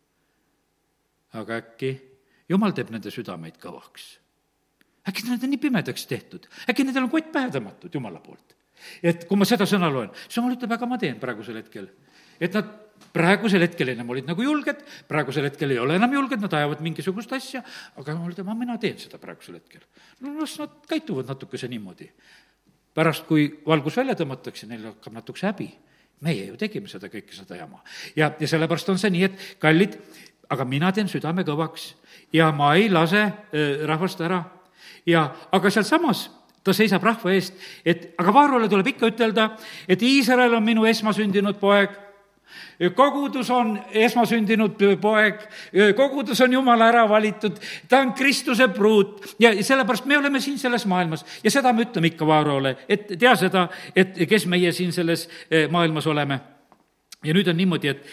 aga 1.35 1.59
äkki 1.65 1.97
jumal 2.49 2.79
teeb 2.79 2.95
nende 2.95 3.11
südameid 3.11 3.59
kõvaks? 3.59 4.07
äkki 5.11 5.27
nad 5.27 5.43
on 5.43 5.51
nii 5.51 5.65
pimedaks 5.67 6.07
tehtud, 6.07 6.47
äkki 6.71 6.87
nendel 6.87 7.09
on 7.09 7.11
kott 7.11 7.35
pähe 7.35 7.51
tõmmatud 7.51 7.91
Jumala 7.91 8.23
poolt? 8.23 8.55
et 9.03 9.27
kui 9.27 9.35
ma 9.35 9.49
seda 9.49 9.67
sõna 9.67 9.91
loen, 9.91 10.15
siis 10.29 10.39
jumal 10.39 10.55
ütleb, 10.55 10.79
aga 10.79 10.87
ma 10.87 10.99
teen 11.03 11.19
praegusel 11.19 11.59
hetkel 11.59 11.91
et 12.41 12.55
nad 12.55 12.75
praegusel 13.17 13.65
hetkel 13.65 13.93
enam 13.93 14.11
olid 14.13 14.29
nagu 14.29 14.45
julged, 14.45 14.83
praegusel 15.09 15.49
hetkel 15.49 15.73
ei 15.73 15.81
ole 15.81 15.97
enam 15.97 16.13
julged, 16.13 16.43
nad 16.43 16.53
ajavad 16.59 16.83
mingisugust 16.85 17.33
asja, 17.37 17.63
aga 17.97 18.15
jumal 18.15 18.35
ütleb, 18.35 18.53
mina 18.59 18.77
teen 18.83 18.99
seda 19.01 19.21
praegusel 19.23 19.59
hetkel. 19.59 19.85
no 20.21 20.35
las 20.41 20.59
nad 20.61 20.77
käituvad 20.89 21.29
natukese 21.33 21.69
niimoodi. 21.73 22.11
pärast, 22.97 23.27
kui 23.29 23.49
valgus 23.67 23.97
välja 23.97 24.15
tõmmatakse, 24.17 24.69
neil 24.69 24.87
hakkab 24.93 25.13
natukese 25.13 25.51
häbi. 25.51 25.71
meie 26.21 26.47
ju 26.47 26.57
tegime 26.57 26.89
seda 26.89 27.09
kõike, 27.13 27.33
seda 27.33 27.57
jama. 27.57 27.83
ja, 28.17 28.33
ja 28.41 28.49
sellepärast 28.49 28.89
on 28.89 28.99
see 28.99 29.11
nii, 29.11 29.25
et 29.25 29.59
kallid, 29.59 29.99
aga 30.49 30.65
mina 30.65 30.93
teen 30.93 31.09
südame 31.09 31.45
kõvaks 31.45 31.95
ja 32.33 32.53
ma 32.53 32.75
ei 32.77 32.89
lase 32.89 33.33
rahvast 33.87 34.21
ära 34.21 34.45
ja, 35.07 35.31
aga 35.53 35.71
sealsamas 35.71 36.31
ta 36.67 36.75
seisab 36.75 37.05
rahva 37.07 37.31
eest, 37.31 37.55
et 37.87 38.15
aga 38.19 38.33
Vaarole 38.35 38.69
tuleb 38.69 38.89
ikka 38.91 39.07
ütelda, 39.13 39.53
et 39.87 40.03
Iisrael 40.03 40.55
on 40.55 40.65
minu 40.67 40.87
esmasündinud 40.87 41.61
poeg 41.61 42.06
kogudus 42.95 43.51
on 43.51 43.75
esmasündinud 43.91 44.83
poeg, 45.01 45.41
kogudus 45.97 46.41
on 46.45 46.53
jumala 46.53 46.91
ära 46.93 47.07
valitud, 47.09 47.59
ta 47.89 48.01
on 48.05 48.13
Kristuse 48.17 48.69
pruut 48.69 49.37
ja 49.41 49.53
sellepärast 49.65 50.07
me 50.07 50.19
oleme 50.19 50.41
siin 50.41 50.59
selles 50.59 50.87
maailmas 50.87 51.25
ja 51.45 51.51
seda 51.51 51.73
me 51.73 51.87
ütleme 51.87 52.13
ikka 52.13 52.27
Vaarole, 52.27 52.77
et 52.89 53.09
tea 53.19 53.35
seda, 53.37 53.69
et 53.97 54.19
kes 54.29 54.47
meie 54.47 54.73
siin 54.73 54.93
selles 54.93 55.29
maailmas 55.71 56.07
oleme. 56.07 56.41
ja 57.25 57.35
nüüd 57.35 57.49
on 57.49 57.57
niimoodi, 57.57 57.89
et 57.89 58.05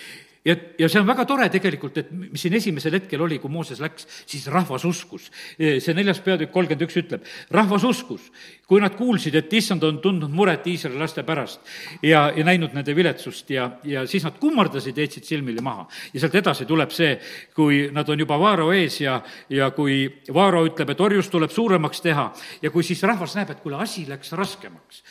ja, 0.46 0.56
ja 0.80 0.90
see 0.92 1.02
on 1.02 1.08
väga 1.08 1.26
tore 1.28 1.48
tegelikult, 1.52 1.98
et 2.02 2.12
mis 2.14 2.42
siin 2.44 2.56
esimesel 2.58 2.98
hetkel 2.98 3.22
oli, 3.24 3.40
kui 3.42 3.52
Mooses 3.52 3.82
läks, 3.84 4.08
siis 4.30 4.46
rahvas 4.52 4.86
uskus. 4.88 5.30
see 5.58 5.96
neljas 5.96 6.22
peatükk 6.24 6.54
kolmkümmend 6.54 6.88
üks 6.88 7.00
ütleb, 7.04 7.28
rahvas 7.54 7.86
uskus, 7.88 8.30
kui 8.74 8.82
nad 8.82 8.96
kuulsid, 8.98 9.36
et 9.38 9.52
issand 9.54 9.84
on 9.86 10.00
tundnud 10.02 10.32
muret 10.34 10.66
Iisraeli 10.66 10.98
laste 10.98 11.22
pärast 11.28 11.62
ja, 12.02 12.24
ja 12.34 12.46
näinud 12.46 12.74
nende 12.74 12.96
viletsust 12.98 13.52
ja, 13.54 13.68
ja 13.86 14.02
siis 14.10 14.24
nad 14.26 14.40
kummardasid, 14.42 14.98
heitsid 14.98 15.28
silmili 15.30 15.62
maha. 15.62 15.86
ja 16.14 16.24
sealt 16.24 16.38
edasi 16.42 16.66
tuleb 16.66 16.90
see, 16.90 17.12
kui 17.54 17.84
nad 17.94 18.10
on 18.10 18.24
juba 18.24 18.40
Vaaro 18.42 18.72
ees 18.74 18.98
ja, 19.04 19.20
ja 19.54 19.70
kui 19.76 20.08
Vaaro 20.34 20.64
ütleb, 20.66 20.90
et 20.90 21.04
orjus 21.06 21.30
tuleb 21.30 21.54
suuremaks 21.54 22.02
teha 22.02 22.26
ja 22.64 22.72
kui 22.74 22.86
siis 22.88 23.04
rahvas 23.06 23.36
näeb, 23.38 23.52
et 23.54 23.62
kuule, 23.62 23.78
asi 23.84 24.08
läks 24.10 24.34
raskemaks, 24.40 25.04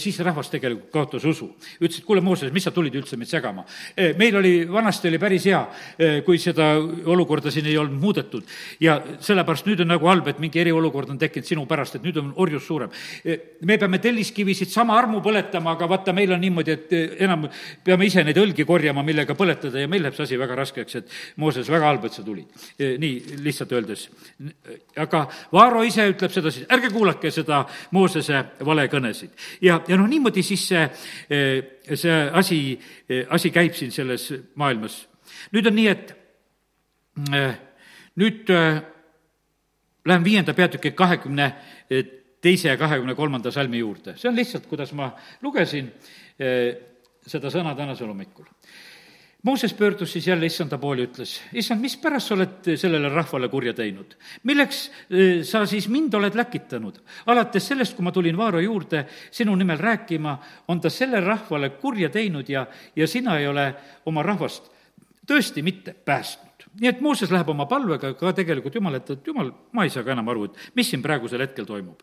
siis 0.00 0.22
rahvas 0.24 0.48
tegelikult 0.54 0.88
kaotas 0.94 1.28
usu. 1.28 1.50
ütles, 1.76 2.00
et 2.00 2.08
kuule, 2.08 2.24
Mooses, 2.24 2.52
mis 2.56 2.64
sa 2.64 2.72
tulid 2.72 2.96
üldse 2.96 3.20
meid 3.20 3.28
segama? 3.28 3.66
meil 4.16 4.40
oli 4.40 4.54
vanasti 4.64 5.12
oli 5.12 5.20
päris 5.20 5.44
hea, 5.50 5.60
eh, 5.98 6.22
kui 6.24 6.40
seda 6.40 6.70
olukorda 6.80 7.52
siin 7.52 7.68
ei 7.68 7.76
olnud 7.76 8.00
muudetud. 8.00 8.48
ja 8.80 8.96
sellepärast 9.20 9.68
nüüd 9.68 9.84
on 9.84 9.92
nagu 9.92 10.08
halb, 10.08 10.32
et 10.32 10.40
mingi 10.40 10.64
eriolukord 10.64 11.12
on 11.12 11.20
tekkinud 11.20 11.52
sinu 11.52 11.68
pärast, 11.68 12.00
et 12.00 12.08
nüüd 12.08 12.16
on 12.16 12.32
orjus 12.36 12.64
suurem. 12.66 12.90
Eh, 13.24 13.38
me 13.66 13.76
peame 13.78 13.98
telliskivisid 14.02 14.70
sama 14.72 14.96
armu 14.98 15.20
põletama, 15.24 15.74
aga 15.76 15.88
vaata, 15.90 16.14
meil 16.16 16.32
on 16.34 16.40
niimoodi, 16.42 16.76
et 16.76 16.92
eh, 16.96 17.16
enam 17.26 17.46
peame 17.84 18.06
ise 18.08 18.24
neid 18.26 18.38
õlgi 18.40 18.66
korjama, 18.68 19.04
millega 19.06 19.36
põletada 19.38 19.82
ja 19.82 19.88
meil 19.90 20.04
läheb 20.04 20.16
see 20.16 20.28
asi 20.28 20.40
väga 20.40 20.58
raskeks, 20.62 21.00
et 21.00 21.16
Mooses, 21.40 21.68
väga 21.70 21.88
halb, 21.88 22.04
et 22.06 22.16
sa 22.16 22.24
tulid. 22.26 22.46
nii 22.78 23.40
lihtsalt 23.44 23.72
öeldes. 23.72 24.08
aga 24.96 25.26
Vaaro 25.52 25.82
ise 25.86 26.06
ütleb 26.10 26.32
sedasi, 26.32 26.64
ärge 26.68 26.90
kuulake 26.92 27.30
seda 27.30 27.64
Moosese 27.96 28.44
valekõnesid. 28.66 29.30
ja, 29.60 29.80
ja 29.88 29.96
noh, 29.96 30.08
niimoodi 30.08 30.42
siis 30.42 30.68
see 30.68 30.86
see 31.94 32.30
asi, 32.32 32.78
asi 33.28 33.50
käib 33.50 33.74
siin 33.74 33.92
selles 33.92 34.30
maailmas. 34.54 35.06
nüüd 35.52 35.66
on 35.66 35.74
nii, 35.74 35.88
et 35.88 36.14
nüüd 38.20 38.50
äh, 38.50 38.82
lähen 40.06 40.24
viienda 40.24 40.54
peatüki 40.54 40.90
kahekümne 40.90 41.52
teise 42.40 42.68
ja 42.68 42.76
kahekümne 42.80 43.14
kolmanda 43.14 43.50
salmi 43.50 43.78
juurde. 43.78 44.16
see 44.16 44.28
on 44.28 44.36
lihtsalt, 44.36 44.66
kuidas 44.66 44.92
ma 44.92 45.12
lugesin 45.42 45.92
äh, 46.40 46.76
seda 47.26 47.50
sõna 47.52 47.74
tänasel 47.76 48.08
hommikul 48.08 48.48
Mooses 49.42 49.74
pöördus 49.74 50.12
siis 50.12 50.26
jälle 50.26 50.46
issanda 50.46 50.78
poole 50.78 51.06
ütles, 51.06 51.38
issand, 51.56 51.80
mispärast 51.80 52.28
sa 52.28 52.34
oled 52.34 52.66
sellele 52.76 53.08
rahvale 53.08 53.48
kurja 53.48 53.72
teinud? 53.72 54.12
milleks 54.44 54.80
eh, 55.08 55.40
sa 55.48 55.62
siis 55.66 55.88
mind 55.88 56.14
oled 56.14 56.36
läkitanud? 56.36 56.98
alates 57.26 57.68
sellest, 57.72 57.96
kui 57.96 58.04
ma 58.04 58.12
tulin 58.12 58.36
Vaaro 58.36 58.60
juurde 58.60 59.06
sinu 59.30 59.54
nimel 59.56 59.78
rääkima, 59.80 60.36
on 60.68 60.80
ta 60.80 60.90
sellele 60.90 61.24
rahvale 61.24 61.70
kurja 61.80 62.10
teinud 62.12 62.48
ja, 62.48 62.66
ja 62.96 63.08
sina 63.08 63.38
ei 63.38 63.48
ole 63.48 63.74
oma 64.06 64.22
rahvast 64.22 64.68
tõesti 65.24 65.64
mitte 65.64 65.96
päästnud 66.04 66.49
nii 66.78 66.88
et 66.88 67.00
Mooses 67.02 67.30
läheb 67.34 67.48
oma 67.50 67.66
palvega 67.66 68.12
ka 68.18 68.32
tegelikult 68.36 68.74
Jumal 68.74 69.00
ette, 69.00 69.16
et 69.18 69.26
Jumal, 69.26 69.50
ma 69.74 69.84
ei 69.84 69.90
saa 69.90 70.04
ka 70.06 70.14
enam 70.14 70.28
aru, 70.30 70.46
et 70.46 70.76
mis 70.78 70.90
siin 70.90 71.02
praegusel 71.02 71.42
hetkel 71.42 71.66
toimub. 71.66 72.02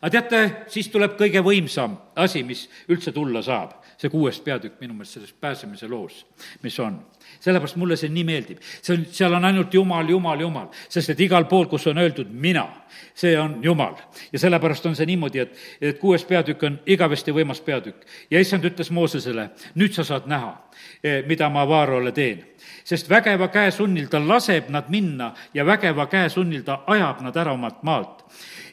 aga 0.00 0.10
teate, 0.10 0.40
siis 0.74 0.88
tuleb 0.90 1.14
kõige 1.20 1.42
võimsam 1.44 1.96
asi, 2.16 2.42
mis 2.42 2.66
üldse 2.90 3.12
tulla 3.14 3.42
saab 3.42 3.76
see 3.98 4.10
kuues 4.10 4.38
peatükk 4.40 4.78
minu 4.80 4.94
meelest 4.94 5.16
selles 5.16 5.32
pääsemise 5.32 5.88
loos, 5.88 6.26
mis 6.62 6.78
on. 6.80 7.00
sellepärast 7.40 7.76
mulle 7.76 7.96
see 7.96 8.08
nii 8.08 8.24
meeldib. 8.24 8.58
see 8.82 8.94
on, 8.94 9.06
seal 9.10 9.34
on 9.34 9.44
ainult 9.44 9.74
Jumal, 9.74 10.08
Jumal, 10.08 10.40
Jumal, 10.40 10.68
sest 10.88 11.10
et 11.10 11.20
igal 11.20 11.44
pool, 11.50 11.66
kus 11.66 11.86
on 11.86 11.98
öeldud 11.98 12.30
mina, 12.30 12.66
see 13.14 13.38
on 13.38 13.58
Jumal. 13.62 13.96
ja 14.32 14.38
sellepärast 14.38 14.86
on 14.86 14.96
see 14.96 15.06
niimoodi, 15.06 15.38
et, 15.38 15.58
et 15.80 15.98
kuues 15.98 16.24
peatükk 16.24 16.62
on 16.62 16.78
igavesti 16.86 17.34
võimas 17.34 17.60
peatükk. 17.60 18.06
ja 18.30 18.40
issand 18.40 18.64
ütles 18.64 18.90
Moosesele, 18.90 19.50
nüüd 19.74 19.94
sa 19.94 20.04
saad 20.04 20.30
näha, 20.30 20.54
eh, 21.02 21.24
mida 21.26 21.50
ma 21.50 21.68
Vaarole 21.68 22.12
teen 22.12 22.44
sest 22.88 23.10
vägeva 23.10 23.50
käe 23.52 23.70
sunnil 23.74 24.08
ta 24.08 24.20
laseb 24.20 24.70
nad 24.72 24.88
minna 24.88 25.34
ja 25.54 25.66
vägeva 25.66 26.06
käe 26.08 26.28
sunnil 26.32 26.64
ta 26.64 26.82
ajab 26.86 27.20
nad 27.26 27.36
ära 27.36 27.52
omalt 27.52 27.82
maalt. 27.82 28.24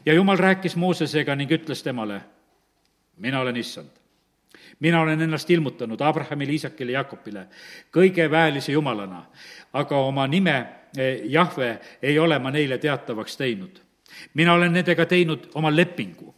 ja 0.06 0.14
jumal 0.14 0.38
rääkis 0.38 0.76
Moosesega 0.76 1.36
ning 1.36 1.52
ütles 1.52 1.84
temale, 1.84 2.22
mina 3.18 3.42
olen 3.42 3.58
issand 3.58 3.90
mina 4.80 5.02
olen 5.02 5.22
ennast 5.22 5.50
ilmutanud 5.50 6.02
Abrahamile, 6.02 6.52
Iisakile, 6.52 6.92
Jakobile 6.92 7.48
kõige 7.92 8.30
väelise 8.32 8.72
jumalana, 8.72 9.26
aga 9.74 9.98
oma 9.98 10.28
nime 10.28 10.56
eh, 10.98 11.22
Jahve 11.32 11.80
ei 12.02 12.20
ole 12.20 12.40
ma 12.40 12.52
neile 12.52 12.78
teatavaks 12.78 13.38
teinud. 13.38 13.82
mina 14.34 14.54
olen 14.54 14.74
nendega 14.74 15.06
teinud 15.06 15.50
oma 15.54 15.76
lepingu. 15.76 16.35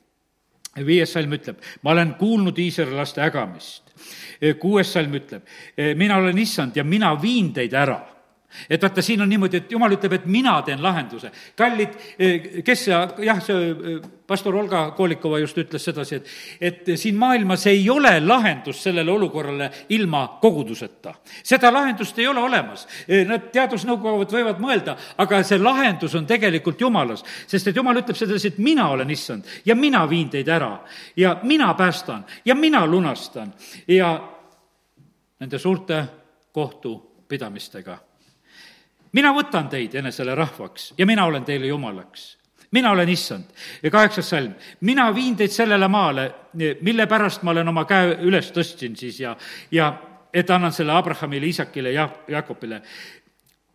Viies 0.86 1.14
salm 1.14 1.34
ütleb, 1.34 1.62
ma 1.82 1.92
olen 1.96 2.14
kuulnud 2.20 2.58
iisraellaste 2.60 3.24
ägamist. 3.26 3.94
Eh, 4.42 4.56
kuues 4.60 4.92
salm 4.94 5.16
ütleb, 5.18 5.48
mina 5.98 6.18
olen 6.18 6.38
issand 6.38 6.76
ja 6.78 6.84
mina 6.84 7.16
viin 7.22 7.54
teid 7.54 7.74
ära 7.74 8.02
et 8.70 8.82
vaata, 8.82 9.02
siin 9.02 9.22
on 9.22 9.30
niimoodi, 9.30 9.58
et 9.58 9.72
jumal 9.72 9.92
ütleb, 9.92 10.14
et 10.14 10.26
mina 10.26 10.62
teen 10.66 10.82
lahenduse. 10.84 11.32
kallid, 11.56 11.90
eh, 12.20 12.64
kes 12.64 12.86
see, 12.86 13.00
jah, 13.26 13.42
see 13.44 13.70
eh, 13.72 14.00
pastor 14.28 14.56
Olga 14.56 14.92
Kolikova 14.92 15.40
just 15.40 15.58
ütles 15.58 15.84
sedasi, 15.84 16.16
et, 16.16 16.30
et 16.62 16.92
siin 16.98 17.16
maailmas 17.16 17.68
ei 17.68 17.90
ole 17.90 18.20
lahendust 18.20 18.88
sellele 18.88 19.12
olukorrale 19.12 19.70
ilma 19.90 20.40
koguduseta. 20.42 21.14
seda 21.44 21.72
lahendust 21.74 22.20
ei 22.20 22.28
ole 22.28 22.40
olemas. 22.40 22.88
Eh, 23.08 23.26
nad 23.28 23.52
teadusnõukogud 23.52 24.32
võivad 24.32 24.64
mõelda, 24.64 24.98
aga 25.18 25.44
see 25.44 25.60
lahendus 25.60 26.16
on 26.16 26.26
tegelikult 26.26 26.82
Jumalas, 26.82 27.24
sest 27.48 27.68
et 27.68 27.76
Jumal 27.76 28.02
ütleb 28.02 28.16
sedasi, 28.16 28.48
et 28.48 28.58
mina 28.58 28.90
olen 28.90 29.12
issand 29.12 29.44
ja 29.66 29.76
mina 29.76 30.06
viin 30.10 30.30
teid 30.30 30.48
ära 30.48 30.80
ja 31.16 31.38
mina 31.44 31.74
päästan 31.74 32.26
ja 32.46 32.56
mina 32.56 32.86
lunastan 32.88 33.54
ja 33.88 34.18
nende 35.40 35.60
suurte 35.60 36.04
kohtupidamistega 36.52 38.07
mina 39.18 39.34
võtan 39.34 39.70
teid 39.72 39.96
enesele 39.98 40.36
rahvaks 40.38 40.92
ja 40.98 41.06
mina 41.10 41.26
olen 41.26 41.46
teile 41.46 41.68
jumalaks 41.68 42.36
mina 42.72 42.92
olen 42.92 43.10
issand. 43.10 43.44
ja 43.84 43.92
kaheksas 43.92 44.30
salm, 44.30 44.54
mina 44.82 45.16
viin 45.16 45.36
teid 45.36 45.52
sellele 45.52 45.88
maale, 45.88 46.32
mille 46.82 47.08
pärast 47.08 47.44
ma 47.44 47.52
olen 47.52 47.68
oma 47.68 47.86
käe 47.86 48.18
üles 48.28 48.52
tõstsin 48.52 48.98
siis 48.98 49.20
ja, 49.20 49.38
ja 49.72 49.94
et 50.34 50.50
annan 50.50 50.72
selle 50.72 50.94
Abrahamile, 50.94 51.46
Iisakile 51.46 51.92
ja 51.92 52.10
Jakobile. 52.28 52.82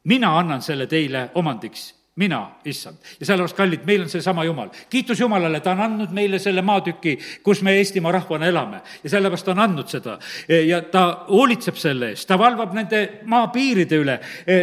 mina 0.04 0.38
annan 0.38 0.62
selle 0.62 0.86
teile 0.86 1.30
omandiks 1.34 2.01
mina, 2.16 2.50
issand. 2.64 2.96
ja 3.20 3.26
sellepärast, 3.26 3.56
kallid, 3.56 3.86
meil 3.88 4.02
on 4.02 4.08
seesama 4.08 4.44
Jumal. 4.44 4.68
kiitus 4.90 5.20
Jumalale, 5.20 5.60
ta 5.60 5.72
on 5.72 5.80
andnud 5.80 6.10
meile 6.12 6.38
selle 6.38 6.62
maatüki, 6.62 7.16
kus 7.42 7.62
me 7.62 7.72
Eestimaa 7.78 8.12
rahvana 8.12 8.46
elame. 8.46 8.80
ja 9.04 9.10
sellepärast 9.10 9.44
ta 9.44 9.50
on 9.52 9.58
andnud 9.58 9.88
seda. 9.88 10.18
ja 10.66 10.82
ta 10.82 11.24
hoolitseb 11.28 11.76
selle 11.76 12.12
eest, 12.12 12.28
ta 12.28 12.38
valvab 12.38 12.74
nende 12.76 13.20
maapiiride 13.24 13.96
üle, 13.96 14.18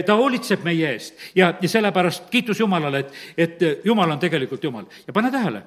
ta 0.05 0.15
hoolitseb 0.15 0.63
meie 0.63 0.93
eest. 0.93 1.17
ja, 1.35 1.53
ja 1.61 1.69
sellepärast 1.69 2.29
kiitus 2.29 2.59
Jumalale, 2.59 2.99
et, 2.99 3.13
et 3.37 3.85
Jumal 3.85 4.11
on 4.11 4.19
tegelikult 4.19 4.63
Jumal. 4.63 4.85
ja 5.07 5.13
pane 5.13 5.31
tähele, 5.31 5.63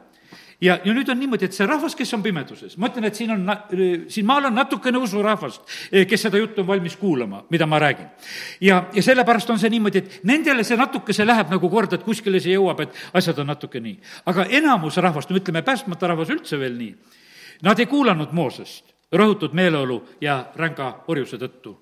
ja, 0.63 0.79
ja 0.85 0.95
nüüd 0.95 1.09
on 1.11 1.19
niimoodi, 1.19 1.49
et 1.49 1.57
see 1.57 1.67
rahvas, 1.69 1.97
kes 1.99 2.15
on 2.17 2.23
pimeduses, 2.25 2.77
ma 2.81 2.91
ütlen, 2.93 3.09
et 3.09 3.19
siin 3.19 3.35
on, 3.35 3.43
siin 4.13 4.29
maal 4.29 4.47
on 4.49 4.57
natukene 4.57 5.01
usurahvast, 5.03 5.65
kes 6.09 6.27
seda 6.29 6.41
juttu 6.41 6.63
on 6.63 6.69
valmis 6.69 6.97
kuulama, 7.01 7.43
mida 7.51 7.67
ma 7.67 7.81
räägin. 7.83 8.09
ja, 8.61 8.85
ja 8.95 9.03
sellepärast 9.03 9.51
on 9.51 9.61
see 9.63 9.73
niimoodi, 9.73 10.03
et 10.03 10.21
nendele 10.29 10.65
see 10.65 10.79
natukese 10.79 11.27
läheb 11.27 11.51
nagu 11.53 11.71
korda, 11.71 11.99
et 11.99 12.07
kuskile 12.07 12.41
see 12.41 12.55
jõuab, 12.55 12.85
et 12.87 13.03
asjad 13.19 13.43
on 13.43 13.51
natuke 13.53 13.81
nii. 13.81 13.99
aga 14.31 14.47
enamus 14.61 14.97
rahvast, 15.03 15.31
no 15.31 15.41
ütleme, 15.43 15.65
päästmata 15.67 16.15
rahvas 16.15 16.31
üldse 16.31 16.61
veel 16.61 16.79
nii, 16.79 16.95
nad 17.67 17.79
ei 17.79 17.91
kuulanud 17.91 18.33
Moosest 18.33 18.92
rõhutud 19.13 19.53
meeleolu 19.57 19.99
ja 20.21 20.39
ränga 20.57 21.05
orjuse 21.13 21.39
tõttu. 21.41 21.75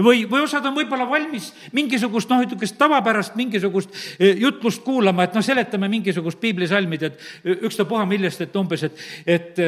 või, 0.00 0.22
või 0.30 0.40
osad 0.46 0.64
on 0.64 0.74
võib-olla 0.76 1.04
valmis 1.08 1.50
mingisugust 1.76 2.30
noh, 2.30 2.40
niisugust 2.40 2.78
tavapärast 2.80 3.36
mingisugust 3.36 3.92
e, 4.18 4.30
jutlust 4.40 4.82
kuulama, 4.84 5.26
et 5.26 5.36
noh, 5.36 5.44
seletame 5.44 5.90
mingisugust 5.92 6.40
piiblisalmid, 6.40 7.02
et 7.02 7.20
ükstapuha 7.68 8.06
millest, 8.08 8.40
et 8.40 8.56
umbes, 8.56 8.86
et, 8.88 9.04
et, 9.26 9.62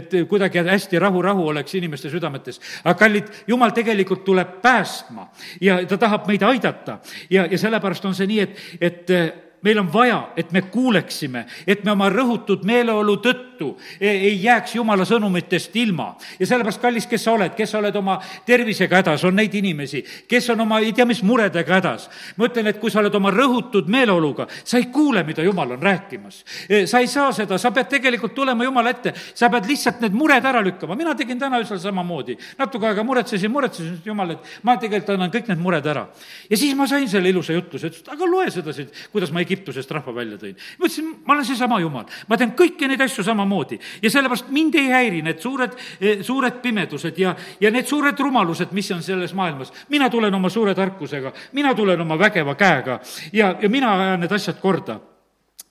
et 0.00 0.16
kuidagi 0.28 0.64
hästi 0.64 0.98
rahu, 0.98 1.22
rahu 1.22 1.46
oleks 1.52 1.74
inimeste 1.74 2.10
südametes. 2.10 2.60
aga 2.84 2.96
kallid, 2.98 3.28
jumal 3.46 3.76
tegelikult 3.76 4.24
tuleb 4.24 4.60
päästma 4.62 5.28
ja 5.60 5.82
ta 5.86 5.98
tahab 5.98 6.26
meid 6.26 6.42
aidata 6.42 6.98
ja, 7.30 7.46
ja 7.46 7.58
sellepärast 7.58 8.04
on 8.08 8.14
see 8.16 8.26
nii, 8.32 8.40
et, 8.40 8.60
et 8.80 9.51
meil 9.62 9.78
on 9.78 9.92
vaja, 9.92 10.32
et 10.36 10.52
me 10.52 10.62
kuuleksime, 10.62 11.44
et 11.66 11.84
me 11.84 11.92
oma 11.92 12.08
rõhutud 12.10 12.64
meeleolu 12.66 13.16
tõttu 13.22 13.72
e, 14.00 14.10
ei 14.10 14.34
jääks 14.42 14.74
jumala 14.74 15.06
sõnumitest 15.06 15.76
ilma. 15.78 16.12
ja 16.38 16.46
sellepärast, 16.46 16.80
kallis, 16.82 17.06
kes 17.06 17.24
sa 17.24 17.32
oled, 17.36 17.54
kes 17.56 17.70
sa 17.70 17.78
oled 17.78 17.96
oma 17.96 18.18
tervisega 18.46 19.02
hädas, 19.02 19.24
on 19.24 19.36
neid 19.38 19.54
inimesi, 19.54 20.02
kes 20.28 20.50
on 20.50 20.64
oma 20.66 20.80
ei 20.82 20.92
tea 20.92 21.06
mis 21.06 21.22
muredega 21.22 21.74
hädas. 21.78 22.08
ma 22.36 22.48
ütlen, 22.48 22.66
et 22.66 22.80
kui 22.82 22.90
sa 22.90 23.00
oled 23.00 23.14
oma 23.14 23.30
rõhutud 23.30 23.88
meeleoluga, 23.90 24.48
sa 24.64 24.78
ei 24.78 24.88
kuule, 24.92 25.22
mida 25.24 25.42
jumal 25.46 25.76
on 25.76 25.82
rääkimas. 25.82 26.42
E, 26.68 26.86
sa 26.86 26.98
ei 26.98 27.06
saa 27.06 27.30
seda, 27.32 27.58
sa 27.58 27.70
pead 27.70 27.88
tegelikult 27.92 28.34
tulema 28.34 28.64
jumala 28.64 28.90
ette, 28.90 29.14
sa 29.34 29.50
pead 29.52 29.70
lihtsalt 29.70 30.02
need 30.02 30.16
mured 30.18 30.44
ära 30.44 30.62
lükkama, 30.64 30.98
mina 30.98 31.14
tegin 31.14 31.38
täna 31.38 31.62
öösel 31.62 31.78
samamoodi. 31.78 32.36
natuke 32.58 32.86
aega 32.86 33.04
muretsesin, 33.06 33.50
muretsesin, 33.50 33.94
et 34.00 34.06
jumal, 34.06 34.34
et 34.34 34.52
ma 34.62 34.76
tegelikult 34.76 35.14
annan 35.14 35.30
kõik 35.30 35.48
need 35.48 35.62
mured 35.62 35.86
ära. 35.86 36.08
ja 36.50 36.56
siis 36.56 36.74
ma 36.74 36.86
sain 36.86 37.08
selle 37.08 37.30
ilusa 37.30 37.54
jutluse, 37.54 37.86
ütles, 37.86 38.02
et 38.02 38.12
aga 38.12 38.26
loe 38.26 38.50
seda 38.50 38.72
siit, 38.74 38.90
kuidas 39.12 39.30
ma 39.30 39.40
ei 39.40 39.51
Egiptusest 39.52 39.90
rahva 39.92 40.14
välja 40.16 40.38
tõin. 40.40 40.56
ma 40.78 40.86
ütlesin, 40.88 41.12
ma 41.26 41.34
olen 41.34 41.44
seesama 41.44 41.80
Jumal, 41.80 42.06
ma 42.28 42.38
teen 42.40 42.54
kõiki 42.56 42.88
neid 42.88 43.00
asju 43.04 43.24
samamoodi 43.26 43.78
ja 44.02 44.10
sellepärast 44.10 44.48
mind 44.54 44.74
ei 44.80 44.88
häiri 44.92 45.22
need 45.22 45.40
suured, 45.42 45.76
eh, 46.00 46.22
suured 46.24 46.62
pimedused 46.64 47.18
ja, 47.20 47.36
ja 47.60 47.70
need 47.70 47.86
suured 47.86 48.18
rumalused, 48.18 48.72
mis 48.72 48.90
on 48.90 49.02
selles 49.02 49.34
maailmas. 49.34 49.72
mina 49.88 50.10
tulen 50.10 50.34
oma 50.34 50.48
suure 50.48 50.74
tarkusega, 50.74 51.32
mina 51.52 51.74
tulen 51.74 52.00
oma 52.00 52.18
vägeva 52.18 52.54
käega 52.54 53.00
ja, 53.32 53.56
ja 53.60 53.68
mina 53.68 53.92
ajan 54.00 54.20
need 54.24 54.32
asjad 54.32 54.60
korda 54.60 55.00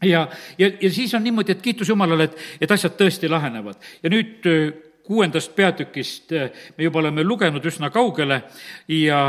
ja, 0.01 0.27
ja, 0.57 0.71
ja 0.81 0.91
siis 0.91 1.13
on 1.13 1.23
niimoodi, 1.23 1.51
et 1.51 1.61
kiitus 1.61 1.89
Jumalale, 1.89 2.29
et, 2.29 2.37
et 2.61 2.71
asjad 2.71 2.95
tõesti 2.97 3.29
lahenevad. 3.29 3.81
ja 4.03 4.09
nüüd 4.09 4.45
eh, 4.45 4.73
kuuendast 5.03 5.55
peatükist 5.55 6.31
eh, 6.31 6.51
me 6.77 6.83
juba 6.87 6.99
oleme 6.99 7.23
lugenud 7.23 7.65
üsna 7.65 7.89
kaugele 7.89 8.43
ja, 8.87 9.21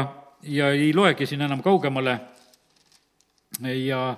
ja 0.43 0.71
ei 0.71 0.93
loegi 0.95 1.27
siin 1.27 1.43
enam 1.49 1.63
kaugemale 1.63 2.19
ja 3.61 4.17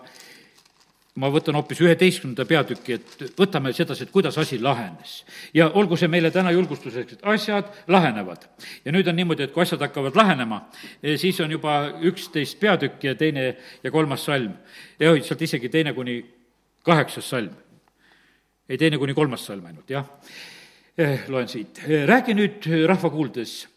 ma 1.21 1.31
võtan 1.31 1.55
hoopis 1.55 1.79
üheteistkümnenda 1.85 2.45
peatüki, 2.49 2.97
et 2.97 3.37
võtame 3.39 3.71
sedasi, 3.75 4.07
et 4.07 4.13
kuidas 4.15 4.39
asi 4.41 4.59
lahenes. 4.59 5.23
ja 5.55 5.69
olgu 5.71 5.97
see 5.97 6.09
meile 6.11 6.31
täna 6.35 6.51
julgustuseks, 6.51 7.13
et 7.13 7.27
asjad 7.35 7.71
lahenevad. 7.89 8.49
ja 8.85 8.93
nüüd 8.93 9.09
on 9.09 9.17
niimoodi, 9.17 9.47
et 9.47 9.53
kui 9.53 9.63
asjad 9.63 9.81
hakkavad 9.81 10.17
lahenema, 10.17 10.65
eh, 11.03 11.19
siis 11.19 11.41
on 11.41 11.51
juba 11.51 12.01
üksteist 12.03 12.59
peatükki 12.61 13.07
ja 13.07 13.15
teine 13.15 13.57
ja 13.83 13.91
kolmas 13.91 14.25
salm. 14.25 14.53
ja 14.99 15.15
sealt 15.23 15.43
isegi 15.43 15.69
teine 15.69 15.95
kuni 15.95 16.25
kaheksas 16.83 17.31
salm. 17.31 17.55
ei, 18.69 18.79
teine 18.79 18.99
kuni 18.99 19.15
kolmas 19.15 19.47
salm 19.47 19.67
ainult, 19.67 19.91
jah. 19.91 20.07
Eh, 20.99 21.29
loen 21.29 21.49
siit. 21.49 21.79
Eh, 21.87 22.07
räägi 22.07 22.35
nüüd 22.35 22.67
rahva 22.87 23.11
kuuldes, 23.11 23.69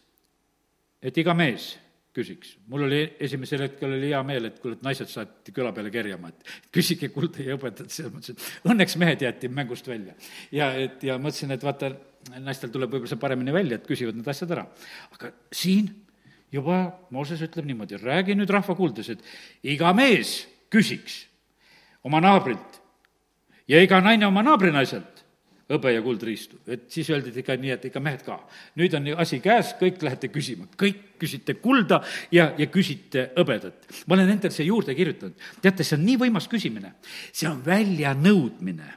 et 1.02 1.18
iga 1.18 1.34
mees 1.34 1.76
küsiks. 2.18 2.56
mul 2.68 2.84
oli 2.88 3.00
esimesel 3.20 3.64
hetkel 3.66 3.94
oli 3.94 4.10
hea 4.10 4.20
meel, 4.26 4.50
et 4.50 4.58
kuule, 4.62 4.76
et 4.78 4.84
naised 4.86 5.10
saati 5.10 5.54
küla 5.54 5.72
peale 5.76 5.92
kerjama, 5.94 6.32
et 6.32 6.52
küsige 6.74 7.10
kuulda 7.14 7.44
ja 7.44 7.56
õpetajad, 7.58 7.94
selles 7.94 8.14
mõttes, 8.14 8.34
et 8.34 8.68
õnneks 8.72 8.98
mehed 9.00 9.24
jäeti 9.26 9.50
mängust 9.52 9.88
välja. 9.88 10.16
ja 10.54 10.72
et, 10.78 11.02
ja 11.06 11.18
mõtlesin, 11.22 11.54
et 11.54 11.64
vaata, 11.64 11.92
naistel 12.38 12.72
tuleb 12.74 12.92
võib-olla 12.92 13.14
see 13.14 13.22
paremini 13.22 13.54
välja, 13.54 13.78
et 13.78 13.88
küsivad 13.88 14.18
need 14.18 14.28
asjad 14.28 14.56
ära. 14.56 14.66
aga 15.14 15.32
siin 15.54 15.90
juba 16.52 16.80
Mooses 17.14 17.42
ütleb 17.44 17.68
niimoodi, 17.68 18.00
räägi 18.00 18.36
nüüd 18.36 18.50
rahva 18.52 18.76
kuuldes, 18.76 19.12
et 19.12 19.24
iga 19.74 19.92
mees 19.96 20.40
küsiks 20.72 21.22
oma 22.04 22.20
naabrilt 22.24 22.80
ja 23.68 23.80
iga 23.84 24.00
naine 24.04 24.26
oma 24.28 24.42
naabrinaiselt 24.46 25.17
hõbe 25.68 25.92
ja 25.92 26.02
kuld 26.02 26.22
riistu. 26.24 26.58
et 26.66 26.86
siis 26.92 27.08
öeldi 27.10 27.32
ikka 27.42 27.56
nii, 27.60 27.72
et 27.76 27.84
ikka 27.90 28.00
mehed 28.00 28.22
ka. 28.24 28.38
nüüd 28.80 28.94
on 28.96 29.08
asi 29.20 29.40
käes, 29.44 29.74
kõik 29.80 30.00
lähete 30.02 30.30
küsima, 30.32 30.68
kõik 30.80 31.18
küsite 31.20 31.58
kulda 31.60 32.00
ja, 32.32 32.52
ja 32.58 32.66
küsite 32.72 33.30
hõbedat. 33.36 33.84
ma 34.06 34.16
olen 34.16 34.32
endale 34.36 34.54
siia 34.54 34.68
juurde 34.70 34.94
kirjutanud, 34.96 35.36
teate, 35.62 35.84
see 35.84 35.98
on 35.98 36.06
nii 36.06 36.16
võimas 36.24 36.48
küsimine. 36.48 36.94
see 37.32 37.48
on 37.50 37.60
väljanõudmine. 37.64 38.90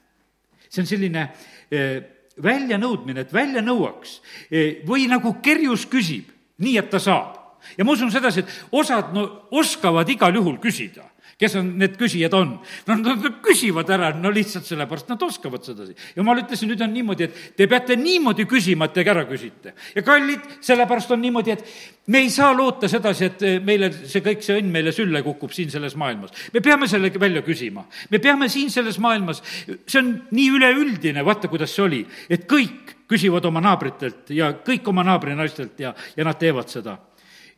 see 0.69 0.81
on 0.83 0.87
selline 0.87 1.27
eh, 1.71 2.01
väljanõudmine, 2.41 3.25
et 3.25 3.33
välja 3.33 3.61
nõuaks 3.61 4.19
eh, 4.49 4.81
või 4.87 5.07
nagu 5.11 5.35
kerjus 5.43 5.85
küsib, 5.91 6.31
nii 6.63 6.77
et 6.79 6.89
ta 6.89 6.99
saab. 6.99 7.59
ja 7.77 7.83
ma 7.83 7.97
usun 7.97 8.11
sedasi, 8.11 8.45
et 8.45 8.59
osad 8.71 9.11
no 9.13 9.27
oskavad 9.51 10.09
igal 10.09 10.35
juhul 10.35 10.59
küsida 10.63 11.11
kes 11.41 11.55
on 11.57 11.71
need 11.81 11.95
küsijad 11.97 12.33
on. 12.37 12.53
no 12.87 12.97
nad 13.01 13.23
küsivad 13.43 13.89
ära, 13.93 14.11
no 14.17 14.29
lihtsalt 14.33 14.67
sellepärast 14.67 15.09
nad 15.09 15.23
oskavad 15.25 15.65
sedasi. 15.65 15.95
jumal 16.15 16.43
ütles, 16.43 16.61
nüüd 16.67 16.81
on 16.85 16.93
niimoodi, 16.93 17.27
et 17.27 17.57
te 17.57 17.67
peate 17.71 17.97
niimoodi 17.97 18.45
küsima, 18.49 18.87
et 18.87 18.93
te 18.93 19.05
ära 19.05 19.25
küsite. 19.29 19.73
ja 19.95 20.03
kallid, 20.05 20.45
sellepärast 20.61 21.11
on 21.15 21.21
niimoodi, 21.25 21.55
et 21.55 21.65
me 22.13 22.21
ei 22.21 22.29
saa 22.33 22.53
loota 22.57 22.89
sedasi, 22.91 23.31
et 23.31 23.45
meile 23.65 23.91
see 24.01 24.21
kõik, 24.25 24.45
see 24.45 24.59
õnn 24.61 24.69
meile 24.73 24.93
sülle 24.95 25.23
kukub 25.25 25.53
siin 25.55 25.73
selles 25.73 25.97
maailmas. 25.97 26.35
me 26.53 26.61
peame 26.61 26.89
selle 26.91 27.11
välja 27.19 27.41
küsima. 27.45 27.87
me 28.11 28.19
peame 28.19 28.49
siin 28.49 28.69
selles 28.69 28.99
maailmas, 29.01 29.41
see 29.65 29.99
on 30.01 30.13
nii 30.31 30.49
üleüldine, 30.59 31.25
vaata, 31.25 31.49
kuidas 31.49 31.73
see 31.73 31.85
oli, 31.87 32.03
et 32.29 32.45
kõik 32.49 32.97
küsivad 33.11 33.45
oma 33.49 33.63
naabritelt 33.65 34.29
ja 34.37 34.53
kõik 34.61 34.87
oma 34.87 35.03
naabrinaistelt 35.03 35.81
ja, 35.81 35.95
ja 36.15 36.27
nad 36.27 36.37
teevad 36.39 36.69
seda. 36.69 36.99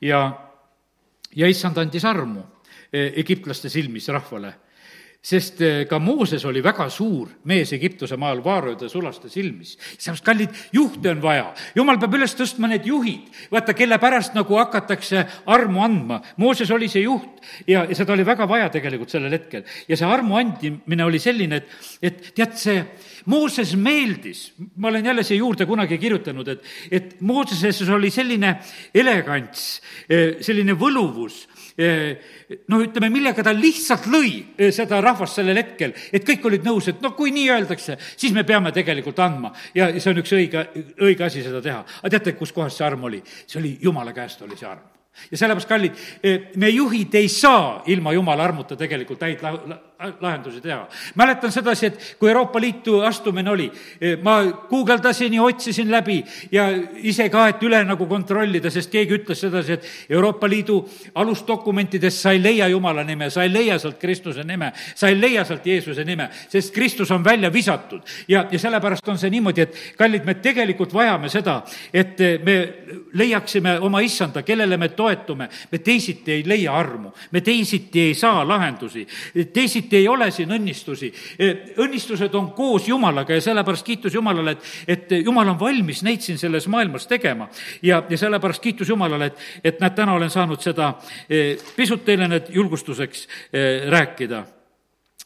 ja, 0.02 0.24
ja 1.36 1.48
issand 1.52 1.78
andis 1.78 2.06
armu 2.08 2.53
Eh, 2.53 2.53
egiptlaste 2.94 3.70
silmis 3.74 4.08
rahvale 4.14 4.54
sest 5.24 5.62
eh, 5.64 5.86
ka 5.88 6.00
Mooses 6.04 6.44
oli 6.46 6.60
väga 6.64 6.90
suur 6.92 7.30
mees 7.48 7.72
Egiptuse 7.76 8.18
maal 8.20 8.42
vaarööde 8.44 8.90
sulaste 8.92 9.30
silmis. 9.32 9.78
seepärast, 9.96 10.26
kallid, 10.26 10.58
juhte 10.76 11.14
on 11.14 11.22
vaja. 11.24 11.46
jumal 11.76 12.00
peab 12.02 12.18
üles 12.20 12.36
tõstma 12.36 12.68
need 12.68 12.84
juhid, 12.90 13.30
vaata, 13.52 13.76
kelle 13.78 13.98
pärast 14.04 14.36
nagu 14.36 14.60
hakatakse 14.60 15.24
armu 15.48 15.84
andma. 15.86 16.20
Mooses 16.44 16.72
oli 16.76 16.90
see 16.92 17.06
juht 17.06 17.40
ja, 17.68 17.86
ja 17.88 17.96
seda 17.96 18.14
oli 18.18 18.26
väga 18.28 18.48
vaja 18.50 18.68
tegelikult 18.74 19.16
sellel 19.16 19.32
hetkel. 19.38 19.64
ja 19.88 19.98
see 19.98 20.10
armu 20.12 20.36
andmine 20.42 21.08
oli 21.08 21.24
selline, 21.24 21.62
et, 21.64 21.72
et 22.04 22.30
tead, 22.36 22.60
see 22.60 22.84
Mooses 23.32 23.78
meeldis, 23.80 24.50
ma 24.76 24.92
olen 24.92 25.06
jälle 25.08 25.24
siia 25.24 25.40
juurde 25.40 25.66
kunagi 25.66 25.98
kirjutanud, 26.04 26.52
et, 26.52 26.68
et 26.92 27.16
Mooseses 27.24 27.80
oli 27.88 28.12
selline 28.12 28.58
elegants, 28.92 29.80
eh, 30.10 30.42
selline 30.44 30.76
võluvus 30.76 31.46
noh, 31.78 32.84
ütleme, 32.86 33.10
millega 33.14 33.46
ta 33.46 33.54
lihtsalt 33.56 34.08
lõi 34.14 34.70
seda 34.76 35.02
rahvast 35.02 35.40
sellel 35.40 35.58
hetkel, 35.62 35.96
et 36.14 36.26
kõik 36.28 36.46
olid 36.50 36.68
nõus, 36.68 36.90
et 36.92 37.02
noh, 37.04 37.16
kui 37.18 37.34
nii 37.34 37.50
öeldakse, 37.54 37.98
siis 38.16 38.34
me 38.36 38.46
peame 38.48 38.74
tegelikult 38.76 39.20
andma 39.24 39.54
ja 39.76 39.90
see 39.98 40.14
on 40.14 40.24
üks 40.24 40.36
õige, 40.38 40.66
õige 41.02 41.28
asi 41.28 41.46
seda 41.46 41.62
teha. 41.64 41.84
aga 42.02 42.16
teate, 42.18 42.38
kus 42.38 42.54
kohas 42.54 42.78
see 42.78 42.86
arm 42.86 43.10
oli? 43.10 43.24
see 43.46 43.60
oli 43.62 43.78
Jumala 43.82 44.14
käest 44.14 44.42
oli 44.46 44.58
see 44.60 44.70
arm 44.70 44.94
ja 45.32 45.38
sellepärast, 45.38 45.70
kallid, 45.70 46.00
me 46.58 46.70
juhid 46.74 47.14
ei 47.16 47.30
saa 47.30 47.84
ilma 47.94 48.14
Jumala 48.14 48.48
armuta 48.48 48.78
tegelikult 48.78 49.22
häid 49.26 49.44
la-, 49.46 49.54
la-, 49.70 49.80
lahendusi 50.20 50.62
teha. 50.62 50.88
mäletan 51.16 51.52
sedasi, 51.52 51.86
et 51.86 52.16
kui 52.20 52.30
Euroopa 52.30 52.62
Liitu 52.62 53.00
astumine 53.00 53.50
oli, 53.50 53.72
ma 54.24 54.44
guugeldasin 54.70 55.34
ja 55.34 55.44
otsisin 55.44 55.92
läbi 55.92 56.24
ja 56.52 56.68
ise 56.96 57.30
ka, 57.30 57.48
et 57.48 57.64
üle 57.64 57.84
nagu 57.86 58.06
kontrollida, 58.10 58.72
sest 58.72 58.92
keegi 58.92 59.16
ütles 59.20 59.40
sedasi, 59.46 59.74
et 59.78 59.88
Euroopa 60.10 60.50
Liidu 60.50 60.82
alusdokumentidest 61.16 62.20
sa 62.20 62.32
ei 62.32 62.42
leia 62.44 62.68
Jumala 62.68 63.04
nime, 63.04 63.30
sa 63.30 63.44
ei 63.44 63.54
leia 63.54 63.78
sealt 63.80 64.00
Kristuse 64.02 64.44
nime, 64.44 64.72
sa 64.96 65.08
ei 65.08 65.20
leia 65.20 65.46
sealt 65.46 65.66
Jeesuse 65.66 66.04
nime, 66.04 66.30
sest 66.50 66.74
Kristus 66.74 67.12
on 67.12 67.24
välja 67.24 67.54
visatud. 67.54 68.02
ja, 68.28 68.46
ja 68.52 68.60
sellepärast 68.60 69.08
on 69.08 69.18
see 69.18 69.30
niimoodi, 69.30 69.62
et 69.62 69.78
kallid, 69.98 70.26
me 70.26 70.34
tegelikult 70.34 70.94
vajame 70.94 71.30
seda, 71.30 71.62
et 71.94 72.20
me 72.44 72.58
leiaksime 73.14 73.78
oma 73.80 74.02
issanda, 74.04 74.44
kellele 74.44 74.78
me 74.78 74.90
toetume, 74.90 75.50
me 75.72 75.80
teisiti 75.80 76.32
ei 76.32 76.44
leia 76.48 76.76
armu, 76.76 77.14
me 77.32 77.42
teisiti 77.42 78.02
ei 78.10 78.14
saa 78.16 78.44
lahendusi, 78.48 79.08
teisiti 79.54 79.83
teisiti 79.84 79.98
ei 79.98 80.08
ole 80.08 80.32
siin 80.32 80.52
õnnistusi. 80.52 81.12
E, 81.40 81.50
õnnistused 81.82 82.34
on 82.36 82.52
koos 82.56 82.88
Jumalaga 82.88 83.34
ja 83.34 83.42
sellepärast 83.42 83.86
kiitus 83.86 84.14
Jumalale, 84.14 84.52
et, 84.52 84.64
et 84.88 85.12
Jumal 85.24 85.50
on 85.50 85.60
valmis 85.60 86.04
neid 86.04 86.22
siin 86.22 86.38
selles 86.38 86.68
maailmas 86.68 87.08
tegema. 87.08 87.50
ja, 87.82 88.04
ja 88.10 88.18
sellepärast 88.18 88.62
kiitus 88.62 88.90
Jumalale, 88.90 89.26
et, 89.26 89.38
et 89.64 89.80
näed, 89.80 89.96
täna 89.96 90.14
olen 90.14 90.30
saanud 90.30 90.62
seda 90.62 90.94
e, 91.30 91.58
pisut 91.76 92.06
teile 92.06 92.28
need 92.28 92.50
julgustuseks 92.50 93.28
e, 93.52 93.90
rääkida 93.90 94.44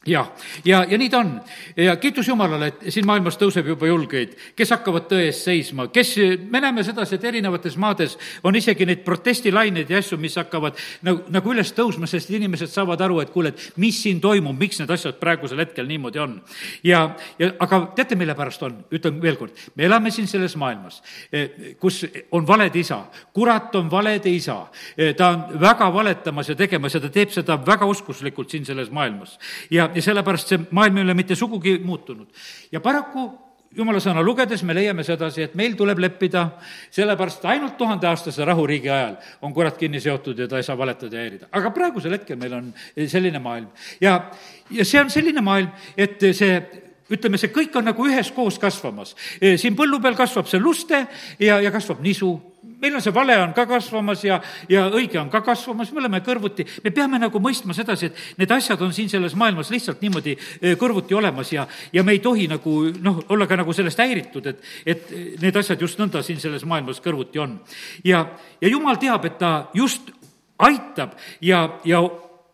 jah, 0.07 0.31
ja, 0.65 0.83
ja 0.89 0.97
nii 0.97 1.09
ta 1.09 1.19
on. 1.19 1.33
ja 1.75 1.95
kiitus 1.95 2.27
Jumalale, 2.27 2.67
et 2.71 2.93
siin 2.93 3.05
maailmas 3.07 3.37
tõuseb 3.39 3.67
juba 3.73 3.87
julgeid, 3.89 4.35
kes 4.55 4.71
hakkavad 4.75 5.07
tõe 5.11 5.27
eest 5.27 5.47
seisma, 5.47 5.87
kes, 5.93 6.13
me 6.49 6.61
näeme 6.63 6.83
sedasi, 6.85 7.17
et 7.17 7.27
erinevates 7.29 7.77
maades 7.77 8.17
on 8.47 8.55
isegi 8.55 8.87
neid 8.87 9.03
protestilaineid 9.05 9.89
ja 9.91 10.01
asju, 10.01 10.19
mis 10.21 10.37
hakkavad 10.39 10.77
nagu, 11.07 11.25
nagu 11.33 11.53
üles 11.53 11.73
tõusma, 11.75 12.09
sest 12.09 12.31
inimesed 12.33 12.71
saavad 12.71 13.01
aru, 13.03 13.19
et 13.23 13.33
kuule, 13.33 13.53
et 13.53 13.79
mis 13.81 13.97
siin 14.03 14.21
toimub, 14.23 14.57
miks 14.57 14.81
need 14.81 14.91
asjad 14.93 15.19
praegusel 15.21 15.61
hetkel 15.63 15.87
niimoodi 15.89 16.23
on. 16.23 16.37
ja, 16.83 17.03
ja 17.39 17.51
aga 17.63 17.83
teate, 17.95 18.17
mille 18.19 18.35
pärast 18.37 18.63
on? 18.63 18.79
ütlen 18.93 19.21
veel 19.21 19.37
kord, 19.39 19.55
me 19.75 19.87
elame 19.87 20.11
siin 20.13 20.27
selles 20.29 20.55
maailmas, 20.59 21.01
eh, 21.31 21.75
kus 21.79 22.03
on 22.31 22.47
valed 22.47 22.75
isa, 22.75 23.03
kurat 23.33 23.75
on 23.75 23.91
valede 23.91 24.31
isa, 24.31 24.59
eh, 24.97 25.13
ta 25.15 25.29
on 25.33 25.59
väga 25.61 25.89
valetamas 25.93 26.49
ja 26.49 26.55
tegemas 26.55 26.95
ja 26.95 27.01
ta 27.03 27.11
teeb 27.13 27.33
seda 27.33 27.57
väga 27.65 27.85
oskuslikult 27.85 28.51
siin 28.51 28.65
selles 28.65 28.91
maailmas. 28.91 29.37
ja 29.71 29.89
ja 29.97 30.05
sellepärast 30.05 30.53
see 30.53 30.63
maailm 30.71 31.01
ei 31.01 31.07
ole 31.07 31.17
mitte 31.17 31.35
sugugi 31.35 31.77
muutunud. 31.83 32.29
ja 32.71 32.81
paraku 32.83 33.27
jumala 33.77 33.99
sõna 34.01 34.23
lugedes 34.23 34.63
me 34.63 34.75
leiame 34.75 35.03
sedasi, 35.05 35.43
et 35.43 35.55
meil 35.59 35.75
tuleb 35.77 35.99
leppida, 35.99 36.45
sellepärast 36.93 37.45
ainult 37.49 37.77
tuhandeaastase 37.77 38.45
rahuriigi 38.47 38.89
ajal 38.89 39.17
on 39.41 39.53
kurat 39.53 39.77
kinni 39.77 40.01
seotud 40.03 40.39
ja 40.39 40.47
ta 40.47 40.61
ei 40.61 40.65
saa 40.65 40.77
valetada 40.77 41.17
ja 41.17 41.25
häirida. 41.25 41.49
aga 41.51 41.71
praegusel 41.75 42.15
hetkel 42.17 42.39
meil 42.39 42.53
on 42.57 42.73
selline 43.07 43.41
maailm 43.43 43.69
ja, 44.01 44.19
ja 44.71 44.85
see 44.85 45.01
on 45.01 45.13
selline 45.13 45.41
maailm, 45.41 45.71
et 45.97 46.21
see 46.31 46.59
ütleme, 47.11 47.39
see 47.39 47.53
kõik 47.53 47.75
on 47.79 47.87
nagu 47.87 48.07
üheskoos 48.07 48.59
kasvamas. 48.59 49.15
siin 49.39 49.75
põllu 49.79 50.01
peal 50.03 50.15
kasvab 50.19 50.47
see 50.47 50.59
luste 50.59 51.05
ja, 51.39 51.59
ja 51.63 51.71
kasvab 51.71 52.01
nisu 52.03 52.35
meil 52.81 52.95
on 52.95 53.01
see 53.01 53.13
vale 53.13 53.37
on 53.41 53.53
ka 53.53 53.65
kasvamas 53.69 54.23
ja, 54.25 54.39
ja 54.69 54.85
õige 54.93 55.19
on 55.21 55.29
ka 55.33 55.41
kasvamas, 55.45 55.91
me 55.91 56.01
oleme 56.03 56.21
kõrvuti, 56.25 56.65
me 56.83 56.91
peame 56.93 57.19
nagu 57.21 57.41
mõistma 57.41 57.75
sedasi, 57.77 58.09
et 58.09 58.41
need 58.41 58.51
asjad 58.53 58.81
on 58.85 58.93
siin 58.93 59.09
selles 59.09 59.35
maailmas 59.39 59.71
lihtsalt 59.73 60.01
niimoodi 60.03 60.35
eh, 60.37 60.75
kõrvuti 60.79 61.17
olemas 61.17 61.51
ja, 61.53 61.67
ja 61.93 62.03
me 62.05 62.15
ei 62.17 62.21
tohi 62.23 62.47
nagu 62.51 62.77
noh, 63.03 63.23
olla 63.33 63.47
ka 63.49 63.57
nagu 63.59 63.73
sellest 63.73 64.03
häiritud, 64.03 64.51
et, 64.51 64.61
et 64.85 65.09
need 65.41 65.57
asjad 65.57 65.81
just 65.81 65.99
nõnda 66.01 66.21
siin 66.25 66.41
selles 66.43 66.65
maailmas 66.69 67.01
kõrvuti 67.03 67.41
on. 67.41 67.57
ja, 68.05 68.25
ja 68.61 68.71
jumal 68.71 69.01
teab, 69.01 69.25
et 69.25 69.39
ta 69.41 69.69
just 69.77 70.13
aitab 70.57 71.17
ja, 71.41 71.67
ja 71.85 72.01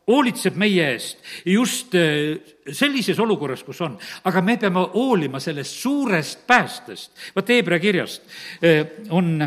hoolitseb 0.08 0.56
meie 0.60 0.90
eest 0.94 1.20
just 1.48 1.96
eh, 1.96 2.40
sellises 2.72 3.20
olukorras, 3.20 3.64
kus 3.64 3.82
on. 3.84 3.98
aga 4.24 4.42
me 4.42 4.58
peame 4.60 4.86
hoolima 4.94 5.40
sellest 5.44 5.84
suurest 5.84 6.48
päästest. 6.48 7.12
vaat 7.36 7.50
Hebra 7.50 7.80
kirjast 7.80 8.24
eh, 8.62 9.04
on 9.10 9.38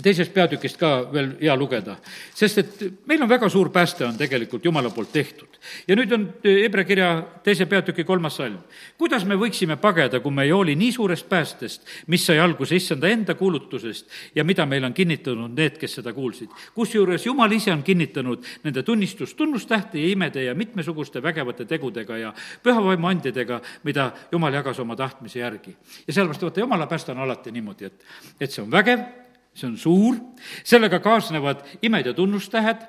teisest 0.00 0.32
peatükist 0.32 0.78
ka 0.80 0.90
veel 1.12 1.34
hea 1.40 1.54
lugeda, 1.58 1.98
sest 2.34 2.60
et 2.62 2.80
meil 3.08 3.22
on 3.22 3.28
väga 3.28 3.48
suur 3.52 3.68
pääste, 3.72 4.06
on 4.06 4.16
tegelikult 4.16 4.64
Jumala 4.64 4.90
poolt 4.90 5.12
tehtud. 5.12 5.58
ja 5.88 5.96
nüüd 5.96 6.12
on 6.12 6.24
Hebra 6.44 6.84
kirja 6.84 7.10
teise 7.44 7.66
peatüki 7.66 8.04
kolmas 8.04 8.36
salm. 8.36 8.58
kuidas 8.98 9.24
me 9.28 9.36
võiksime 9.36 9.76
pageda, 9.76 10.20
kui 10.20 10.32
me 10.32 10.44
ei 10.44 10.50
hooli 10.50 10.76
nii 10.76 10.92
suurest 10.92 11.28
päästest, 11.28 11.84
mis 12.06 12.24
sai 12.26 12.38
alguse 12.40 12.76
issanda 12.76 13.08
enda 13.08 13.34
kuulutusest 13.34 14.08
ja 14.34 14.44
mida 14.44 14.66
meil 14.66 14.84
on 14.84 14.94
kinnitanud 14.94 15.52
need, 15.56 15.78
kes 15.78 16.00
seda 16.00 16.12
kuulsid. 16.12 16.48
kusjuures 16.74 17.26
Jumal 17.26 17.52
ise 17.52 17.72
on 17.72 17.82
kinnitanud 17.82 18.44
nende 18.64 18.82
tunnistust 18.82 19.36
tunnustähte 19.36 20.00
ja 20.00 20.08
imede 20.08 20.44
ja 20.44 20.54
mitmesuguste 20.54 21.22
vägevate 21.22 21.64
tegudega 21.64 22.16
ja 22.16 22.34
pühavaimu 22.62 23.06
andjadega, 23.06 23.60
mida 23.84 24.12
Jumal 24.32 24.54
jagas 24.54 24.80
oma 24.80 24.96
tahtmise 24.96 25.38
järgi. 25.38 25.76
ja 26.06 26.12
sellepärast 26.12 26.42
vaata, 26.42 26.60
Jumala 26.60 26.86
pääste 26.86 27.12
on 27.12 27.18
alati 27.18 27.52
niimoodi, 27.52 27.84
et, 27.84 28.04
et 28.40 28.50
see 28.50 28.64
on 28.64 28.70
vägev 28.70 29.22
see 29.54 29.66
on 29.68 29.74
suur, 29.76 30.16
sellega 30.64 30.98
kaasnevad 31.04 31.60
imed 31.84 32.06
ja 32.08 32.14
tunnustähed, 32.16 32.86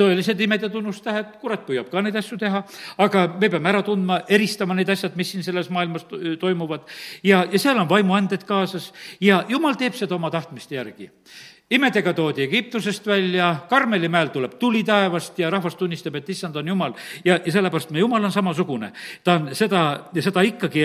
tõelised 0.00 0.40
imed 0.40 0.62
ja 0.64 0.70
tunnustähed, 0.72 1.34
kurat 1.42 1.66
püüab 1.68 1.90
ka 1.92 2.00
neid 2.04 2.16
asju 2.16 2.38
teha, 2.40 2.62
aga 3.04 3.26
me 3.34 3.50
peame 3.52 3.68
ära 3.68 3.82
tundma, 3.84 4.22
eristama 4.32 4.76
need 4.78 4.88
asjad, 4.92 5.16
mis 5.16 5.34
siin 5.34 5.44
selles 5.44 5.68
maailmas 5.72 6.06
toimuvad. 6.40 6.86
Ja, 7.26 7.44
ja 7.52 7.60
seal 7.60 7.76
on 7.76 7.90
vaimuanded 7.90 8.46
kaasas. 8.48 8.92
Ja 9.20 9.42
jumal 9.48 9.76
teeb 9.76 9.98
seda 9.98 10.16
oma 10.16 10.32
tahtmiste 10.32 10.78
järgi 10.78 11.10
imedega 11.70 12.12
toodi 12.14 12.44
Egiptusest 12.44 13.06
välja, 13.06 13.56
Karmeli 13.68 14.08
mäel 14.08 14.28
tuleb 14.30 14.54
tuli 14.58 14.84
taevast 14.86 15.38
ja 15.38 15.50
rahvas 15.50 15.74
tunnistab, 15.76 16.14
et 16.14 16.28
issand 16.30 16.56
on 16.56 16.68
Jumal. 16.68 16.92
ja, 17.24 17.40
ja 17.44 17.52
sellepärast 17.52 17.90
me 17.90 17.98
Jumal 17.98 18.24
on 18.24 18.32
samasugune. 18.32 18.92
ta 19.24 19.32
on 19.32 19.54
seda, 19.54 20.10
seda 20.20 20.40
ikkagi, 20.40 20.84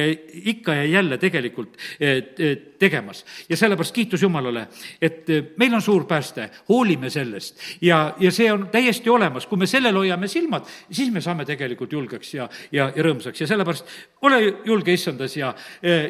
ikka 0.55 0.73
ja 0.73 0.85
jälle 0.85 1.17
tegelikult 1.17 1.77
et, 1.99 2.39
et 2.39 2.79
tegemas. 2.79 3.25
ja 3.49 3.57
sellepärast 3.57 3.93
kiitus 3.93 4.21
Jumalale, 4.21 4.67
et 5.01 5.27
meil 5.57 5.73
on 5.73 5.81
suur 5.81 6.05
pääste, 6.05 6.49
hoolime 6.69 7.09
sellest. 7.09 7.59
ja, 7.81 8.15
ja 8.19 8.31
see 8.31 8.51
on 8.51 8.67
täiesti 8.71 9.09
olemas, 9.09 9.45
kui 9.45 9.57
me 9.57 9.67
sellel 9.67 9.95
hoiame 9.95 10.27
silmad, 10.27 10.65
siis 10.91 11.13
me 11.13 11.21
saame 11.21 11.45
tegelikult 11.45 11.93
julgeks 11.93 12.33
ja, 12.33 12.49
ja, 12.71 12.89
ja 12.95 13.05
rõõmsaks 13.05 13.41
ja 13.41 13.47
sellepärast 13.47 13.93
ole 14.21 14.41
julge 14.65 14.93
issandas 14.93 15.37
ja, 15.37 15.53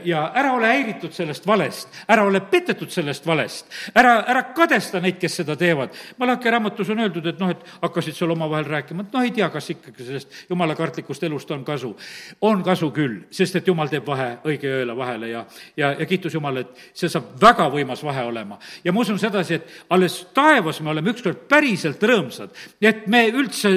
ja 0.05 0.23
ära 0.35 0.53
ole 0.55 0.71
häiritud 0.71 1.11
sellest 1.11 1.47
valest, 1.47 1.91
ära 2.07 2.23
ole 2.23 2.39
petetud 2.39 2.91
sellest 2.91 3.27
valest, 3.27 3.67
ära, 3.95 4.21
ära 4.31 4.47
kadesta 4.61 5.01
neid, 5.03 5.17
kes 5.21 5.41
seda 5.41 5.57
teevad. 5.59 5.95
Malachi 6.21 6.53
raamatus 6.53 6.93
on 6.93 7.03
öeldud, 7.03 7.27
et 7.31 7.41
noh, 7.41 7.51
et 7.51 7.65
hakkasid 7.81 8.17
seal 8.17 8.33
omavahel 8.35 8.69
rääkima, 8.69 9.05
et 9.07 9.15
noh, 9.15 9.25
ei 9.25 9.33
tea, 9.35 9.49
kas 9.53 9.69
ikkagi 9.73 10.07
sellest 10.07 10.39
jumalakartlikust 10.49 11.23
elust 11.27 11.51
on 11.51 11.65
kasu. 11.65 11.95
on 12.41 12.63
kasu 12.63 12.91
küll, 12.91 13.21
sest 13.31 13.55
et 13.59 13.67
jumal 13.67 13.89
teeb 13.89 14.05
vahe 14.07 14.37
õige 14.45 14.69
ja 14.69 14.81
õela 14.81 14.95
vahele 14.97 15.29
ja, 15.29 15.45
ja, 15.77 15.91
ja 15.99 16.05
kiitus 16.05 16.33
Jumala, 16.33 16.63
et 16.63 16.91
see 16.93 17.09
saab 17.09 17.33
väga 17.41 17.67
võimas 17.73 18.03
vahe 18.03 18.23
olema. 18.27 18.59
ja 18.83 18.91
ma 18.91 19.01
usun 19.01 19.19
sedasi, 19.19 19.59
et 19.59 19.87
alles 19.89 20.21
taevas 20.33 20.81
me 20.81 20.89
oleme 20.93 21.13
ükskord 21.13 21.47
päriselt 21.49 22.03
rõõmsad, 22.03 22.55
et 22.81 23.07
me 23.07 23.25
üldse 23.29 23.73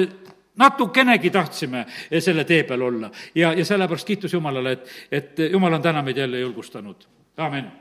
natukenegi 0.55 1.29
tahtsime 1.29 1.85
selle 2.19 2.45
tee 2.47 2.63
peal 2.63 2.81
olla 2.81 3.09
ja, 3.35 3.53
ja 3.53 3.65
sellepärast 3.65 4.07
kiitus 4.07 4.33
Jumalale, 4.33 4.71
et, 4.71 4.89
et 5.11 5.45
Jumal 5.51 5.73
on 5.73 5.81
täna 5.81 6.01
meid 6.01 6.17
jälle 6.17 6.39
julgustanud. 6.39 7.07
amin. 7.37 7.71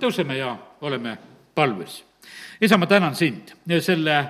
tõuseme 0.00 0.38
ja 0.38 0.56
oleme 0.80 1.18
palves. 1.54 2.04
isa, 2.60 2.78
ma 2.78 2.86
tänan 2.86 3.14
sind 3.14 3.52
selle 3.80 4.26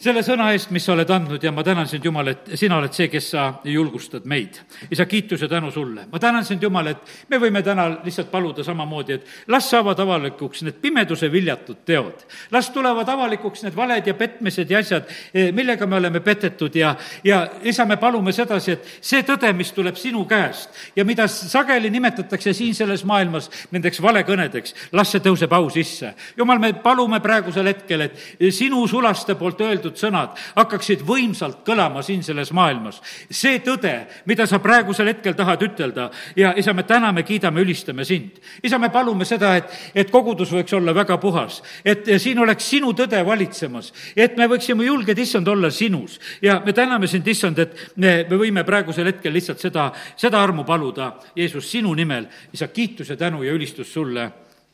selle 0.00 0.22
sõna 0.24 0.46
eest, 0.54 0.70
mis 0.72 0.84
sa 0.86 0.94
oled 0.94 1.10
andnud 1.12 1.42
ja 1.44 1.50
ma 1.52 1.62
tänan 1.64 1.88
sind, 1.88 2.04
Jumal, 2.04 2.30
et 2.32 2.46
sina 2.56 2.78
oled 2.80 2.94
see, 2.96 3.10
kes 3.12 3.26
sa 3.34 3.42
julgustad 3.68 4.24
meid. 4.24 4.56
isa, 4.90 5.04
kiitus 5.06 5.42
ja 5.42 5.48
tänu 5.48 5.70
sulle. 5.70 6.06
ma 6.12 6.18
tänan 6.18 6.44
sind, 6.44 6.62
Jumal, 6.62 6.86
et 6.86 7.10
me 7.28 7.38
võime 7.38 7.62
täna 7.62 7.86
lihtsalt 8.04 8.30
paluda 8.30 8.64
samamoodi, 8.64 9.12
et 9.12 9.26
las 9.48 9.68
saavad 9.70 10.00
avalikuks 10.00 10.62
need 10.62 10.78
pimeduse 10.80 11.32
viljatud 11.32 11.84
teod. 11.84 12.24
las 12.50 12.70
tulevad 12.70 13.08
avalikuks 13.08 13.62
need 13.62 13.76
valed 13.76 14.06
ja 14.06 14.14
petmised 14.14 14.70
ja 14.70 14.78
asjad, 14.78 15.04
eh, 15.34 15.52
millega 15.52 15.86
me 15.86 15.96
oleme 15.96 16.20
petetud 16.20 16.74
ja, 16.74 16.94
ja 17.24 17.46
isa, 17.62 17.84
me 17.84 17.96
palume 17.96 18.32
sedasi, 18.32 18.72
et 18.72 18.88
see 19.00 19.22
tõde, 19.22 19.52
mis 19.52 19.72
tuleb 19.72 19.96
sinu 19.96 20.24
käest 20.24 20.96
ja 20.96 21.04
mida 21.04 21.28
sageli 21.28 21.90
nimetatakse 21.90 22.52
siin 22.56 22.74
selles 22.74 23.04
maailmas 23.04 23.50
nendeks 23.70 24.00
valekõnedeks, 24.00 24.74
las 24.92 25.12
see 25.12 25.20
tõuseb 25.20 25.52
au 25.52 25.68
sisse. 25.70 26.14
Jumal, 26.36 26.58
me 26.58 26.72
palume 26.72 27.20
praegusel 27.20 27.68
hetkel, 27.68 28.08
et 28.08 28.48
sinu 28.48 28.86
sulaste 28.88 29.36
poolt 29.36 29.60
öeldud 29.60 29.89
öeldud 29.90 29.98
sõnad 29.98 30.38
hakkaksid 30.56 31.02
võimsalt 31.06 31.64
kõlama 31.66 32.02
siin 32.02 32.22
selles 32.22 32.52
maailmas. 32.52 33.00
see 33.30 33.60
tõde, 33.60 34.06
mida 34.26 34.46
sa 34.46 34.58
praegusel 34.58 35.06
hetkel 35.06 35.34
tahad 35.34 35.62
ütelda 35.62 36.10
ja 36.36 36.54
isa, 36.56 36.72
me 36.72 36.82
täname, 36.82 37.22
kiidame, 37.22 37.60
ülistame 37.60 38.04
sind. 38.04 38.40
isa, 38.62 38.78
me 38.78 38.90
palume 38.90 39.24
seda, 39.24 39.56
et, 39.56 39.70
et 39.94 40.10
kogudus 40.10 40.52
võiks 40.52 40.72
olla 40.74 40.94
väga 40.94 41.18
puhas, 41.18 41.62
et 41.84 42.06
siin 42.18 42.38
oleks 42.38 42.68
sinu 42.70 42.92
tõde 42.92 43.24
valitsemas, 43.24 43.92
et 44.16 44.36
me 44.36 44.46
võiksime 44.46 44.84
julged, 44.84 45.18
issand, 45.18 45.48
olla 45.48 45.70
sinus. 45.70 46.20
ja 46.42 46.60
me 46.64 46.72
täname 46.72 47.06
sind, 47.06 47.26
issand, 47.26 47.58
et 47.58 47.76
me, 47.96 48.24
me 48.28 48.36
võime 48.36 48.64
praegusel 48.64 49.06
hetkel 49.06 49.32
lihtsalt 49.32 49.60
seda, 49.60 49.90
seda 50.16 50.42
armu 50.42 50.64
paluda, 50.64 51.16
Jeesus, 51.36 51.70
sinu 51.70 51.94
nimel. 51.94 52.26
isa, 52.52 52.68
kiitus 52.68 53.10
ja 53.10 53.16
tänu 53.16 53.42
ja 53.42 53.52
ülistus 53.52 53.92
sulle, 53.92 54.30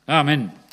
amin 0.06 0.65